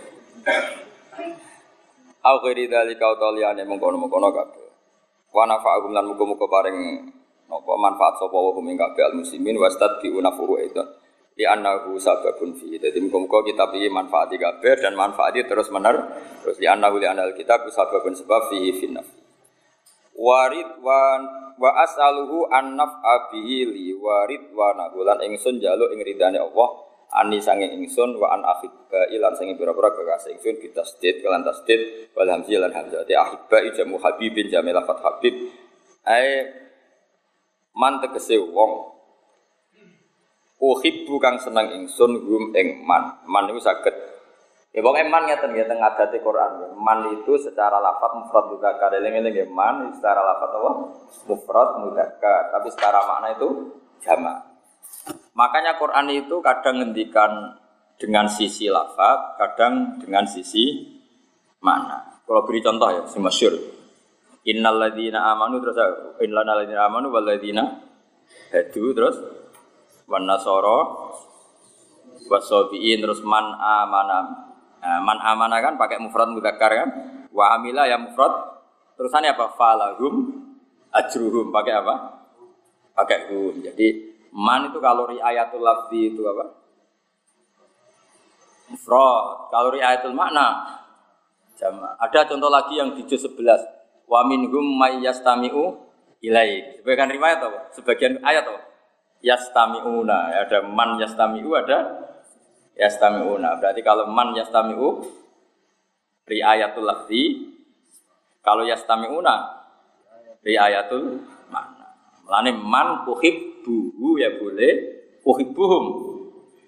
Au 2.24 2.36
ghairi 2.40 2.68
dzalika 2.68 3.04
utauliyane 3.16 3.64
mengkono-mengkono 3.64 4.28
kabeh. 4.32 4.68
Wa 5.28 5.44
nafa'akum 5.44 5.92
lan 5.92 6.08
muga-muga 6.08 6.48
paring 6.48 6.78
Napa 7.48 7.72
manfaat 7.80 8.20
sapa 8.20 8.36
wa 8.36 8.52
hum 8.52 8.68
kabeh 8.76 9.02
al 9.08 9.14
muslimin 9.16 9.56
wastad 9.56 10.04
bi 10.04 10.12
unafuhu 10.12 10.60
itu. 10.60 10.84
Di 11.32 11.48
annahu 11.48 11.96
sababun 11.96 12.52
fi. 12.52 12.76
Jadi 12.76 12.98
muga-muga 13.00 13.40
kita 13.48 13.64
manfaat 13.88 14.36
kabeh 14.36 14.84
dan 14.84 14.92
manfaati 14.92 15.48
terus 15.48 15.72
mener 15.72 15.96
terus 16.44 16.60
di 16.60 16.68
annahu 16.68 17.00
li 17.00 17.08
anal 17.08 17.32
kitab 17.32 17.64
sababun 17.72 18.12
sebab 18.12 18.52
fihi 18.52 18.70
finnaf. 18.76 19.08
Warid 20.18 20.82
wa 20.84 21.00
wa 21.56 21.70
as'aluhu 21.82 22.52
an 22.52 22.76
naf'a 22.76 23.32
li 23.32 23.96
warid 23.96 24.52
wa 24.52 24.76
nahulan 24.76 25.24
ingsun 25.26 25.56
jaluk 25.58 25.90
ing 25.94 26.04
ridane 26.04 26.38
Allah 26.38 26.68
ani 27.16 27.40
sange 27.40 27.64
ingsun 27.72 28.20
wa 28.20 28.36
an 28.36 28.44
akhibba 28.44 29.08
ilan 29.08 29.32
sange 29.32 29.56
pira-pira 29.56 29.88
kekasih 29.96 30.36
ingsun 30.36 30.60
bitasdid 30.60 31.24
kelan 31.24 31.40
tasdid 31.40 32.12
wal 32.12 32.28
hamzah 32.28 32.60
lan 32.60 32.72
hamzah 32.76 33.02
ti 33.08 33.16
akhibba 33.16 33.64
jamu 33.72 33.96
habibin 33.98 34.52
jamila 34.52 34.84
fat 34.84 35.00
habib 35.00 35.34
ai 36.04 36.67
man 37.78 38.02
tegese 38.02 38.34
wong. 38.42 38.98
Uhibbu 40.58 41.22
kang 41.22 41.38
seneng 41.38 41.70
ingsun 41.70 42.18
hum 42.18 42.50
ing 42.58 42.82
man. 42.82 43.22
Man 43.30 43.46
itu 43.54 43.62
saged. 43.62 43.94
Ya 44.74 44.82
pokoke 44.82 45.06
man 45.06 45.30
ngeten 45.30 45.54
ya 45.54 45.64
teng 45.70 45.78
adate 45.78 46.18
Quran. 46.18 46.74
Man 46.74 47.14
itu 47.14 47.38
secara 47.38 47.78
lafaz 47.78 48.18
mufrad 48.18 48.50
mudzakkar 48.50 48.90
eling-eling 48.98 49.32
ya 49.38 49.46
man 49.46 49.94
secara 49.94 50.18
lafaz 50.18 50.50
apa? 50.50 50.70
Mufrad 51.30 51.68
mudzakkar 51.86 52.50
tapi 52.50 52.68
secara 52.74 52.98
makna 53.06 53.38
itu 53.38 53.48
jamak. 54.02 54.50
Makanya 55.38 55.78
Quran 55.78 56.10
itu 56.10 56.42
kadang 56.42 56.82
ngendikan 56.82 57.54
dengan 57.94 58.26
sisi 58.26 58.66
lafaz 58.66 59.38
kadang 59.38 60.02
dengan 60.02 60.26
sisi 60.26 60.82
makna. 61.62 62.18
Kalau 62.26 62.42
beri 62.42 62.58
contoh 62.60 62.90
ya 62.90 63.02
si 63.06 63.22
masyur 63.22 63.77
Innal 64.48 64.80
ladzina 64.80 65.28
amanu 65.28 65.60
terus 65.60 65.76
innal 66.24 66.48
ladzina 66.48 66.88
amanu 66.88 67.12
wal 67.12 67.20
ladzina 67.20 67.84
hadu 68.48 68.96
terus 68.96 69.20
wan 70.08 70.24
nasara 70.24 70.88
wasabiin 72.28 73.04
terus 73.04 73.20
man 73.24 73.44
amana. 73.60 74.48
Nah, 74.78 75.00
man 75.04 75.18
amana 75.20 75.60
kan 75.60 75.76
pakai 75.76 76.00
mufrad 76.00 76.32
mudzakkar 76.32 76.70
kan? 76.72 76.88
Wa 77.28 77.60
amila 77.60 77.84
ya 77.84 78.00
mufrad. 78.00 78.56
Terusannya 78.96 79.36
apa? 79.36 79.54
Falahum 79.54 80.14
ajruhum 80.90 81.52
pakai 81.52 81.74
apa? 81.78 81.94
Pakai 82.96 83.30
hum. 83.30 83.62
Jadi 83.62 84.16
man 84.32 84.72
itu 84.72 84.80
kalau 84.80 85.06
ayatul 85.12 85.60
lafzi 85.60 86.14
itu 86.14 86.24
apa? 86.24 86.56
Mufrad. 88.72 89.52
Kalau 89.52 89.70
ayatul 89.76 90.16
makna 90.16 90.78
jama. 91.58 91.98
Ada 92.00 92.32
contoh 92.32 92.48
lagi 92.48 92.78
yang 92.78 92.94
di 92.94 93.02
juz 93.04 93.26
11 93.26 93.77
wa 94.08 94.24
minhum 94.24 94.64
may 94.80 95.04
yastami'u 95.04 95.76
ilaik. 96.24 96.82
Sebagian 96.82 97.12
riwayat 97.12 97.38
apa? 97.44 97.58
Sebagian 97.76 98.18
ayat 98.24 98.48
apa? 98.48 98.60
Yastami'una. 99.20 100.18
Ada 100.48 100.64
man 100.66 100.96
yastami'u, 100.98 101.50
ada 101.52 101.78
yastami'una. 102.74 103.60
Berarti 103.60 103.80
kalau 103.84 104.08
man 104.08 104.32
yastami'u 104.34 105.04
riayatul 106.24 106.88
lafzi, 106.88 107.52
kalau 108.40 108.64
yastami'una 108.64 109.34
riayatul 110.40 111.20
mana. 111.52 111.92
Melane 112.24 112.52
man 112.56 112.88
uhibbuhu 113.04 114.16
ya 114.16 114.40
boleh, 114.40 114.72
uhibbuhum 115.24 115.84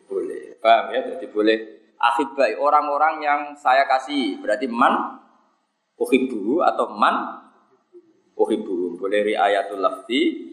boleh. 0.08 0.60
Paham 0.60 0.92
ya? 0.92 1.00
Jadi 1.16 1.26
boleh 1.32 1.56
akhibbai 1.96 2.56
orang-orang 2.56 3.24
yang 3.24 3.40
saya 3.56 3.84
kasih. 3.88 4.40
Berarti 4.40 4.68
man 4.68 5.19
uhibbu 6.00 6.64
atau 6.64 6.96
man? 6.96 7.44
Uhibbu. 8.40 8.96
Boleh 8.96 9.20
riayatul 9.20 9.84
lafzi 9.84 10.50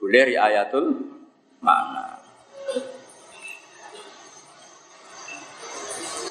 boleh 0.00 0.32
riayatul 0.32 0.96
makna. 1.60 2.16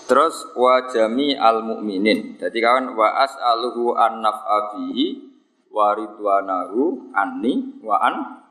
Terus 0.09 0.35
wa 0.57 0.89
jami 0.89 1.37
al 1.37 1.61
mukminin. 1.61 2.33
Jadi 2.41 2.57
kawan 2.65 2.97
wa 2.97 3.13
as'aluhu 3.29 3.93
an 3.93 4.25
naf'abihi 4.25 5.05
wa 5.69 5.93
ridwanahu 5.93 7.13
anni 7.13 7.77
wa 7.85 8.01
an 8.01 8.41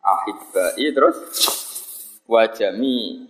ahibbai. 0.00 0.88
Terus 0.96 1.16
wa 2.24 2.48
jami 2.48 3.28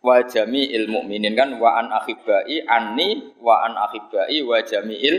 wa 0.00 0.20
jami'il 0.24 0.88
mu'minin. 0.88 1.32
Kan 1.36 1.56
wa 1.60 1.80
an 1.80 1.92
akhibai 1.92 2.64
anni 2.68 3.36
wa 3.40 3.64
an 3.64 3.76
akhibai 3.76 4.40
wa 4.44 4.58
jami'il 4.60 5.16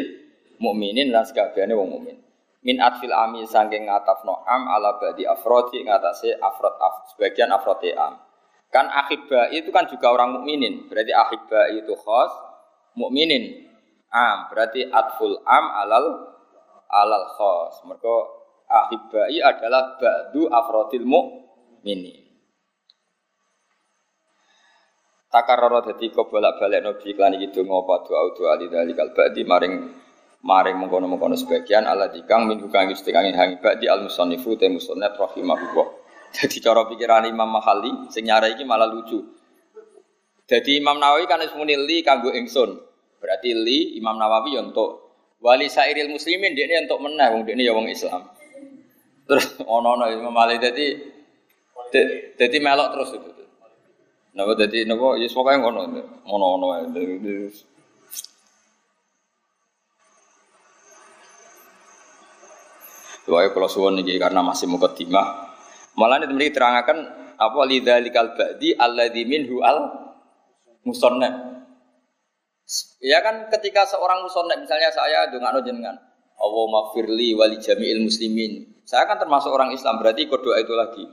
mu'minin. 0.62 1.10
Lan 1.10 1.26
sakabehane 1.26 1.74
wong 1.74 1.90
mukmin 1.98 2.22
min 2.62 2.78
atfil 2.78 3.14
ami 3.14 3.42
saking 3.50 3.90
ngatafno 3.90 4.46
am 4.46 4.70
ala 4.70 5.02
badi 5.02 5.26
afrodi 5.26 5.82
ngatasi 5.82 6.38
afrod 6.38 6.78
af, 6.78 7.10
sebagian 7.14 7.50
afrodi 7.50 7.94
am. 7.98 8.22
Kan 8.72 8.88
akhibai 8.88 9.52
itu 9.58 9.74
kan 9.74 9.90
juga 9.90 10.14
orang 10.14 10.40
mukminin 10.40 10.88
berarti 10.88 11.12
akhibai 11.12 11.84
itu 11.84 11.92
khos 11.98 12.32
mukminin 12.96 13.68
am 14.14 14.48
berarti 14.48 14.88
atful 14.88 15.42
am 15.44 15.66
alal 15.84 16.06
alal 16.88 17.26
khos. 17.36 17.84
Mereka 17.84 18.16
akhibai 18.70 19.42
adalah 19.44 19.98
ba'du 20.00 20.48
afrodil 20.48 21.04
mukminin 21.04 22.21
takarrara 25.32 25.80
dadi 25.82 26.12
bolak-balik 26.12 26.84
nabi 26.84 27.16
iklan 27.16 27.40
iki 27.40 27.56
donga 27.56 27.80
apa 27.80 27.96
doa 28.04 28.22
doa 28.36 28.50
ali 28.60 28.68
dalikal 28.68 29.16
ba'di 29.16 29.48
maring 29.48 29.74
maring 30.44 30.76
mengkono-mengkono 30.76 31.40
sebagian 31.40 31.88
ala 31.88 32.12
dikang 32.12 32.52
min 32.52 32.60
kang 32.68 32.92
istiqangi 32.92 33.32
hangi 33.32 33.64
ba'di 33.64 33.88
al 33.88 34.04
musannifu 34.06 34.60
te 34.60 34.68
musannaf 34.68 35.16
rahimahullah. 35.16 35.88
Jadi 36.36 36.64
cara 36.64 36.88
pikiran 36.88 37.28
Imam 37.28 37.48
Mahali 37.48 38.12
sing 38.12 38.28
nyara 38.28 38.52
iki 38.52 38.68
malah 38.68 38.88
lucu. 38.92 39.20
Jadi 40.48 40.84
Imam 40.84 41.00
Nawawi 41.00 41.28
kan 41.32 41.40
wis 41.40 41.56
muni 41.56 41.80
li 41.80 42.04
kanggo 42.04 42.36
ingsun. 42.36 42.76
Berarti 43.24 43.56
li 43.56 43.96
Imam 43.96 44.20
Nawawi 44.20 44.60
yo 44.60 44.68
entuk 44.68 44.90
wali 45.40 45.72
sairil 45.72 46.12
muslimin 46.12 46.56
dia 46.56 46.68
ini 46.68 46.88
untuk 46.88 47.00
menang 47.08 47.40
wong 47.40 47.44
dia 47.48 47.56
ya 47.56 47.72
wong 47.72 47.88
Islam. 47.88 48.28
Terus 49.28 49.60
ono-ono 49.76 50.12
Imam 50.12 50.36
Mahali 50.36 50.60
jadi 50.60 50.88
jadi 52.40 52.58
melok 52.64 52.96
terus 52.96 53.10
itu 53.16 53.41
Napa 54.32 54.56
dadi 54.56 54.88
napa 54.88 55.20
ya 55.20 55.28
pokoke 55.28 55.60
ngono. 55.60 55.82
Ngono-ngono 56.24 56.66
ae. 56.80 56.84
Doae 63.22 63.48
kalau 63.54 63.70
suwon 63.70 64.02
niki 64.02 64.18
karena 64.18 64.42
masih 64.42 64.66
mukadimah 64.66 65.54
Malah 65.94 66.24
ini 66.24 66.34
mereka 66.34 66.58
terangkan 66.58 66.98
apa 67.36 67.60
lidzalikal 67.68 68.34
ba'di 68.34 68.80
alladzi 68.80 69.24
minhu 69.28 69.60
al 69.60 69.92
musannaf. 70.88 71.52
Ya 73.04 73.20
kan 73.20 73.52
ketika 73.52 73.84
seorang 73.84 74.24
musannaf 74.24 74.56
misalnya 74.56 74.88
saya 74.96 75.28
dengan 75.28 75.60
jenengan, 75.60 76.00
Allah 76.40 76.66
maghfirli 76.72 77.36
wali 77.36 77.60
jami'il 77.60 78.00
muslimin. 78.00 78.82
Saya 78.88 79.04
kan 79.04 79.20
termasuk 79.20 79.52
orang 79.52 79.76
Islam, 79.76 80.00
berarti 80.00 80.26
ikut 80.26 80.40
doa 80.40 80.58
itu 80.64 80.74
lagi. 80.74 81.04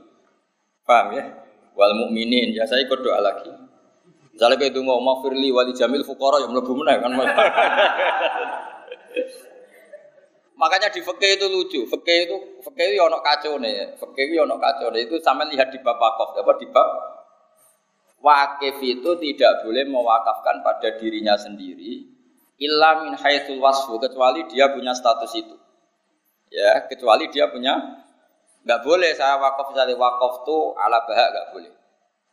Paham 0.87 1.07
ya? 1.19 1.25
Wal 1.77 1.93
mukminin, 1.95 2.53
ya 2.55 2.65
saya 2.69 2.85
ikut 2.85 2.99
doa 3.01 3.19
lagi. 3.21 3.51
Misalnya 4.33 4.55
kayak 4.55 4.71
itu 4.71 4.81
mau 4.85 5.03
maghfirli 5.03 5.51
wali 5.51 5.75
jamil 5.75 6.03
fuqara 6.07 6.39
yang 6.39 6.55
mlebu 6.55 6.71
meneh 6.71 6.95
kan. 7.03 7.11
Makanya 10.59 10.91
di 10.91 10.99
fikih 10.99 11.39
itu 11.39 11.47
lucu. 11.47 11.81
Fikih 11.87 12.17
itu 12.27 12.35
fikih 12.63 12.85
itu 12.95 13.03
ono 13.03 13.19
kacau 13.23 13.59
nih. 13.59 13.95
Fikih 13.99 14.23
itu 14.31 14.43
ono 14.43 14.59
kacau 14.59 14.91
nih. 14.91 15.07
Itu 15.07 15.19
sama 15.23 15.47
lihat 15.47 15.71
di 15.71 15.79
bab 15.83 15.99
wakaf. 15.99 16.35
Apa 16.35 16.55
di 16.55 16.67
bab 16.67 16.87
wakif 18.19 18.79
itu 18.83 19.11
tidak 19.19 19.63
boleh 19.63 19.87
mewakafkan 19.87 20.59
pada 20.59 20.99
dirinya 20.99 21.39
sendiri 21.39 22.03
illa 22.59 23.07
min 23.07 23.15
haitsul 23.15 23.59
wasfu 23.63 23.95
kecuali 24.03 24.43
dia 24.51 24.67
punya 24.71 24.91
status 24.91 25.31
itu. 25.35 25.55
Ya, 26.51 26.83
kecuali 26.91 27.31
dia 27.31 27.47
punya 27.47 27.98
nggak 28.69 28.85
boleh 28.85 29.17
saya 29.17 29.41
wakaf 29.41 29.73
misalnya 29.73 29.97
wakaf 29.97 30.45
tuh 30.45 30.77
ala 30.77 31.01
bahak 31.09 31.33
nggak 31.33 31.47
boleh. 31.57 31.71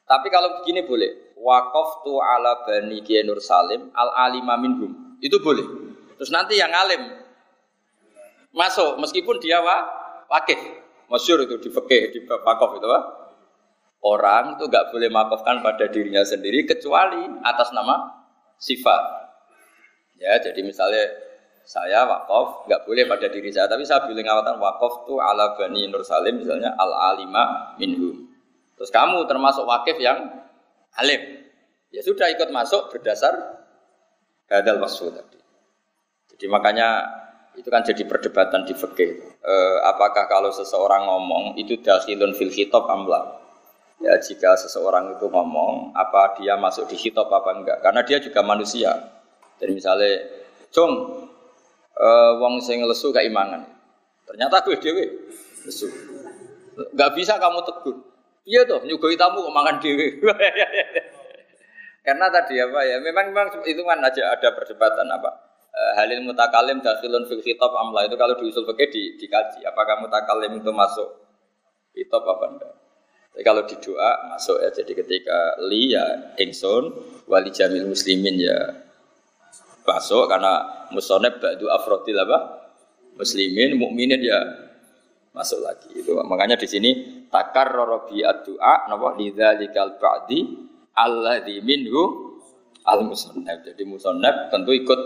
Tapi 0.05 0.29
kalau 0.29 0.61
begini 0.61 0.85
boleh. 0.85 1.33
Wakaf 1.41 2.05
tuh 2.05 2.21
ala 2.21 2.61
bani 2.69 3.01
Nur 3.25 3.41
Salim 3.41 3.89
al 3.97 4.13
alima 4.29 4.61
minhum. 4.61 5.17
Itu 5.25 5.41
boleh. 5.41 5.65
Terus 6.21 6.29
nanti 6.29 6.61
yang 6.61 6.69
alim 6.77 7.25
masuk 8.53 9.01
meskipun 9.01 9.41
dia 9.41 9.65
wa, 9.65 9.81
wakif. 10.29 10.61
Masyur 11.09 11.49
itu 11.49 11.57
di 11.57 11.73
fikih 11.73 12.03
di 12.13 12.19
wakaf 12.29 12.77
itu 12.77 12.85
wa. 12.85 13.01
Orang 14.05 14.61
itu 14.61 14.69
nggak 14.69 14.93
boleh 14.93 15.09
makofkan 15.09 15.65
pada 15.65 15.89
dirinya 15.89 16.21
sendiri 16.21 16.69
kecuali 16.69 17.33
atas 17.41 17.73
nama 17.73 18.29
sifat. 18.61 19.03
Ya, 20.21 20.37
jadi 20.37 20.61
misalnya 20.61 21.26
saya 21.67 22.07
wakaf 22.07 22.71
nggak 22.71 22.87
boleh 22.87 23.05
pada 23.11 23.27
diri 23.27 23.51
saya, 23.51 23.67
tapi 23.67 23.83
saya 23.83 24.07
boleh 24.07 24.23
ngawatan 24.23 24.63
wakaf 24.63 25.03
tuh 25.03 25.19
ala 25.19 25.59
bani 25.59 25.91
Nur 25.91 26.07
Salim 26.07 26.39
misalnya 26.39 26.79
al 26.79 26.95
alima 26.95 27.75
minhum. 27.75 28.23
Terus 28.79 28.95
kamu 28.95 29.27
termasuk 29.27 29.67
wakif 29.67 29.99
yang 29.99 30.31
alim. 30.95 31.43
Ya 31.91 32.07
sudah 32.07 32.31
ikut 32.31 32.55
masuk 32.55 32.95
berdasar 32.95 33.35
hadal 34.47 34.79
wasfu 34.79 35.11
tadi. 35.11 35.43
Jadi 36.31 36.47
makanya 36.47 37.03
itu 37.59 37.67
kan 37.67 37.83
jadi 37.83 38.07
perdebatan 38.07 38.63
di 38.63 38.75
fikih. 38.77 39.11
E, 39.43 39.55
apakah 39.91 40.31
kalau 40.31 40.55
seseorang 40.55 41.03
ngomong 41.09 41.59
itu 41.59 41.83
dakhilun 41.83 42.37
fil 42.37 42.53
khitab 42.53 42.87
amla? 42.87 43.43
Ya 43.99 44.15
jika 44.21 44.55
seseorang 44.61 45.17
itu 45.19 45.27
ngomong, 45.27 45.97
apa 45.97 46.37
dia 46.39 46.55
masuk 46.61 46.87
di 46.87 47.01
khitab 47.01 47.27
apa 47.33 47.51
enggak? 47.57 47.79
Karena 47.81 48.05
dia 48.05 48.21
juga 48.21 48.45
manusia. 48.45 48.93
Jadi 49.57 49.73
misalnya, 49.73 50.21
"Cung, 50.69 51.25
e, 51.97 52.09
wong 52.37 52.61
sing 52.61 52.85
lesu 52.85 53.09
gak 53.11 53.25
imangan." 53.25 53.65
Ternyata 54.29 54.61
gue 54.63 54.77
dewe 54.77 55.05
lesu. 55.65 55.89
Gak 56.93 57.11
bisa 57.17 57.41
kamu 57.41 57.65
tegur. 57.65 57.97
Iya 58.47 58.63
tuh, 58.69 58.85
nyugoi 58.85 59.17
tamu 59.19 59.43
kok 59.43 59.55
mangan 59.57 59.81
dewe. 59.81 60.23
Karena 62.07 62.31
tadi 62.31 62.55
apa 62.63 62.81
ya, 62.87 63.03
memang 63.03 63.35
memang 63.35 63.67
itu 63.67 63.83
kan 63.83 63.99
aja 63.99 64.31
ada 64.31 64.55
perdebatan 64.55 65.11
apa 65.11 65.47
Eh, 65.77 65.93
halil 66.01 66.25
mutakalim 66.25 66.81
dakhilun 66.81 67.29
fil 67.29 67.45
khitab 67.45 67.69
amla 67.77 68.09
itu 68.09 68.17
kalau 68.17 68.33
diusul 68.41 68.65
pakai 68.65 68.89
di, 68.89 69.13
dikaji 69.21 69.61
apakah 69.69 70.01
mutakalim 70.01 70.57
itu 70.57 70.73
masuk 70.73 71.05
khitab 71.93 72.25
apa 72.25 72.45
enggak. 72.49 72.75
Tapi 73.37 73.43
kalau 73.45 73.69
di 73.69 73.77
doa 73.85 74.33
masuk 74.33 74.57
ya 74.65 74.73
jadi 74.73 74.93
ketika 75.05 75.61
li 75.69 75.93
ya 75.93 76.33
ingsun 76.41 76.97
wali 77.29 77.53
jamil 77.53 77.93
muslimin 77.93 78.41
ya 78.41 78.86
masuk 79.87 80.27
karena 80.27 80.85
musoneb 80.91 81.39
ba'du 81.39 81.71
afrodil 81.71 82.19
apa? 82.19 82.69
Muslimin 83.17 83.79
mukminin 83.81 84.21
ya. 84.21 84.39
Masuk 85.33 85.63
lagi. 85.63 85.93
Itu 85.93 86.17
makanya 86.27 86.57
di 86.57 86.69
sini 86.69 86.91
takar 87.31 87.73
robi 87.73 88.25
doa 88.25 88.89
napa? 88.91 89.15
Lidzalikal 89.17 89.97
ba'di 89.97 90.43
alladzi 90.97 91.61
minhu 91.61 92.35
al 92.89 93.05
musoneb 93.05 93.63
jadi 93.63 93.83
musoneb 93.87 94.51
tentu 94.51 94.73
ikut 94.75 95.01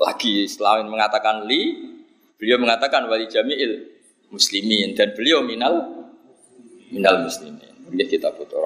lagi. 0.00 0.48
Selain 0.48 0.88
mengatakan 0.88 1.44
li, 1.44 1.92
beliau 2.40 2.56
mengatakan 2.56 3.04
wali 3.06 3.28
jami'il 3.28 3.86
muslimin. 4.32 4.96
Dan 4.96 5.12
beliau 5.12 5.44
minal 5.44 6.08
minal 6.90 7.22
muslimin. 7.22 7.88
Ini 7.90 8.04
kita 8.08 8.32
butuh. 8.32 8.58